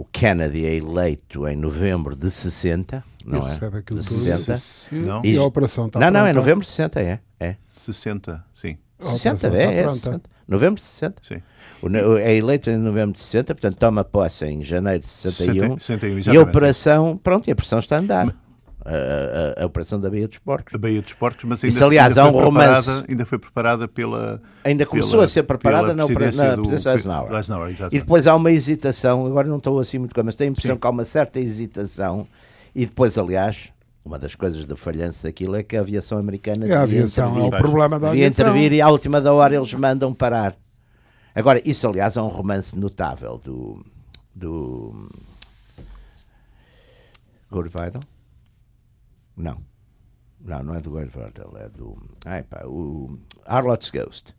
o 0.00 0.04
Kennedy 0.10 0.64
é 0.64 0.76
eleito 0.76 1.46
em 1.46 1.54
novembro 1.54 2.16
de 2.16 2.30
60, 2.30 3.04
não 3.26 3.46
é? 3.46 3.50
recebe 3.50 3.76
aquilo 3.78 4.00
de 4.00 4.08
tudo. 4.08 4.22
60. 4.22 4.94
E, 4.96 4.98
Não? 5.00 5.22
e 5.22 5.36
a 5.36 5.42
operação 5.42 5.88
está 5.88 6.00
Não, 6.00 6.10
não, 6.10 6.20
é 6.20 6.32
pronta? 6.32 6.38
novembro 6.38 6.64
de 6.64 6.70
60, 6.70 7.00
é. 7.02 7.20
é. 7.38 7.56
60, 7.70 8.42
sim. 8.54 8.78
A 8.98 9.10
60, 9.10 9.48
operação 9.48 9.70
é, 9.70 9.74
é 9.78 9.82
pronta. 9.82 9.98
60. 9.98 10.22
Novembro 10.48 10.80
de 10.80 10.86
60. 10.86 11.22
sim. 11.22 11.42
O 11.82 12.16
É 12.16 12.34
eleito 12.34 12.70
em 12.70 12.78
novembro 12.78 13.12
de 13.12 13.20
60, 13.20 13.54
portanto 13.54 13.76
toma 13.76 14.02
posse 14.02 14.46
em 14.46 14.62
janeiro 14.62 15.00
de 15.00 15.08
61. 15.08 15.78
61, 15.78 16.32
e 16.32 16.36
a 16.36 16.40
operação, 16.40 17.18
pronto, 17.18 17.46
e 17.46 17.50
a 17.50 17.52
operação 17.52 17.78
está 17.78 17.96
a 17.96 17.98
andar. 18.00 18.34
A, 18.82 19.60
a- 19.60 19.62
a 19.62 19.66
operação 19.66 20.00
da 20.00 20.08
Baía 20.08 20.26
dos 20.26 20.38
Porcos. 20.38 20.74
A 20.74 20.78
Baía 20.78 21.02
dos 21.02 21.12
Porcos, 21.12 21.44
mas 21.44 21.62
ainda, 21.62 21.74
Isso, 21.76 21.84
aliás, 21.84 22.16
ainda 22.16 22.30
há 22.30 22.32
foi 22.32 22.40
um 22.40 22.44
romance. 22.44 22.82
preparada, 22.84 23.06
ainda 23.10 23.26
foi 23.26 23.38
preparada 23.38 23.88
pela. 23.88 24.42
Ainda 24.64 24.86
começou 24.86 25.10
pela- 25.12 25.24
a 25.24 25.28
ser 25.28 25.42
preparada 25.42 25.92
na, 25.94 26.06
presidência 26.06 26.44
na 26.44 26.54
do- 26.56 26.62
presidência 26.62 26.90
do 26.92 26.96
Eisenhower. 26.98 27.32
Eisenhower. 27.34 27.76
E 27.92 27.98
depois 27.98 28.26
há 28.26 28.34
uma 28.34 28.50
hesitação, 28.50 29.26
agora 29.26 29.46
não 29.48 29.58
estou 29.58 29.78
assim 29.80 29.98
muito 29.98 30.14
claro, 30.14 30.24
mas 30.26 30.34
tenho 30.36 30.48
a 30.48 30.52
impressão 30.52 30.74
Sim. 30.76 30.80
que 30.80 30.86
há 30.86 30.90
uma 30.90 31.04
certa 31.04 31.38
hesitação. 31.38 32.26
E 32.74 32.86
depois, 32.86 33.18
aliás, 33.18 33.70
uma 34.02 34.18
das 34.18 34.34
coisas 34.34 34.64
do 34.64 34.76
falhanço 34.76 35.24
daquilo 35.24 35.56
é 35.56 35.62
que 35.62 35.76
a 35.76 35.80
aviação 35.80 36.16
americana 36.16 36.66
É 36.66 36.74
a 36.74 36.80
devia 36.86 37.00
aviação, 37.00 37.24
é 37.24 37.42
o 37.42 37.46
intervir. 37.48 37.58
problema 37.58 37.98
da 38.00 38.08
devia 38.10 38.26
aviação. 38.28 38.46
intervir 38.48 38.72
e 38.72 38.80
à 38.80 38.88
última 38.88 39.20
da 39.20 39.32
hora 39.34 39.54
eles 39.54 39.74
mandam 39.74 40.14
parar. 40.14 40.56
Agora, 41.34 41.60
isso 41.66 41.86
aliás 41.86 42.16
é 42.16 42.22
um 42.22 42.28
romance 42.28 42.76
notável 42.78 43.38
do. 43.44 43.84
do. 44.34 45.06
Gore 47.50 47.68
Vidal? 47.68 48.00
Não. 49.40 49.56
Não, 50.42 50.62
não 50.62 50.74
é 50.74 50.80
do 50.80 50.90
Gore 50.90 51.06
Vidal, 51.10 51.52
é 51.58 51.68
do. 51.68 51.96
Ai 52.24 52.42
pá, 52.42 52.62
o. 52.64 53.18
Harlot's 53.46 53.90
Ghost. 53.90 54.34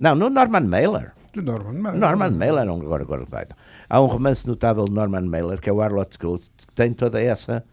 Não, 0.00 0.14
no 0.14 0.30
Norman 0.30 0.62
Mailer. 0.62 1.12
De 1.34 1.40
Norman 1.42 1.72
Mailer. 1.74 2.00
Norman 2.00 2.30
Mailer, 2.30 2.64
não 2.64 2.76
agora, 2.80 3.02
agora 3.02 3.24
vai. 3.26 3.46
Há 3.88 4.00
um 4.00 4.06
romance 4.06 4.46
notável 4.46 4.84
de 4.84 4.92
Norman 4.92 5.22
Mailer 5.26 5.60
que 5.60 5.68
é 5.68 5.72
o 5.72 5.80
Harlot 5.80 6.18
Ghost, 6.18 6.50
que 6.56 6.66
tem 6.74 6.92
toda 6.92 7.20
essa. 7.20 7.64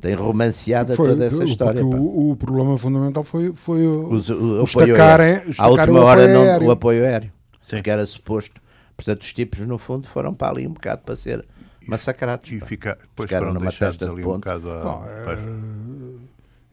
tem 0.00 0.14
romanceada 0.14 0.96
Foi, 0.96 1.08
toda 1.10 1.26
essa 1.26 1.36
porque 1.36 1.50
história. 1.50 1.84
O, 1.84 2.30
o 2.30 2.36
problema 2.36 2.76
fundamental 2.78 3.22
foi, 3.22 3.52
foi 3.54 3.86
o, 3.86 4.12
Os- 4.14 4.30
o, 4.30 4.34
o 4.60 4.62
apoio 4.64 4.86
estacarem, 4.86 5.26
aéreo. 5.26 5.54
À 5.58 5.68
última 5.68 6.00
o 6.00 6.02
hora 6.04 6.22
apoio 6.22 6.34
não, 6.38 6.42
aéreo. 6.42 6.68
o 6.68 6.70
apoio 6.70 7.04
aéreo. 7.04 7.32
Sim. 7.62 7.82
Que 7.82 7.90
era 7.90 8.06
suposto. 8.06 8.60
Portanto, 8.96 9.22
os 9.22 9.32
tipos, 9.34 9.60
no 9.66 9.76
fundo, 9.78 10.08
foram 10.08 10.32
para 10.34 10.48
ali 10.52 10.66
um 10.66 10.72
bocado 10.72 11.02
para 11.02 11.14
ser 11.16 11.46
massacrados. 11.86 12.50
E 12.50 12.60
fica, 12.60 12.96
depois 13.00 13.28
Ficaram 13.28 13.48
foram 13.48 13.60
numa 13.60 13.68
deixados 13.70 13.96
testa 13.98 14.12
de 14.14 14.20
ali 14.20 14.26
um 14.28 14.32
bocado 14.34 14.70
a. 14.70 14.82
Bom, 14.82 15.04
pois. 15.24 15.38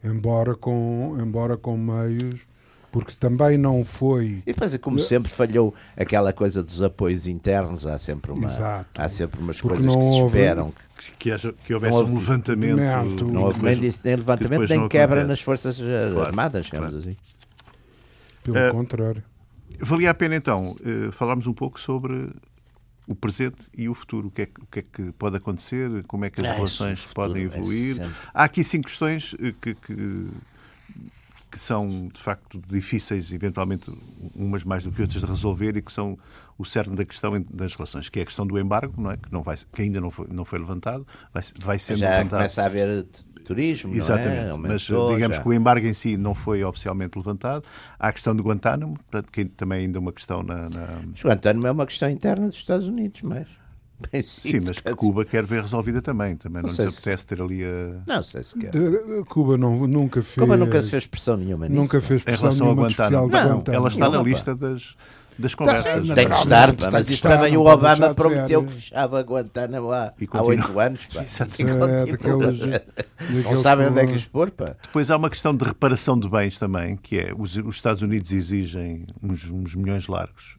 Embora, 0.04 0.54
com, 0.54 1.16
embora 1.20 1.56
com 1.56 1.76
meios, 1.76 2.40
porque 2.92 3.12
também 3.18 3.58
não 3.58 3.84
foi. 3.84 4.42
E 4.46 4.52
depois, 4.52 4.76
como 4.76 4.98
sempre, 5.00 5.30
falhou 5.30 5.74
aquela 5.96 6.32
coisa 6.32 6.62
dos 6.62 6.80
apoios 6.80 7.26
internos. 7.26 7.86
Há 7.86 7.98
sempre, 7.98 8.30
uma, 8.30 8.46
Exato. 8.48 9.00
há 9.02 9.08
sempre 9.08 9.40
umas 9.40 9.60
Porque 9.60 9.78
coisas 9.82 9.92
não 9.96 10.00
que 10.00 10.16
se 10.16 10.24
esperam. 10.26 10.72
que, 10.96 11.10
que, 11.18 11.32
haja- 11.32 11.54
que 11.64 11.74
houvesse 11.74 11.92
Não 11.92 12.00
houve 12.00 12.12
um 12.12 12.18
levantamento. 12.18 13.24
Não 13.26 13.42
houve 13.42 13.62
nem, 13.64 13.80
disso, 13.80 14.00
nem 14.04 14.14
levantamento, 14.16 14.68
nem 14.68 14.88
quebra 14.88 15.20
acontece. 15.22 15.28
nas 15.28 15.40
Forças 15.40 15.76
Claro, 15.78 16.20
Armadas, 16.22 16.66
digamos 16.66 16.90
claro. 16.90 17.04
assim. 17.04 17.16
Pelo 18.44 18.56
Eh, 18.58 18.70
contrário. 18.70 19.22
Valia 19.80 20.10
a 20.10 20.14
pena 20.14 20.36
então 20.36 20.76
eh, 20.84 21.10
falarmos 21.10 21.46
um 21.48 21.52
pouco 21.52 21.80
sobre 21.80 22.30
o 23.06 23.14
presente 23.14 23.64
e 23.76 23.88
o 23.88 23.94
futuro. 23.94 24.28
O 24.28 24.30
que 24.30 24.42
é, 24.42 24.46
que- 24.46 24.60
o 24.62 24.66
que, 24.66 24.78
é 24.78 24.82
que 24.82 25.12
pode 25.12 25.36
acontecer? 25.36 26.02
Como 26.04 26.24
é 26.24 26.30
que 26.30 26.40
as 26.40 26.46
Ah, 26.46 26.50
isso, 26.50 26.56
relações 26.58 27.00
futuro 27.00 27.14
podem 27.28 27.42
é 27.42 27.46
evoluir? 27.46 27.96
sempre- 27.96 28.12
Há 28.32 28.44
aqui 28.44 28.64
cinco 28.64 28.86
questões 28.86 29.34
eh, 29.40 29.52
que, 29.60 29.74
que, 29.74 30.28
que 31.50 31.58
são 31.58 32.08
de 32.08 32.20
facto 32.20 32.60
difíceis, 32.68 33.32
eventualmente 33.32 33.90
umas 34.34 34.64
mais 34.64 34.84
do 34.84 34.90
que 34.92 35.02
outras, 35.02 35.22
de 35.22 35.28
resolver 35.28 35.76
e 35.76 35.82
que 35.82 35.92
são 35.92 36.18
o 36.58 36.64
cerne 36.64 36.96
da 36.96 37.04
questão 37.04 37.40
das 37.50 37.74
relações, 37.74 38.08
que 38.08 38.18
é 38.18 38.22
a 38.22 38.26
questão 38.26 38.46
do 38.46 38.58
embargo, 38.58 38.94
não 39.00 39.10
é? 39.10 39.16
que, 39.16 39.32
não 39.32 39.42
vai, 39.42 39.56
que 39.72 39.82
ainda 39.82 40.00
não 40.00 40.10
foi, 40.10 40.26
não 40.30 40.44
foi 40.44 40.58
levantado, 40.58 41.06
vai, 41.32 41.42
vai 41.58 41.78
sendo 41.78 41.98
Já 41.98 42.10
levantado. 42.10 42.38
começa 42.40 42.62
a 42.62 42.66
haver 42.66 43.06
turismo, 43.44 43.90
não 43.90 43.96
Exatamente, 43.98 44.30
é? 44.36 44.52
mas 44.56 44.90
Aumentou, 44.90 45.14
digamos 45.14 45.36
já. 45.36 45.42
que 45.42 45.48
o 45.48 45.52
embargo 45.52 45.86
em 45.86 45.94
si 45.94 46.16
não 46.16 46.34
foi 46.34 46.64
oficialmente 46.64 47.16
levantado. 47.16 47.64
Há 47.98 48.08
a 48.08 48.12
questão 48.12 48.34
do 48.34 48.42
Guantánamo, 48.42 48.94
portanto, 48.94 49.30
que 49.30 49.44
também 49.44 49.80
ainda 49.84 49.98
é 49.98 50.00
uma 50.00 50.12
questão 50.12 50.42
na. 50.42 50.68
na- 50.68 50.88
Mas 51.12 51.22
Guantánamo 51.22 51.66
é 51.66 51.70
uma 51.70 51.86
questão 51.86 52.08
interna 52.10 52.48
dos 52.48 52.56
Estados 52.56 52.86
Unidos, 52.88 53.20
mas... 53.22 53.46
bem 54.12 54.22
Sim, 54.24 54.60
mas 54.66 54.80
que 54.80 54.92
Cuba 54.96 55.24
quer 55.24 55.44
ver 55.46 55.62
resolvida 55.62 56.02
também. 56.02 56.36
Também 56.36 56.62
não, 56.62 56.68
Não 56.68 56.76
lhes 56.84 56.92
se- 56.94 56.98
apetece 57.00 57.26
ter 57.26 57.40
ali 57.40 57.62
a. 57.64 58.02
Não 58.06 58.22
sei 58.24 58.42
se 58.42 58.58
quer. 58.58 58.70
Cuba 59.28 59.56
não, 59.56 59.86
nunca 59.86 60.20
fez. 60.22 60.34
Cuba 60.34 60.56
nunca 60.56 60.82
se 60.82 60.90
fez 60.90 61.06
pressão 61.06 61.36
nenhuma 61.36 61.68
nisso. 61.68 61.80
Nunca 61.80 62.00
fez 62.00 62.22
Em 62.22 62.24
pressão 62.24 62.42
relação 62.48 62.66
ao 62.66 62.72
nenhuma 62.74 62.88
especial 62.90 63.22
Guantánamo. 63.26 63.48
Não, 63.50 63.56
Guantánamo. 63.58 63.82
Ela 63.84 63.88
está 63.88 64.04
na 64.10 64.16
Não, 64.16 64.24
pá. 64.24 64.28
lista 64.30 64.54
das, 64.54 64.96
das 65.38 65.54
conversas. 65.54 66.06
Tem 66.06 66.14
Tem 66.14 66.28
que 66.28 66.34
estar, 66.34 66.74
pá, 66.74 66.90
mas 66.90 67.08
estar, 67.08 67.36
também 67.36 67.56
o 67.56 67.64
Obama 67.64 68.14
prometeu 68.14 68.64
que 68.64 68.72
fechava 68.72 69.20
Guantánamo 69.22 69.90
há, 69.90 70.06
há 70.06 70.10
continua. 70.10 70.42
oito 70.44 70.80
anos. 70.80 71.06
Pá. 71.06 71.22
Exato. 71.22 71.54
É, 71.64 72.06
daqueles, 72.06 73.44
Não 73.44 73.56
sabem 73.56 73.88
onde 73.88 74.00
é 74.00 74.06
que 74.06 74.28
pôr, 74.28 74.50
pá. 74.50 74.76
Depois 74.82 75.10
há 75.10 75.16
uma 75.16 75.30
questão 75.30 75.54
de 75.54 75.64
reparação 75.64 76.18
de 76.18 76.28
bens 76.28 76.58
também, 76.58 76.96
que 76.96 77.18
é 77.18 77.32
os, 77.36 77.56
os 77.56 77.74
Estados 77.74 78.02
Unidos 78.02 78.32
exigem 78.32 79.06
uns, 79.22 79.50
uns 79.50 79.74
milhões 79.74 80.06
largos 80.06 80.56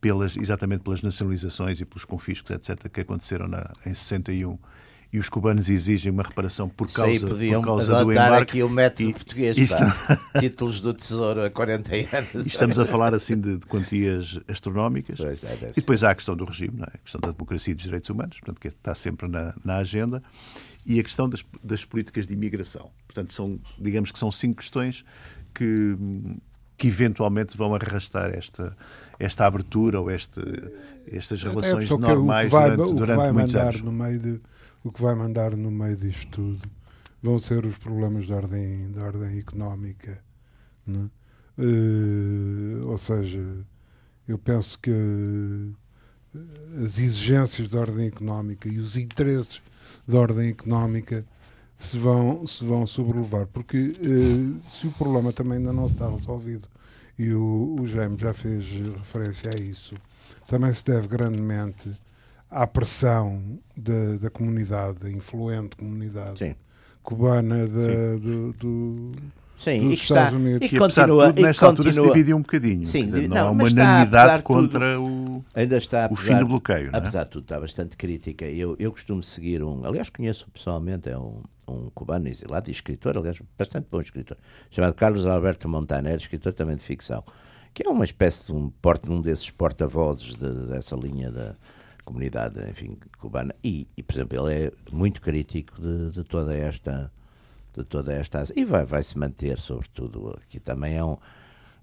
pelas, 0.00 0.36
exatamente 0.36 0.82
pelas 0.82 1.02
nacionalizações 1.02 1.80
e 1.80 1.84
pelos 1.84 2.04
confiscos, 2.04 2.50
etc., 2.50 2.88
que 2.88 3.00
aconteceram 3.00 3.48
na, 3.48 3.72
em 3.84 3.94
61. 3.94 4.58
E 5.12 5.18
os 5.18 5.28
cubanos 5.28 5.68
exigem 5.68 6.10
uma 6.12 6.22
reparação 6.24 6.68
por 6.68 6.90
causa, 6.92 7.26
podiam 7.28 7.62
por 7.62 7.66
causa 7.68 8.04
do 8.04 8.12
embargo. 8.12 8.42
aqui 8.42 8.62
o 8.62 8.68
método 8.68 9.08
E- 9.10 9.12
português, 9.14 9.56
isto- 9.56 9.76
pá. 9.78 10.18
Títulos 10.40 10.80
do 10.80 10.92
Tesouro 10.92 11.42
há 11.44 11.50
40 11.50 11.92
anos. 11.94 12.44
E 12.44 12.48
estamos 12.48 12.78
a 12.78 12.84
falar 12.84 13.14
assim 13.14 13.38
de, 13.40 13.56
de 13.58 13.66
quantias 13.66 14.38
astronómicas. 14.48 15.18
Pois, 15.18 15.42
é, 15.44 15.70
E 15.76 15.80
depois 15.80 16.02
há 16.04 16.10
a 16.10 16.14
questão 16.14 16.36
do 16.36 16.44
regime, 16.44 16.78
não 16.78 16.84
é? 16.84 16.90
a 16.94 16.98
questão 16.98 17.20
da 17.20 17.30
democracia 17.30 17.72
e 17.72 17.74
dos 17.74 17.84
direitos 17.84 18.10
humanos, 18.10 18.38
portanto, 18.40 18.60
que 18.60 18.68
está 18.68 18.94
sempre 18.94 19.28
na, 19.28 19.54
na 19.64 19.76
agenda, 19.76 20.22
e 20.84 20.98
a 21.00 21.02
questão 21.02 21.28
das, 21.28 21.44
das 21.64 21.84
políticas 21.84 22.26
de 22.26 22.34
imigração. 22.34 22.90
Portanto, 23.06 23.32
são, 23.32 23.58
digamos 23.78 24.10
que 24.12 24.18
são 24.18 24.30
cinco 24.32 24.56
questões 24.56 25.04
que, 25.54 25.96
que 26.76 26.88
eventualmente 26.88 27.56
vão 27.56 27.74
arrastar 27.74 28.30
esta, 28.34 28.76
esta 29.18 29.46
abertura 29.46 30.00
ou 30.00 30.10
este, 30.10 30.40
estas 31.10 31.42
É, 31.44 31.48
relações 31.48 31.88
só 31.88 31.96
que 31.96 32.02
normais 32.02 32.50
vai, 32.50 32.76
durante, 32.76 32.94
durante 32.94 33.32
muitos 33.32 33.54
anos. 33.54 33.82
no 33.82 33.92
meio 33.92 34.18
de, 34.18 34.40
o 34.86 34.92
que 34.92 35.02
vai 35.02 35.16
mandar 35.16 35.56
no 35.56 35.70
meio 35.70 35.96
disto 35.96 36.30
tudo 36.30 36.62
vão 37.20 37.38
ser 37.40 37.66
os 37.66 37.76
problemas 37.76 38.26
de 38.26 38.32
ordem, 38.32 38.92
de 38.92 39.00
ordem 39.00 39.38
económica. 39.38 40.22
não 40.86 41.06
é? 41.06 41.10
Eh, 41.58 42.84
ou 42.84 42.96
seja, 42.96 43.42
eu 44.28 44.38
penso 44.38 44.78
que 44.78 44.90
eh, 44.92 46.38
as 46.84 46.98
exigências 47.00 47.66
de 47.66 47.76
ordem 47.76 48.06
económica 48.06 48.68
e 48.68 48.78
os 48.78 48.96
interesses 48.96 49.60
de 50.06 50.16
ordem 50.16 50.50
económica 50.50 51.26
se 51.74 51.98
vão, 51.98 52.46
se 52.46 52.64
vão 52.64 52.86
sobrelevar. 52.86 53.46
Porque 53.48 53.96
eh, 54.00 54.70
se 54.70 54.86
o 54.86 54.92
problema 54.92 55.32
também 55.32 55.58
ainda 55.58 55.72
não 55.72 55.86
está 55.86 56.08
resolvido, 56.08 56.68
e 57.18 57.32
o, 57.32 57.78
o 57.80 57.86
Jaime 57.88 58.16
já 58.20 58.32
fez 58.32 58.66
referência 58.98 59.50
a 59.50 59.56
isso, 59.56 59.94
também 60.46 60.72
se 60.72 60.84
deve 60.84 61.08
grandemente 61.08 61.90
à 62.50 62.66
pressão 62.66 63.58
da, 63.76 64.16
da 64.20 64.30
comunidade, 64.30 64.98
da 64.98 65.10
influente 65.10 65.76
comunidade 65.76 66.38
Sim. 66.38 66.54
cubana 67.02 67.66
da- 67.66 68.16
do, 68.20 68.52
do, 68.52 69.12
Sim, 69.58 69.88
dos 69.88 69.94
Estados 70.00 70.34
está, 70.34 70.36
Unidos. 70.36 70.70
E, 70.70 70.76
e 70.76 70.78
continua, 70.78 71.26
tudo, 71.28 71.42
nesta 71.42 71.66
altura 71.66 71.92
se 71.92 72.02
dividiu 72.02 72.36
um 72.36 72.42
bocadinho. 72.42 72.84
Sim, 72.84 73.06
dizer, 73.06 73.28
não, 73.28 73.36
não 73.36 73.46
há 73.46 73.50
uma 73.50 73.64
unanimidade 73.64 74.42
contra 74.42 74.94
tudo, 74.96 75.38
o, 75.38 75.44
ainda 75.54 75.76
está, 75.76 76.04
apesar, 76.04 76.22
o 76.22 76.24
fim 76.24 76.38
do 76.38 76.46
bloqueio. 76.46 76.90
Não 76.92 76.98
é? 76.98 76.98
Apesar 76.98 77.24
de 77.24 77.30
tudo, 77.30 77.42
está 77.44 77.58
bastante 77.58 77.96
crítica. 77.96 78.44
Eu, 78.44 78.76
eu 78.78 78.92
costumo 78.92 79.22
seguir 79.22 79.62
um, 79.62 79.84
aliás, 79.84 80.10
conheço 80.10 80.46
pessoalmente, 80.52 81.08
é 81.08 81.18
um, 81.18 81.40
um 81.66 81.88
cubano 81.94 82.28
exilado 82.28 82.68
e 82.68 82.72
escritor, 82.72 83.16
aliás, 83.16 83.38
bastante 83.58 83.88
bom 83.90 84.00
escritor, 84.00 84.36
chamado 84.70 84.94
Carlos 84.94 85.26
Alberto 85.26 85.68
Montaner, 85.68 86.16
escritor 86.16 86.52
também 86.52 86.76
de 86.76 86.82
ficção, 86.82 87.24
que 87.72 87.86
é 87.86 87.90
uma 87.90 88.04
espécie 88.04 88.44
de 88.46 88.52
um, 88.52 88.68
porta, 88.70 89.10
um 89.10 89.20
desses 89.22 89.50
porta-vozes 89.50 90.34
de, 90.34 90.66
dessa 90.68 90.94
linha 90.94 91.30
da 91.30 91.54
comunidade, 92.06 92.58
enfim, 92.70 92.96
cubana. 93.18 93.54
E, 93.62 93.86
e, 93.96 94.02
por 94.02 94.14
exemplo, 94.14 94.48
ele 94.48 94.66
é 94.66 94.72
muito 94.90 95.20
crítico 95.20 95.78
de, 95.80 96.12
de 96.12 96.24
toda 96.24 96.54
esta 96.54 97.10
de 97.76 97.84
toda 97.84 98.12
esta 98.12 98.42
e 98.56 98.64
vai 98.64 98.86
vai 98.86 99.02
se 99.02 99.18
manter 99.18 99.58
sobretudo 99.58 100.38
aqui 100.42 100.58
também 100.58 100.96
é 100.96 101.04
um 101.04 101.18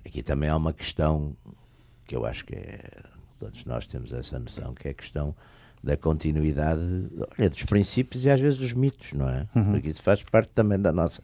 aqui 0.03 0.23
também 0.23 0.49
há 0.49 0.55
uma 0.55 0.73
questão 0.73 1.35
que 2.07 2.15
eu 2.15 2.25
acho 2.25 2.43
que 2.45 2.55
é 2.55 3.03
todos 3.39 3.63
nós 3.65 3.85
temos 3.85 4.11
essa 4.11 4.39
noção 4.39 4.73
que 4.73 4.87
é 4.87 4.91
a 4.91 4.93
questão 4.95 5.35
da 5.83 5.95
continuidade 5.95 6.81
olha, 7.37 7.49
dos 7.49 7.63
princípios 7.63 8.25
e 8.25 8.29
às 8.31 8.41
vezes 8.41 8.57
dos 8.57 8.73
mitos 8.73 9.13
não 9.13 9.29
é 9.29 9.47
uhum. 9.55 9.73
porque 9.73 9.89
isso 9.89 10.01
faz 10.01 10.23
parte 10.23 10.49
também 10.51 10.79
da 10.79 10.91
nossa 10.91 11.21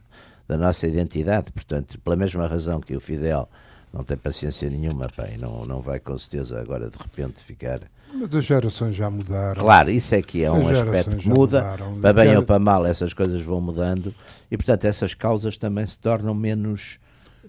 da 0.47 0.56
nossa 0.56 0.86
identidade 0.86 1.52
portanto 1.52 2.00
pela 2.00 2.16
mesma 2.16 2.45
razão 2.45 2.80
que 2.80 2.95
o 2.95 3.00
Fidel 3.00 3.50
não 3.91 4.04
tem 4.04 4.18
paciência 4.18 4.70
nenhuma 4.70 5.10
pai 5.10 5.36
não 5.36 5.66
não 5.66 5.82
vai 5.82 6.00
com 6.00 6.16
certeza 6.16 6.62
agora 6.62 6.91
de 6.91 6.97
repente 6.97 7.43
ficar 7.43 7.82
mas 8.14 8.34
as 8.36 8.45
gerações 8.45 8.95
já 8.95 9.10
mudaram. 9.10 9.62
Claro, 9.62 9.91
isso 9.91 10.16
é 10.16 10.22
que 10.22 10.43
é 10.43 10.51
um 10.51 10.68
aspecto 10.68 11.16
que 11.18 11.30
muda. 11.30 11.62
Mudaram. 11.62 11.99
Para 11.99 12.14
bem 12.14 12.36
ou 12.36 12.43
para 12.43 12.60
mal, 12.60 12.86
essas 12.86 13.14
coisas 13.14 13.41
vão 13.41 13.62
mudando. 13.62 14.14
E, 14.49 14.57
portanto, 14.57 14.86
essas 14.86 15.14
causas 15.14 15.57
também 15.57 15.86
se 15.86 15.97
tornam 15.97 16.34
menos. 16.34 16.99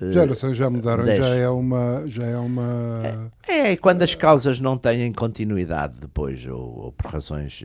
Uh, 0.00 0.12
gerações 0.12 0.56
já 0.56 0.68
mudaram, 0.70 1.04
já 1.06 1.34
é 1.34 1.48
uma. 1.48 2.04
Já 2.06 2.24
é, 2.24 2.36
uma... 2.36 3.30
É, 3.46 3.72
é, 3.72 3.76
quando 3.76 4.02
as 4.02 4.14
causas 4.14 4.60
não 4.60 4.76
têm 4.76 5.12
continuidade 5.12 5.94
depois, 6.00 6.46
ou, 6.46 6.84
ou 6.84 6.92
por 6.92 7.10
razões 7.10 7.64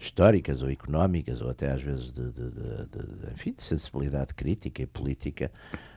históricas 0.00 0.62
ou 0.62 0.70
económicas, 0.70 1.42
ou 1.42 1.50
até 1.50 1.70
às 1.70 1.82
vezes 1.82 2.10
de, 2.10 2.32
de, 2.32 2.50
de, 2.50 2.86
de 2.86 3.32
enfim, 3.34 3.52
de 3.52 3.62
sensibilidade 3.62 4.34
crítica 4.34 4.82
e 4.82 4.86
política, 4.86 5.52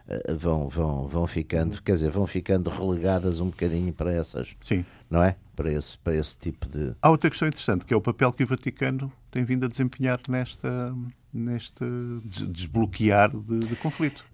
uh, 0.08 0.36
vão, 0.38 0.68
vão, 0.68 1.08
vão 1.08 1.26
ficando, 1.26 1.82
quer 1.82 1.94
dizer, 1.94 2.12
vão 2.12 2.28
ficando 2.28 2.70
relegadas 2.70 3.40
um 3.40 3.48
bocadinho 3.48 3.94
para 3.94 4.12
essas. 4.12 4.50
Sim. 4.60 4.86
Não 5.10 5.24
é? 5.24 5.38
Para 5.56 5.72
esse, 5.72 5.98
para 6.00 6.16
esse 6.16 6.36
tipo 6.36 6.68
de. 6.68 6.94
Há 7.02 7.10
outra 7.10 7.30
questão 7.30 7.48
interessante, 7.48 7.86
que 7.86 7.94
é 7.94 7.98
o 7.98 8.02
papel 8.02 8.34
que 8.34 8.44
o 8.44 8.48
Vaticano 8.48 9.12
tem 9.32 9.46
vindo 9.46 9.66
a 9.66 9.70
desempenhar 9.70 10.20
nesta, 10.28 10.94
neste 11.34 11.86
desbloquear 12.26 13.30
de, 13.30 13.60
de 13.60 13.76
conflito 13.78 14.26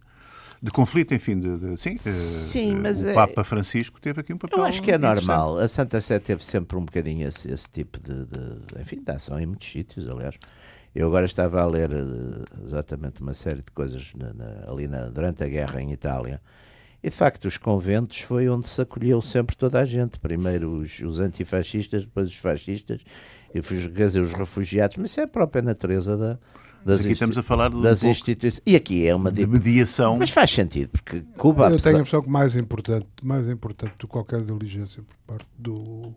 de 0.62 0.72
conflito, 0.72 1.14
enfim, 1.14 1.40
de, 1.40 1.58
de 1.58 1.82
sim, 1.82 1.94
eh, 1.94 1.98
sim 1.98 2.74
uh, 2.74 2.82
mas 2.82 3.02
o 3.02 3.10
é... 3.10 3.14
Papa 3.14 3.44
Francisco 3.44 4.00
teve 4.02 4.20
aqui 4.20 4.34
um 4.34 4.38
papel. 4.38 4.60
Eu 4.60 4.66
acho 4.66 4.82
que 4.82 4.92
é 4.92 4.98
normal. 4.98 5.58
A 5.58 5.68
Santa 5.68 6.02
Sé 6.02 6.20
teve 6.20 6.44
sempre 6.44 6.78
um 6.78 6.84
bocadinho 6.84 7.28
esse, 7.28 7.50
esse 7.50 7.70
tipo 7.70 8.00
de, 8.00 8.26
de, 8.26 8.82
enfim, 8.82 9.02
de 9.02 9.12
ação 9.12 9.40
em 9.40 9.46
muitos 9.46 9.72
sítios, 9.72 10.10
aliás. 10.10 10.36
Eu 10.94 11.08
agora 11.08 11.26
estava 11.26 11.62
a 11.62 11.66
ler 11.66 11.92
uh, 11.92 12.44
exatamente 12.66 13.22
uma 13.22 13.34
série 13.34 13.62
de 13.62 13.72
coisas 13.72 14.12
na, 14.16 14.34
na, 14.34 14.70
ali 14.70 14.88
na, 14.88 15.08
durante 15.08 15.44
a 15.44 15.48
guerra 15.48 15.82
em 15.82 15.94
Itália. 15.94 16.42
E 17.02 17.10
de 17.10 17.16
facto, 17.16 17.46
os 17.46 17.58
conventos 17.58 18.20
foi 18.20 18.50
onde 18.50 18.68
se 18.68 18.82
acolheu 18.82 19.22
sempre 19.22 19.56
toda 19.56 19.80
a 19.80 19.86
gente. 19.86 20.20
Primeiro 20.20 20.72
os, 20.74 21.00
os 21.00 21.20
antifascistas, 21.20 22.04
depois 22.04 22.28
os 22.28 22.36
fascistas, 22.36 23.02
e 23.56 23.62
quer 23.62 24.08
dizer, 24.08 24.20
os 24.20 24.34
refugiados. 24.34 24.98
Mas 24.98 25.12
isso 25.12 25.22
é 25.22 25.24
a 25.24 25.28
própria 25.28 25.62
natureza 25.62 26.18
da, 26.18 26.38
das, 26.86 27.02
aqui 27.02 27.12
estamos 27.12 27.38
a 27.38 27.44
falar 27.44 27.70
das 27.70 28.04
um 28.04 28.10
instituições. 28.10 28.62
E 28.66 28.76
aqui 28.76 29.08
é 29.08 29.16
uma 29.16 29.32
de 29.32 29.46
mediação. 29.46 30.18
Mas 30.18 30.32
faz 30.32 30.52
sentido, 30.52 30.90
porque 30.90 31.22
Cuba. 31.38 31.70
Eu 31.70 31.80
tenho 31.80 31.98
a 31.98 32.00
impressão 32.00 32.22
que 32.22 32.30
mais 32.30 32.56
importante, 32.56 33.08
mais 33.24 33.48
importante 33.50 33.92
do 33.92 33.98
que 33.98 34.08
qualquer 34.08 34.42
diligência 34.42 35.04
por 35.04 35.36
parte 35.36 35.48
do, 35.58 36.14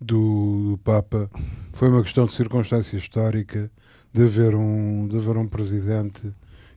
do, 0.00 0.70
do, 0.70 0.80
Papa 0.84 1.30
foi 1.72 1.88
uma 1.88 2.02
questão 2.02 2.26
de 2.26 2.32
circunstância 2.32 2.96
histórica 2.96 3.70
de 4.12 4.22
haver 4.22 4.54
um, 4.54 5.08
de 5.08 5.16
haver 5.16 5.36
um 5.36 5.46
presidente 5.46 6.32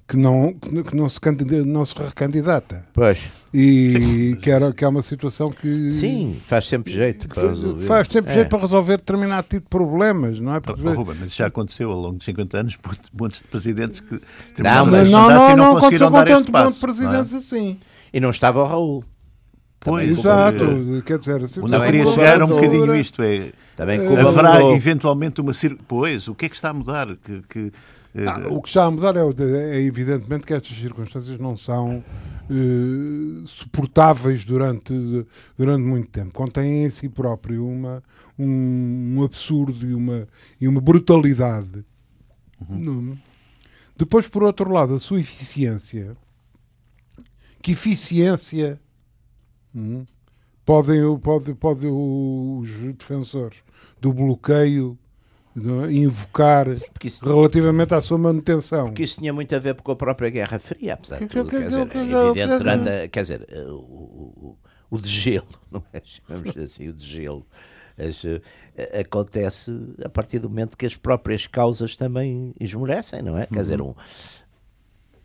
que 0.09 0.17
não, 0.17 0.53
que 0.53 0.95
não, 0.95 1.07
se, 1.07 1.19
não 1.67 1.85
se 1.85 1.95
recandidata. 1.95 2.83
Pois. 2.93 3.19
E 3.53 4.35
que, 4.41 4.49
era, 4.49 4.73
que 4.73 4.83
é 4.83 4.87
uma 4.87 5.03
situação 5.03 5.51
que. 5.51 5.91
Sim, 5.91 6.41
faz 6.45 6.65
sempre 6.65 6.91
jeito 6.91 7.27
para 7.27 7.49
resolver. 7.49 7.85
Faz 7.85 8.07
sempre 8.07 8.31
é. 8.31 8.33
jeito 8.33 8.49
para 8.49 8.59
resolver 8.59 8.97
determinado 8.97 9.47
tipo 9.47 9.65
de 9.65 9.69
problemas, 9.69 10.39
não 10.39 10.55
é? 10.55 10.59
Porque... 10.59 10.81
Oh, 10.81 10.93
Ruben, 10.93 11.15
mas 11.19 11.35
já 11.35 11.45
aconteceu 11.45 11.91
ao 11.91 11.99
longo 11.99 12.17
de 12.17 12.23
50 12.23 12.57
anos 12.57 12.77
montes 13.13 13.41
de 13.43 13.47
presidentes 13.49 13.99
que 13.99 14.19
não, 14.57 14.87
mas 14.87 15.07
não, 15.07 15.29
não, 15.29 15.49
não, 15.49 15.55
não 15.55 15.77
aconteceu 15.77 16.09
com 16.09 16.23
tanto 16.25 16.51
passo, 16.51 16.81
presidentes 16.81 17.33
é? 17.33 17.37
assim. 17.37 17.79
E 18.11 18.19
não 18.19 18.31
estava 18.31 18.63
o 18.63 18.65
Raul. 18.65 19.03
Pois, 19.79 20.09
exato, 20.09 20.65
quer 21.05 21.19
dizer, 21.19 21.41
onde 21.61 21.73
eu 21.73 21.81
queria 21.81 22.05
chegar 22.07 22.43
um 22.43 22.47
bocadinho 22.47 22.95
isto 22.95 23.21
é. 23.21 23.51
Também 23.75 23.99
haverá 24.17 24.61
eventualmente 24.73 25.39
uma 25.39 25.53
pois 25.87 26.27
o 26.27 26.35
que 26.35 26.47
é 26.47 26.49
que 26.49 26.55
está 26.55 26.71
a 26.71 26.73
mudar 26.73 27.15
que, 27.15 27.41
que 27.47 27.71
ah, 28.15 28.47
o 28.49 28.61
que 28.61 28.69
está 28.69 28.85
a 28.85 28.91
mudar 28.91 29.15
é, 29.15 29.21
é, 29.21 29.81
evidentemente 29.81 30.45
que 30.45 30.53
estas 30.53 30.75
circunstâncias 30.75 31.37
não 31.37 31.55
são 31.55 32.03
eh, 32.49 33.43
suportáveis 33.45 34.43
durante, 34.43 34.93
durante 35.55 35.83
muito 35.83 36.09
tempo. 36.09 36.33
Contêm 36.33 36.85
em 36.85 36.89
si 36.89 37.07
próprio 37.07 37.67
uma, 37.67 38.03
um, 38.37 39.17
um 39.17 39.23
absurdo 39.23 39.85
e 39.85 39.93
uma, 39.93 40.27
e 40.59 40.67
uma 40.67 40.81
brutalidade. 40.81 41.85
Uhum. 42.67 43.15
Depois, 43.95 44.27
por 44.27 44.41
outro 44.41 44.71
lado, 44.71 44.95
a 44.95 44.99
sua 44.99 45.19
eficiência. 45.19 46.17
Que 47.61 47.73
eficiência 47.73 48.81
hum, 49.75 50.05
podem, 50.65 51.01
pode, 51.19 51.53
pode 51.53 51.85
os 51.85 52.69
defensores 52.97 53.61
do 54.01 54.11
bloqueio? 54.11 54.97
Invocar 55.89 56.67
Sim, 56.75 56.85
relativamente 57.23 57.93
à 57.93 58.01
sua 58.01 58.17
manutenção. 58.17 58.87
Porque 58.87 59.03
isso 59.03 59.19
tinha 59.19 59.33
muito 59.33 59.55
a 59.55 59.59
ver 59.59 59.75
com 59.75 59.91
a 59.91 59.95
própria 59.95 60.29
Guerra 60.29 60.59
Fria, 60.59 60.93
apesar 60.93 61.19
de 61.19 61.27
tudo. 61.27 61.49
Quer 61.49 61.67
dizer, 61.67 61.79
é 61.79 62.01
evidente, 62.01 62.57
durante, 62.57 63.09
quer 63.09 63.21
dizer, 63.21 63.47
o, 63.67 63.73
o, 63.73 64.57
o 64.89 64.97
degelo, 64.97 65.47
não 65.71 65.83
é? 65.93 66.01
Chamamos 66.03 66.57
assim, 66.57 66.87
o 66.87 66.93
degelo. 66.93 67.45
Eh, 67.99 69.01
acontece 69.01 69.71
a 70.03 70.09
partir 70.09 70.39
do 70.39 70.49
momento 70.49 70.77
que 70.77 70.85
as 70.85 70.95
próprias 70.95 71.45
causas 71.45 71.97
também 71.97 72.53
esmorecem, 72.59 73.21
não 73.21 73.37
é? 73.37 73.45
Quer 73.45 73.61
dizer, 73.61 73.81
uhum. 73.81 73.93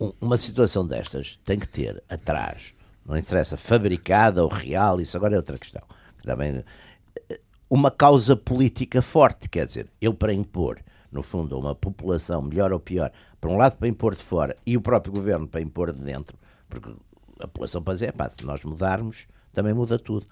um, 0.01 0.07
um, 0.07 0.13
uma 0.21 0.37
situação 0.37 0.85
destas 0.85 1.39
tem 1.45 1.57
que 1.57 1.69
ter 1.69 2.03
atrás, 2.09 2.75
não 3.07 3.17
interessa, 3.17 3.57
fabricada 3.57 4.43
ou 4.43 4.49
real, 4.49 5.01
isso 5.01 5.17
agora 5.17 5.35
é 5.35 5.37
outra 5.37 5.57
questão. 5.57 5.83
Também 6.25 6.65
uma 7.69 7.91
causa 7.91 8.37
política 8.37 9.03
forte, 9.03 9.49
quer 9.49 9.67
dizer, 9.67 9.91
ele 10.01 10.15
para 10.15 10.33
impor, 10.33 10.81
no 11.11 11.23
fundo, 11.23 11.59
uma 11.59 11.75
população, 11.75 12.43
melhor 12.43 12.73
ou 12.73 12.81
pior, 12.81 13.11
para 13.41 13.51
um 13.51 13.57
lado 13.57 13.77
para 13.77 13.89
impor 13.89 14.15
de 14.15 14.23
fora 14.23 14.57
e 14.67 14.77
o 14.77 14.81
próprio 14.81 15.13
governo 15.13 15.47
para 15.47 15.61
impor 15.61 15.93
de 15.93 16.01
dentro, 16.01 16.37
porque 16.69 16.91
a 17.39 17.47
população 17.47 17.83
para 17.83 17.95
dizer, 17.95 18.13
pá, 18.13 18.29
se 18.29 18.45
nós 18.45 18.65
mudarmos, 18.65 19.27
também 19.53 19.73
muda 19.73 19.99
tudo. 19.99 20.27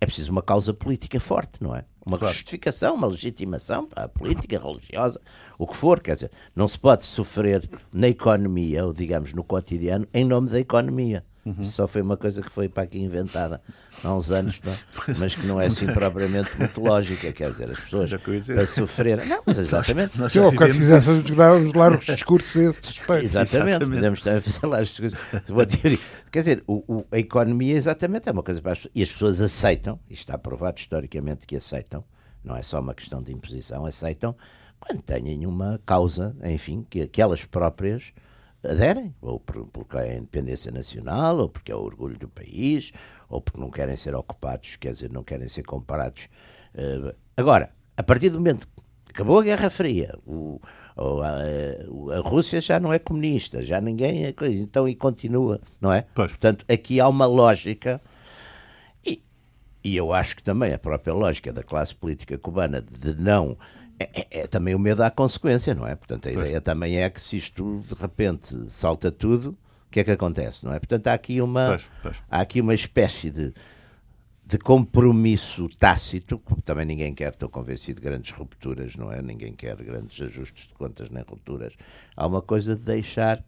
É 0.00 0.04
preciso 0.04 0.30
uma 0.30 0.42
causa 0.42 0.74
política 0.74 1.18
forte, 1.18 1.62
não 1.62 1.74
é? 1.74 1.84
Uma 2.04 2.18
claro. 2.18 2.34
justificação, 2.34 2.94
uma 2.94 3.06
legitimação 3.06 3.86
para 3.86 4.04
a 4.04 4.08
política, 4.08 4.58
religiosa, 4.58 5.20
o 5.58 5.66
que 5.66 5.76
for, 5.76 6.00
quer 6.00 6.14
dizer, 6.14 6.30
não 6.54 6.68
se 6.68 6.78
pode 6.78 7.04
sofrer 7.04 7.68
na 7.92 8.08
economia, 8.08 8.84
ou 8.84 8.92
digamos 8.92 9.32
no 9.32 9.42
cotidiano, 9.42 10.06
em 10.12 10.24
nome 10.24 10.50
da 10.50 10.60
economia. 10.60 11.24
Uhum. 11.46 11.64
Só 11.64 11.86
foi 11.86 12.02
uma 12.02 12.16
coisa 12.16 12.42
que 12.42 12.50
foi 12.50 12.68
para 12.68 12.82
aqui 12.82 12.98
inventada 12.98 13.62
há 14.02 14.12
uns 14.12 14.32
anos, 14.32 14.60
não? 14.64 14.74
mas 15.16 15.36
que 15.36 15.46
não 15.46 15.60
é 15.60 15.66
assim 15.66 15.86
propriamente 15.86 16.58
muito 16.58 16.80
lógica. 16.80 17.32
Quer 17.32 17.52
dizer, 17.52 17.70
as 17.70 17.78
pessoas 17.78 18.10
para 18.12 18.66
sofrer. 18.66 19.24
Não, 19.24 19.42
mas 19.46 19.56
exatamente. 19.56 20.18
Nós, 20.18 20.34
nós 20.34 20.54
já 20.54 20.66
fizesse 20.66 21.10
os 21.10 21.72
largos 21.72 22.04
discursos 22.04 22.56
a 22.56 22.64
esse 22.64 22.80
respeito. 22.80 23.24
Exatamente, 23.26 23.68
exatamente. 23.68 23.94
podemos 23.94 24.20
também 24.22 24.40
fazer 24.40 24.66
lá 24.66 24.80
os 24.80 24.88
discursos. 24.88 25.18
Quer 26.32 26.38
dizer, 26.40 26.64
o, 26.66 26.82
o, 26.92 27.06
a 27.12 27.18
economia 27.18 27.76
exatamente 27.76 28.28
é 28.28 28.32
uma 28.32 28.42
coisa 28.42 28.60
para 28.60 28.72
as 28.72 28.78
pessoas. 28.78 28.92
E 28.92 29.02
as 29.04 29.12
pessoas 29.12 29.40
aceitam, 29.40 30.00
e 30.10 30.14
está 30.14 30.36
provado 30.36 30.80
historicamente 30.80 31.46
que 31.46 31.54
aceitam, 31.54 32.02
não 32.42 32.56
é 32.56 32.62
só 32.64 32.80
uma 32.80 32.92
questão 32.92 33.22
de 33.22 33.32
imposição, 33.32 33.86
aceitam 33.86 34.34
quando 34.80 35.00
têm 35.00 35.46
uma 35.46 35.80
causa, 35.86 36.36
enfim, 36.44 36.84
que, 36.88 37.06
que 37.06 37.22
elas 37.22 37.44
próprias 37.44 38.12
aderem, 38.70 39.14
ou 39.20 39.40
porque 39.40 39.96
é 39.96 40.12
a 40.12 40.16
independência 40.16 40.70
nacional, 40.70 41.38
ou 41.38 41.48
porque 41.48 41.72
é 41.72 41.74
o 41.74 41.80
orgulho 41.80 42.18
do 42.18 42.28
país, 42.28 42.92
ou 43.28 43.40
porque 43.40 43.60
não 43.60 43.70
querem 43.70 43.96
ser 43.96 44.14
ocupados, 44.14 44.76
quer 44.76 44.92
dizer, 44.92 45.10
não 45.10 45.22
querem 45.22 45.48
ser 45.48 45.62
comparados. 45.62 46.28
Uh, 46.74 47.14
agora, 47.36 47.70
a 47.96 48.02
partir 48.02 48.30
do 48.30 48.38
momento 48.38 48.66
que 48.66 49.12
acabou 49.12 49.38
a 49.38 49.42
Guerra 49.42 49.70
Fria, 49.70 50.14
o, 50.26 50.60
a, 50.96 52.16
a, 52.16 52.20
Rússia 52.20 52.60
já 52.60 52.80
não 52.80 52.92
é 52.92 52.98
comunista, 52.98 53.62
já 53.62 53.80
ninguém 53.80 54.24
é, 54.24 54.34
então 54.60 54.88
e 54.88 54.94
continua, 54.94 55.60
não 55.80 55.92
é? 55.92 56.06
Pois. 56.14 56.32
Portanto, 56.32 56.64
aqui 56.68 57.00
há 57.00 57.08
uma 57.08 57.26
lógica. 57.26 58.00
E, 59.04 59.22
e 59.84 59.96
eu 59.96 60.12
acho 60.12 60.36
que 60.36 60.42
também 60.42 60.72
a 60.72 60.78
própria 60.78 61.14
lógica 61.14 61.52
da 61.52 61.62
classe 61.62 61.94
política 61.94 62.38
cubana 62.38 62.80
de 62.80 63.14
não 63.14 63.56
é, 63.98 64.10
é, 64.12 64.40
é, 64.40 64.46
também 64.46 64.74
o 64.74 64.78
medo 64.78 65.02
à 65.02 65.10
consequência, 65.10 65.74
não 65.74 65.86
é? 65.86 65.94
Portanto, 65.94 66.28
a 66.28 66.32
pois. 66.32 66.44
ideia 66.44 66.60
também 66.60 66.98
é 66.98 67.08
que 67.08 67.20
se 67.20 67.36
isto 67.36 67.82
de 67.88 67.94
repente 67.94 68.70
salta 68.70 69.10
tudo, 69.10 69.56
que 69.96 70.00
é 70.00 70.04
que 70.04 70.10
acontece, 70.10 70.62
não 70.62 70.74
é? 70.74 70.78
Portanto, 70.78 71.06
há 71.06 71.14
aqui 71.14 71.40
uma, 71.40 71.68
Pois, 71.68 71.90
pois. 72.02 72.22
há 72.30 72.40
aqui 72.42 72.60
uma 72.60 72.74
espécie 72.74 73.30
de, 73.30 73.54
de 74.44 74.58
compromisso 74.58 75.70
tácito, 75.78 76.38
também 76.66 76.84
ninguém 76.84 77.14
quer, 77.14 77.32
estou 77.32 77.48
convencido, 77.48 77.98
de 77.98 78.06
grandes 78.06 78.30
rupturas, 78.30 78.94
não 78.94 79.10
é? 79.10 79.22
Ninguém 79.22 79.54
quer 79.54 79.74
grandes 79.76 80.20
ajustes 80.20 80.66
de 80.66 80.74
contas 80.74 81.08
nem 81.08 81.24
rupturas. 81.26 81.72
Há 82.14 82.26
uma 82.26 82.42
coisa 82.42 82.76
de 82.76 82.82
deixar, 82.82 83.42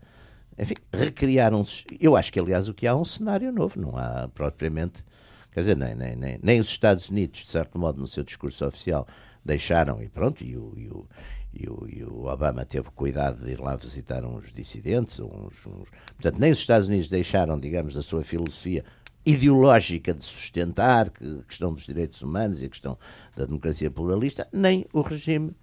enfim, 0.58 0.76
recriar 0.90 1.52
um. 1.52 1.66
Eu 2.00 2.16
acho 2.16 2.32
que, 2.32 2.40
aliás, 2.40 2.66
o 2.66 2.72
que 2.72 2.86
há 2.86 2.92
é 2.92 2.94
um 2.94 3.04
cenário 3.04 3.52
novo, 3.52 3.78
não 3.78 3.94
há 3.98 4.26
propriamente. 4.34 5.04
Quer 5.52 5.60
dizer, 5.60 5.76
nem, 5.76 5.94
nem, 5.94 6.16
nem, 6.16 6.38
nem 6.42 6.60
os 6.60 6.68
Estados 6.68 7.10
Unidos, 7.10 7.40
de 7.40 7.50
certo 7.50 7.78
modo, 7.78 8.00
no 8.00 8.06
seu 8.06 8.24
discurso 8.24 8.64
oficial, 8.64 9.06
deixaram, 9.48 10.02
e 10.02 10.08
pronto, 10.08 10.44
e 10.44 10.56
o, 10.56 10.72
e 10.76 10.88
o, 10.88 11.06
e 11.54 11.68
o, 11.68 11.88
e 11.88 12.04
o 12.04 12.26
Obama 12.26 12.64
teve 12.64 12.90
cuidado 12.90 13.44
de 13.44 13.52
ir 13.52 13.60
lá 13.60 13.74
visitar 13.74 14.24
uns 14.24 14.52
dissidentes, 14.52 15.18
uns, 15.18 15.66
uns, 15.66 15.88
portanto, 16.14 16.38
nem 16.38 16.52
os 16.52 16.58
Estados 16.58 16.86
Unidos 16.86 17.08
deixaram, 17.08 17.58
digamos, 17.58 17.94
da 17.94 18.02
sua 18.02 18.22
filosofia 18.22 18.84
ideológica 19.24 20.12
de 20.12 20.24
sustentar 20.24 21.06
a 21.08 21.42
questão 21.44 21.72
dos 21.72 21.84
direitos 21.84 22.22
humanos 22.22 22.60
e 22.60 22.66
a 22.66 22.68
questão 22.68 22.98
da 23.34 23.46
democracia 23.46 23.90
pluralista, 23.90 24.46
nem 24.52 24.86
o 24.92 25.00
regime 25.00 25.56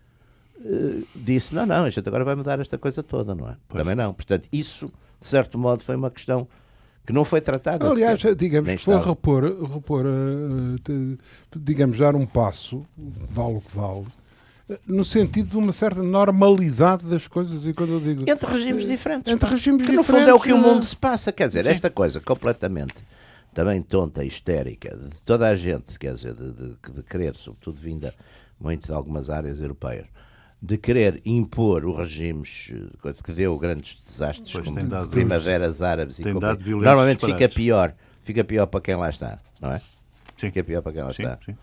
eh, 0.59 1.03
disse, 1.15 1.53
não, 1.53 1.65
não, 1.65 1.85
a 1.85 1.89
gente 1.89 2.07
agora 2.07 2.23
vai 2.23 2.35
mudar 2.35 2.59
esta 2.59 2.77
coisa 2.77 3.03
toda, 3.03 3.35
não 3.35 3.47
é? 3.47 3.57
Pois. 3.67 3.83
Também 3.83 3.95
não. 3.95 4.13
Portanto, 4.13 4.49
isso, 4.51 4.87
de 5.19 5.25
certo 5.25 5.57
modo, 5.57 5.83
foi 5.83 5.95
uma 5.95 6.09
questão 6.09 6.47
que 7.05 7.13
não 7.13 7.23
foi 7.23 7.41
tratada. 7.41 7.89
Aliás, 7.89 8.21
sequer. 8.21 8.35
digamos 8.35 8.71
que 8.71 8.77
foi 8.77 9.01
repor, 9.01 9.43
repor 9.43 10.05
eh, 10.05 11.17
digamos, 11.55 11.97
dar 11.97 12.15
um 12.15 12.25
passo, 12.25 12.85
vale 12.97 13.55
o 13.55 13.61
que 13.61 13.75
vale, 13.75 14.05
no 14.87 15.05
sentido 15.05 15.51
de 15.51 15.57
uma 15.57 15.71
certa 15.71 16.01
normalidade 16.01 17.05
das 17.05 17.27
coisas. 17.27 17.65
E 17.65 17.73
quando 17.73 17.93
eu 17.93 17.99
digo. 17.99 18.23
Entre 18.27 18.51
regimes 18.51 18.87
diferentes. 18.87 19.31
Entre 19.31 19.49
regimes 19.49 19.85
que 19.85 19.91
no 19.91 20.01
diferentes, 20.01 20.25
fundo 20.25 20.29
é 20.29 20.33
o 20.33 20.39
que 20.39 20.51
o 20.51 20.57
eh, 20.57 20.59
mundo 20.59 20.85
se 20.85 20.95
passa. 20.95 21.31
Quer 21.31 21.47
dizer, 21.47 21.65
sim. 21.65 21.71
esta 21.71 21.89
coisa 21.89 22.19
completamente 22.19 22.95
também 23.53 23.81
tonta, 23.81 24.23
histérica, 24.25 24.97
de 24.97 25.21
toda 25.23 25.47
a 25.47 25.55
gente, 25.55 25.97
quer 25.97 26.13
dizer, 26.13 26.33
de, 26.33 26.51
de, 26.51 26.77
de 26.91 27.03
querer, 27.03 27.35
sobretudo 27.35 27.79
vinda 27.79 28.13
muito 28.59 28.87
de 28.87 28.91
algumas 28.91 29.29
áreas 29.29 29.61
europeias, 29.61 30.07
de 30.61 30.77
querer 30.77 31.21
impor 31.25 31.85
os 31.85 31.97
regimes 31.97 32.71
eh, 33.03 33.13
que 33.23 33.31
deu 33.31 33.57
grandes 33.57 34.01
desastres, 34.01 34.51
Pois, 34.51 34.65
como 34.65 34.83
dado- 34.87 35.09
primaveras 35.09 35.81
árabes 35.81 36.19
e 36.19 36.23
dado 36.23 36.57
violentos 36.63 36.85
Normalmente 36.85 37.25
fica 37.25 37.47
pior, 37.49 37.93
fica 38.21 38.43
pior 38.43 38.65
para 38.67 38.81
quem 38.81 38.95
lá 38.95 39.09
está, 39.09 39.39
não 39.61 39.71
é? 39.71 39.79
Sim. 39.79 40.47
Fica 40.47 40.63
pior 40.63 40.81
para 40.81 40.91
quem 40.93 41.03
lá 41.03 41.13
Sim, 41.13 41.23
está. 41.23 41.39
sim. 41.45 41.55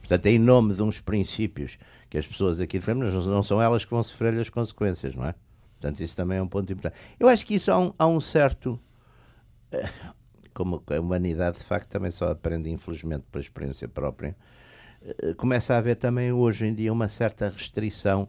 Portanto, 0.00 0.26
é 0.26 0.30
em 0.30 0.38
nome 0.38 0.74
de 0.74 0.82
uns 0.82 1.00
princípios 1.00 1.78
que 2.08 2.18
as 2.18 2.26
pessoas 2.26 2.60
aqui 2.60 2.78
defendem, 2.78 3.08
não 3.10 3.42
são 3.42 3.62
elas 3.62 3.84
que 3.84 3.90
vão 3.92 4.02
sofrer 4.02 4.34
as 4.38 4.48
consequências, 4.48 5.14
não 5.14 5.24
é? 5.26 5.34
Portanto, 5.80 6.00
isso 6.00 6.16
também 6.16 6.38
é 6.38 6.42
um 6.42 6.48
ponto 6.48 6.70
importante. 6.72 7.00
Eu 7.18 7.28
acho 7.28 7.46
que 7.46 7.54
isso 7.54 7.70
há 7.70 7.78
um, 7.78 7.92
há 7.98 8.06
um 8.06 8.20
certo. 8.20 8.78
eh, 9.72 9.88
Como 10.52 10.82
a 10.86 11.00
humanidade, 11.00 11.58
de 11.58 11.64
facto, 11.64 11.88
também 11.88 12.10
só 12.10 12.30
aprende, 12.30 12.68
infelizmente, 12.70 13.24
por 13.30 13.40
experiência 13.40 13.88
própria, 13.88 14.36
eh, 15.02 15.32
começa 15.34 15.74
a 15.74 15.78
haver 15.78 15.96
também 15.96 16.32
hoje 16.32 16.66
em 16.66 16.74
dia 16.74 16.92
uma 16.92 17.08
certa 17.08 17.48
restrição 17.48 18.28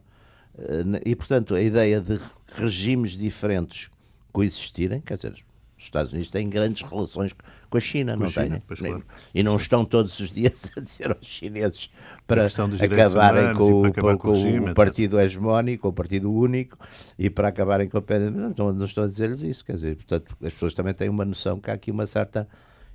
e, 1.05 1.15
portanto, 1.15 1.55
a 1.55 1.61
ideia 1.61 1.99
de 2.01 2.19
regimes 2.55 3.11
diferentes 3.11 3.89
coexistirem, 4.31 5.01
quer 5.01 5.15
dizer, 5.17 5.33
os 5.77 5.83
Estados 5.85 6.11
Unidos 6.13 6.29
têm 6.29 6.47
grandes 6.49 6.83
relações 6.83 7.33
com 7.69 7.77
a 7.77 7.81
China, 7.81 8.13
Com 8.13 8.23
não 8.23 8.29
China, 8.29 8.61
têm? 8.67 8.77
claro. 8.77 9.03
E 9.33 9.41
não 9.41 9.55
estão 9.55 9.83
todos 9.83 10.19
os 10.19 10.29
dias 10.31 10.69
a 10.77 10.81
dizer 10.81 11.09
aos 11.11 11.25
chineses 11.25 11.89
para 12.27 12.45
acabarem 12.45 13.53
com, 13.55 13.63
o- 13.63 13.81
para 13.81 13.89
acabar 13.89 14.11
com- 14.13 14.17
com 14.19 14.27
o 14.29 14.33
regime, 14.33 14.59
o 14.59 14.63
etc. 14.65 14.75
partido 14.75 15.19
hegemónico, 15.19 15.87
o 15.87 15.93
partido 15.93 16.31
único, 16.31 16.77
e 17.17 17.29
para 17.29 17.47
acabarem 17.47 17.89
com 17.89 17.97
a 17.97 18.01
pena. 18.01 18.29
Não, 18.29 18.71
não 18.71 18.85
estou 18.85 19.03
a 19.03 19.07
dizer-lhes 19.07 19.41
isso, 19.41 19.65
quer 19.65 19.73
dizer, 19.73 19.95
portanto, 19.95 20.35
as 20.43 20.53
pessoas 20.53 20.73
também 20.73 20.93
têm 20.93 21.09
uma 21.09 21.25
noção 21.25 21.59
que 21.59 21.71
há 21.71 21.73
aqui 21.73 21.89
uma 21.89 22.05
certa 22.05 22.47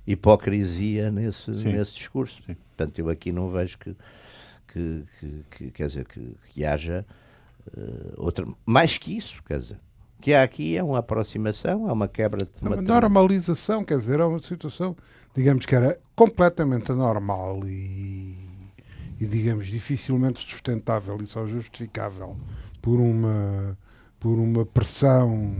hipocrisia 0.05 1.11
nesse, 1.11 1.53
Sim. 1.55 1.73
nesse 1.73 1.93
discurso. 1.93 2.41
Sim. 2.45 2.55
Portanto, 2.75 2.97
eu 2.99 3.09
aqui 3.09 3.31
não 3.31 3.51
vejo 3.51 3.77
que, 3.77 3.95
que, 4.71 5.03
que- 5.19 5.43
que- 5.51 5.71
quer 5.71 5.87
dizer, 5.87 6.05
que, 6.05 6.35
que 6.53 6.63
haja 6.65 7.05
eh, 7.75 8.13
outra. 8.17 8.45
Mais 8.65 8.97
que 8.97 9.17
isso, 9.17 9.41
quer 9.43 9.59
dizer. 9.59 9.79
O 10.19 10.21
que 10.21 10.33
há 10.33 10.41
aqui 10.43 10.75
é 10.75 10.83
uma 10.83 10.97
aproximação, 10.99 11.87
é 11.87 11.93
uma 11.93 12.07
quebra 12.07 12.43
de 12.43 12.51
É 12.61 12.67
uma 12.67 12.75
uma 12.77 12.81
normalização, 12.81 13.85
quer 13.85 13.99
dizer, 13.99 14.19
é 14.19 14.23
uma 14.25 14.39
situação, 14.41 14.95
digamos 15.35 15.65
que 15.65 15.75
era 15.75 15.99
completamente 16.15 16.91
anormal 16.91 17.61
e, 17.67 18.35
e, 19.19 19.25
digamos, 19.27 19.67
dificilmente 19.67 20.39
sustentável 20.39 21.17
e 21.21 21.27
só 21.27 21.45
justificável 21.45 22.35
por 22.81 22.99
uma, 22.99 23.77
por 24.19 24.39
uma 24.39 24.65
pressão 24.65 25.55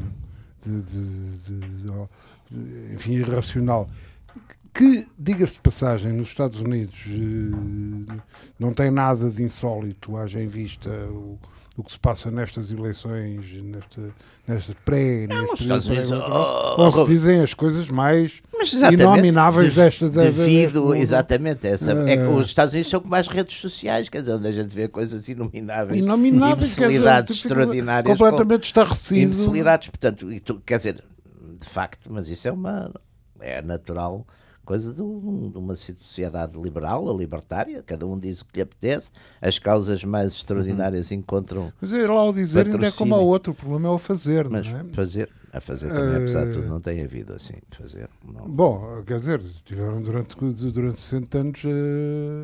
de, 0.66 0.82
de- 0.82 1.38
de- 1.38 1.60
de- 2.50 2.94
enfim, 2.94 3.12
irracional. 3.14 3.88
Que, 4.74 5.08
diga-se 5.18 5.54
de 5.56 5.62
passagem, 5.62 6.14
nos 6.14 6.28
Estados 6.30 6.60
Unidos 6.62 7.06
eh, 7.08 8.18
não 8.60 8.74
tem 8.74 8.90
nada 8.92 9.30
de 9.30 9.44
insólito, 9.44 10.18
haja 10.18 10.42
em 10.42 10.48
vista 10.48 10.90
o, 11.12 11.38
o 11.78 11.84
que 11.84 11.92
se 11.92 12.00
passa 12.00 12.32
nestas 12.32 12.72
eleições, 12.72 13.54
nesta, 13.64 14.02
nesta 14.48 14.74
pré, 14.84 15.28
neste 15.28 15.54
os 15.54 15.60
Estados 15.62 15.86
período 15.88 16.10
Unidos, 16.10 16.10
pré-eleitoral, 16.10 16.76
oh, 16.80 16.82
onde 16.82 16.96
se 16.96 17.06
dizem 17.06 17.40
as 17.42 17.54
coisas 17.54 17.88
mais 17.90 18.42
inomináveis 18.92 19.70
de- 19.74 19.76
desta 19.76 20.10
da- 20.10 20.24
devido, 20.24 20.96
exatamente 20.96 21.68
essa 21.68 21.92
é 21.92 22.18
que 22.18 22.24
Eh. 22.24 22.28
os 22.28 22.46
Estados 22.48 22.74
Unidos 22.74 22.90
são 22.90 23.00
como 23.00 23.14
as 23.16 23.28
redes 23.28 23.56
sociais 23.58 24.10
quer 24.10 24.22
dizer 24.22 24.34
onde 24.34 24.48
a 24.48 24.52
gente 24.52 24.74
vê 24.74 24.88
coisas 24.88 25.28
inomináveis 25.30 26.00
inomináveis, 26.00 26.70
dizer, 26.70 26.84
imbecilidades 26.86 27.38
fica 27.42 27.48
extraordinárias 27.50 28.18
com- 28.18 28.26
completamente 28.26 28.64
estarrecido. 28.66 29.20
imbecilidades 29.22 29.88
portanto 29.90 30.32
e 30.32 30.40
tu, 30.40 30.60
quer 30.66 30.78
dizer 30.78 31.04
de 31.62 31.68
facto 31.70 32.12
mas 32.12 32.28
isso 32.30 32.48
é 32.48 32.52
uma 32.52 32.92
é 33.40 33.62
natural 33.62 34.26
coisa 34.68 34.94
de, 34.94 35.02
um- 35.02 35.50
de 35.50 35.58
uma 35.58 35.76
sociedade 35.76 36.60
liberal 36.62 37.18
libertária 37.18 37.82
cada 37.82 38.06
um 38.06 38.20
diz 38.20 38.42
o 38.42 38.46
que 38.46 38.58
lhe 38.58 38.62
apetece 38.62 39.10
as 39.42 39.58
causas 39.58 40.04
mais 40.04 40.34
extraordinárias 40.34 41.10
encontram 41.12 41.72
Mas 41.82 41.94
é 41.94 42.06
lá 42.06 42.24
o 42.26 42.34
dizer 42.34 42.66
ainda 42.68 42.72
é 42.86 42.92
como 42.92 42.92
Patrocínio. 42.92 43.16
ao 43.16 43.26
outro, 43.26 43.52
o 43.54 43.56
problema 43.56 43.88
é 43.88 43.92
o 43.92 43.98
fazer, 43.98 44.50
mas 44.50 44.68
não 44.68 44.80
é? 44.80 44.84
fazer 44.94 45.30
a 45.54 45.62
fazer 45.62 45.90
também 45.90 46.18
apesar 46.18 46.46
de 46.46 46.52
tudo 46.54 46.68
não 46.68 46.82
tem 46.82 47.02
havido 47.04 47.34
assim 47.34 47.54
fazer 47.72 48.10
não. 48.24 48.46
Bom, 48.50 49.02
quer 49.06 49.18
dizer, 49.20 49.42
tiveram 49.64 50.02
durante, 50.02 50.36
durante 50.72 51.00
60 51.00 51.38
anos 51.40 51.62
eh, 51.66 52.44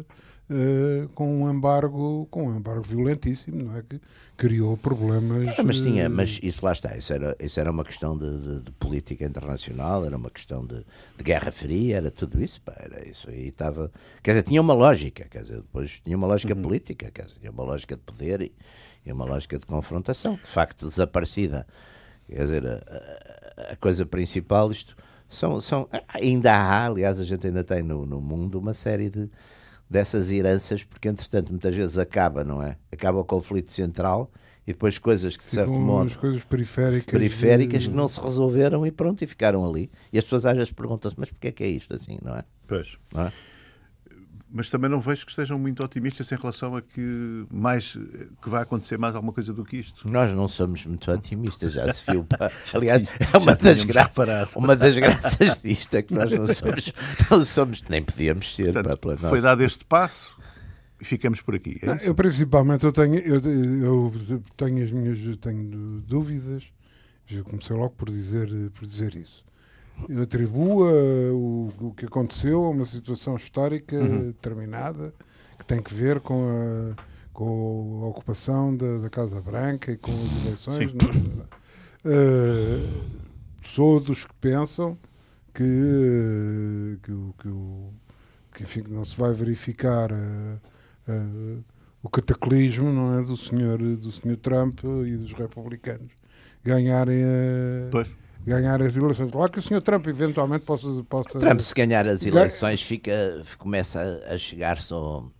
eh, 0.49 1.07
com 1.15 1.43
um 1.43 1.51
embargo, 1.51 2.27
com 2.29 2.47
um 2.49 2.57
embargo 2.57 2.83
violentíssimo, 2.83 3.63
não 3.63 3.77
é? 3.77 3.81
Que 3.81 3.99
criou 4.35 4.75
problemas. 4.77 5.57
Ah, 5.57 5.63
mas 5.63 5.77
tinha, 5.79 6.03
eh, 6.03 6.09
mas 6.09 6.39
isso 6.43 6.63
lá 6.65 6.71
está, 6.71 6.95
isso 6.97 7.13
era, 7.13 7.35
isso 7.39 7.59
era 7.59 7.71
uma 7.71 7.83
questão 7.85 8.17
de, 8.17 8.37
de- 8.39 8.59
de 8.61 8.71
política 8.71 9.25
internacional, 9.25 10.05
era 10.05 10.17
uma 10.17 10.29
questão 10.29 10.65
de, 10.65 10.85
de 11.17 11.23
guerra 11.23 11.51
fria, 11.51 11.97
era 11.97 12.11
tudo 12.11 12.43
isso, 12.43 12.61
pá, 12.61 12.73
era 12.77 13.07
isso 13.07 13.29
aí 13.29 13.47
estava, 13.47 13.91
quer 14.21 14.31
dizer, 14.31 14.43
tinha 14.43 14.61
uma 14.61 14.73
lógica, 14.73 15.25
quer 15.29 15.43
dizer, 15.43 15.57
depois 15.57 16.01
tinha 16.03 16.17
uma 16.17 16.27
lógica 16.27 16.55
política, 16.55 17.09
quer 17.11 17.25
dizer, 17.25 17.39
tinha 17.39 17.51
uma 17.51 17.63
lógica 17.63 17.95
de 17.95 18.01
poder 18.01 18.41
e, 18.41 18.51
e 19.05 19.11
uma 19.11 19.25
lógica 19.25 19.57
de 19.57 19.65
confrontação, 19.65 20.35
de 20.35 20.47
facto 20.47 20.87
desaparecida, 20.87 21.65
quer 22.27 22.41
dizer, 22.43 22.65
a, 22.67 22.73
a- 22.75 23.71
a 23.73 23.75
coisa 23.77 24.05
principal, 24.05 24.71
isto 24.71 24.95
são, 25.29 25.61
são, 25.61 25.87
ainda 26.09 26.51
há, 26.53 26.85
aliás, 26.87 27.19
a 27.19 27.23
gente 27.23 27.47
ainda 27.47 27.63
tem 27.63 27.81
no, 27.81 28.05
no 28.05 28.19
mundo 28.19 28.59
uma 28.59 28.73
série 28.73 29.09
de 29.09 29.29
dessas 29.93 30.31
heranças, 30.31 30.83
porque 30.83 31.07
entretanto 31.07 31.51
muitas 31.51 31.75
vezes 31.75 31.99
acaba, 31.99 32.43
não 32.43 32.63
é? 32.63 32.75
Acaba 32.91 33.19
o 33.19 33.23
conflito 33.23 33.71
central 33.71 34.31
e 34.65 34.73
depois 34.73 34.97
coisas 34.97 35.37
que 35.37 35.43
de 35.43 35.51
certo 35.51 35.69
ficam 35.69 35.81
modo 35.81 36.07
as 36.07 36.15
coisas 36.15 36.43
periféricas. 36.43 37.11
periféricas 37.11 37.85
eh, 37.85 37.89
que 37.89 37.95
não 37.95 38.07
se 38.07 38.19
resolveram 38.19 38.85
e 38.87 38.91
pronto, 38.91 39.23
e 39.23 39.27
ficaram 39.27 39.63
ali. 39.63 39.91
E 40.11 40.17
as 40.17 40.23
pessoas 40.23 40.47
às 40.47 40.57
vezes 40.57 40.71
perguntam-se, 40.71 41.15
mas 41.19 41.29
porquê 41.29 41.49
é 41.49 41.51
que 41.51 41.63
é 41.63 41.67
isto 41.67 41.93
assim, 41.93 42.17
não 42.23 42.35
é? 42.35 42.43
Pois. 42.65 42.97
Não 43.13 43.21
é? 43.21 43.31
Mas 44.55 44.69
também 44.69 44.87
não 44.87 45.01
vejo 45.01 45.25
que 45.25 45.31
estejam 45.31 45.57
muito 45.57 45.83
otimistas 45.83 46.31
em 46.31 46.35
relação 46.35 46.75
a 46.75 46.81
que 46.83 47.43
mais 47.51 47.97
que 48.39 48.47
vai 48.49 48.61
acontecer 48.61 48.99
mais 48.99 49.15
alguma 49.15 49.33
coisa 49.33 49.51
do 49.51 49.65
que 49.65 49.77
isto. 49.77 50.07
Nós 50.11 50.31
não 50.31 50.47
somos 50.47 50.85
muito 50.85 51.11
otimistas, 51.11 51.73
já 51.73 51.91
se 51.91 52.03
viu. 52.11 52.23
pá. 52.29 52.51
Aliás, 52.71 53.01
é 53.33 53.37
uma 53.37 53.55
das, 53.55 53.83
graças, 53.83 54.55
uma 54.55 54.75
das 54.75 54.95
graças 54.95 55.59
disto 55.59 55.95
é 55.95 56.03
que 56.03 56.13
nós 56.13 56.31
não 56.31 56.45
somos, 56.53 56.93
não 57.31 57.43
somos 57.43 57.83
nem 57.89 58.03
podíamos 58.03 58.53
ser. 58.55 58.67
pá, 58.73 58.83
Portanto, 58.83 58.99
pela 58.99 59.17
foi 59.17 59.29
nossa- 59.29 59.41
dado 59.41 59.63
este 59.63 59.83
passo 59.85 60.37
e 61.01 61.03
ficamos 61.05 61.41
por 61.41 61.55
aqui. 61.55 61.79
É 61.81 61.87
Não, 61.87 61.95
isso? 61.95 62.05
eu 62.05 62.13
principalmente 62.13 62.83
eu 62.85 62.91
tenho, 62.91 63.15
eu, 63.15 63.41
eu 64.29 64.43
tenho 64.55 64.83
as 64.83 64.91
minhas 64.91 65.17
tenho 65.37 65.99
dúvidas. 66.07 66.63
Eu 67.31 67.43
comecei 67.43 67.75
logo 67.75 67.95
por 67.95 68.09
dizer, 68.11 68.47
por 68.75 68.85
dizer 68.85 69.15
isso. 69.15 69.43
Eu 70.09 70.23
atribuo 70.23 70.87
eh, 70.89 71.31
o, 71.31 71.69
o 71.79 71.93
que 71.93 72.05
aconteceu 72.05 72.63
a 72.65 72.69
uma 72.69 72.85
situação 72.85 73.35
histórica 73.35 73.97
determinada 73.99 75.13
que 75.57 75.65
tem 75.65 75.81
que 75.81 75.93
ver 75.93 76.19
com 76.19 76.43
a, 76.93 76.95
com 77.31 78.01
a 78.03 78.07
ocupação 78.07 78.75
da, 78.75 78.97
da 78.97 79.09
Casa 79.09 79.39
Branca 79.41 79.91
e 79.91 79.97
com 79.97 80.11
as 80.11 80.45
eleições. 80.45 80.93
Eh, 82.05 82.85
sou 83.63 83.99
dos 83.99 84.25
que 84.25 84.33
pensam 84.41 84.97
que, 85.53 85.63
eh, 85.63 86.97
que, 87.01 87.11
que, 87.39 87.49
que, 88.53 88.63
enfim, 88.63 88.83
que 88.83 88.91
não 88.91 89.05
se 89.05 89.17
vai 89.17 89.31
verificar 89.33 90.11
eh, 90.11 90.57
eh, 91.07 91.57
o 92.01 92.09
cataclismo 92.09 92.91
não 92.91 93.17
é, 93.17 93.23
do, 93.23 93.37
senhor, 93.37 93.77
do 93.77 94.11
senhor 94.11 94.35
Trump 94.37 94.79
e 95.05 95.15
dos 95.15 95.31
republicanos 95.31 96.11
ganharem 96.63 97.23
a, 97.23 97.89
Pois. 97.91 98.11
Ganhar 98.45 98.81
as 98.81 98.95
eleições. 98.95 99.31
Claro 99.31 99.51
que 99.51 99.59
o 99.59 99.61
Sr. 99.61 99.81
Trump 99.81 100.07
eventualmente 100.07 100.65
possa. 100.65 100.87
possa... 101.07 101.39
Trump, 101.39 101.59
se 101.59 101.73
ganhar 101.73 102.07
as 102.07 102.25
eleições, 102.25 102.81
fica, 102.81 103.43
começa 103.57 104.21
a, 104.29 104.37
chegar-se 104.37 104.93
ao 104.93 105.31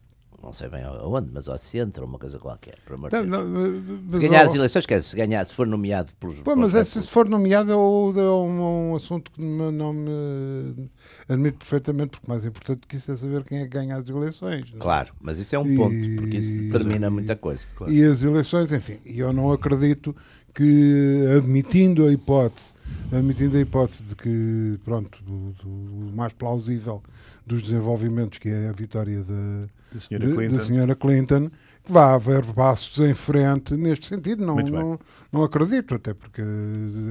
não 0.44 0.52
sei 0.52 0.68
bem 0.68 0.84
aonde, 0.84 1.30
mas 1.32 1.48
ao 1.48 1.58
centro, 1.58 2.06
uma 2.06 2.20
coisa 2.20 2.38
qualquer. 2.38 2.76
Não, 2.90 3.24
não, 3.24 4.12
se 4.12 4.20
ganhar 4.20 4.46
as 4.46 4.54
eleições, 4.54 4.86
quer 4.86 5.02
se 5.02 5.16
ganhar, 5.16 5.46
se 5.46 5.54
for 5.56 5.66
nomeado 5.66 6.12
pelos. 6.20 6.36
Pô, 6.42 6.54
mas 6.54 6.76
é, 6.76 6.84
se 6.84 7.08
for 7.08 7.30
nomeado 7.30 7.72
é, 7.72 7.76
um, 7.78 8.90
um, 8.92 8.96
assunto 8.96 9.32
que 9.32 9.42
não 9.42 9.94
me 9.94 10.90
admito 11.30 11.60
perfeitamente, 11.60 12.12
porque 12.12 12.28
mais 12.28 12.44
importante 12.44 12.82
que 12.86 12.98
isso 12.98 13.10
é 13.14 13.16
saber 13.16 13.44
quem 13.46 13.60
é 13.60 13.62
que 13.62 13.70
ganha 13.70 13.96
as 13.96 14.10
eleições. 14.10 14.70
Não? 14.72 14.80
É? 14.80 14.82
Claro, 14.82 15.14
mas 15.22 15.38
isso 15.40 15.56
é 15.56 15.60
um 15.60 15.76
ponto, 15.78 15.96
porque 16.18 16.36
isso 16.36 16.64
determina 16.64 17.08
e, 17.08 17.10
muita 17.10 17.38
coisa. 17.38 17.62
Claro. 17.78 17.94
E 17.94 18.04
as 18.04 18.22
eleições, 18.22 18.70
enfim, 18.74 19.00
eu 19.06 19.32
não 19.32 19.50
acredito 19.50 20.14
que, 20.54 21.26
admitindo 21.38 22.06
a 22.06 22.12
hipótese, 22.12 22.74
admitindo 23.12 23.58
a 23.58 23.60
hipótese 23.60 24.04
de 24.04 24.16
que, 24.16 24.80
pronto, 24.84 25.20
do, 25.24 25.52
do 25.64 26.16
mais 26.16 26.34
plausível 26.34 27.02
dos 27.46 27.62
desenvolvimentos, 27.62 28.40
que 28.40 28.50
é 28.50 28.70
a 28.70 28.72
vitória 28.72 29.22
da, 29.22 30.00
senhora, 30.00 30.28
de, 30.28 30.34
Clinton. 30.34 30.58
da 30.58 30.64
senhora 30.64 30.96
Clinton, 30.96 31.50
que 31.84 31.92
vá 31.92 32.14
haver 32.14 32.46
passos 32.46 32.98
em 33.00 33.14
frente 33.14 33.74
neste 33.76 34.06
sentido. 34.06 34.46
Não, 34.46 34.56
não, 34.56 35.00
não 35.32 35.44
acredito, 35.44 35.96
até 35.96 36.14
porque 36.14 36.42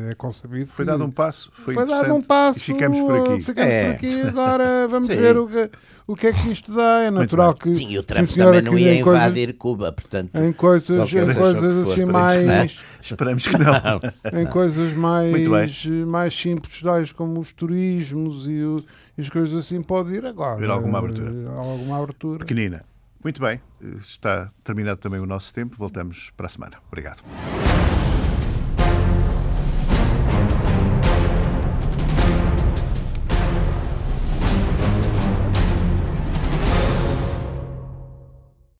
é 0.08 0.14
concebido. 0.14 0.70
Foi 0.70 0.84
dado 0.84 1.04
um 1.04 1.10
passo, 1.10 1.50
foi, 1.52 1.74
foi 1.74 1.86
dado 1.86 2.14
um 2.14 2.22
passo. 2.22 2.58
E 2.58 2.62
ficamos 2.62 2.98
por 3.00 3.18
aqui. 3.18 3.42
Ficamos 3.42 3.72
é. 3.72 3.84
por 3.84 3.94
aqui. 3.94 4.20
Agora 4.22 4.88
vamos 4.88 5.08
ver 5.08 5.36
o 5.36 5.46
que, 5.46 5.70
o 6.06 6.16
que 6.16 6.26
é 6.28 6.32
que 6.32 6.50
isto 6.50 6.74
dá. 6.74 7.02
É 7.02 7.10
natural 7.10 7.54
que. 7.54 7.72
Sim, 7.74 7.98
o 7.98 8.02
Trump 8.02 8.26
sim, 8.26 8.38
também 8.38 8.62
não 8.62 8.78
ia 8.78 8.94
invadir 8.94 9.48
coisa, 9.48 9.58
Cuba, 9.58 9.92
portanto. 9.92 10.34
Em 10.34 10.52
coisas, 10.52 11.12
em 11.12 11.34
coisas 11.34 11.90
assim 11.90 12.06
mais. 12.06 12.78
Esperamos 13.02 13.46
que 13.46 13.58
não. 13.58 14.00
em 14.40 14.46
coisas 14.46 14.94
mais, 14.94 15.86
mais 16.06 16.34
simples, 16.34 16.80
tais 16.80 17.12
como 17.12 17.40
os 17.40 17.52
turismos 17.52 18.46
e, 18.46 18.62
o, 18.62 18.82
e 19.16 19.22
as 19.22 19.28
coisas 19.28 19.54
assim, 19.54 19.82
pode 19.82 20.12
ir 20.14 20.24
agora. 20.24 20.54
Haver 20.54 20.70
alguma 20.70 20.98
abertura. 20.98 21.30
Alguma 21.50 22.02
abertura. 22.02 22.38
Pequenina. 22.40 22.84
Muito 23.22 23.40
bem, 23.40 23.60
está 24.00 24.50
terminado 24.64 24.98
também 24.98 25.20
o 25.20 25.26
nosso 25.26 25.54
tempo. 25.54 25.76
Voltamos 25.78 26.30
para 26.36 26.46
a 26.46 26.48
semana. 26.48 26.78
Obrigado. 26.88 27.22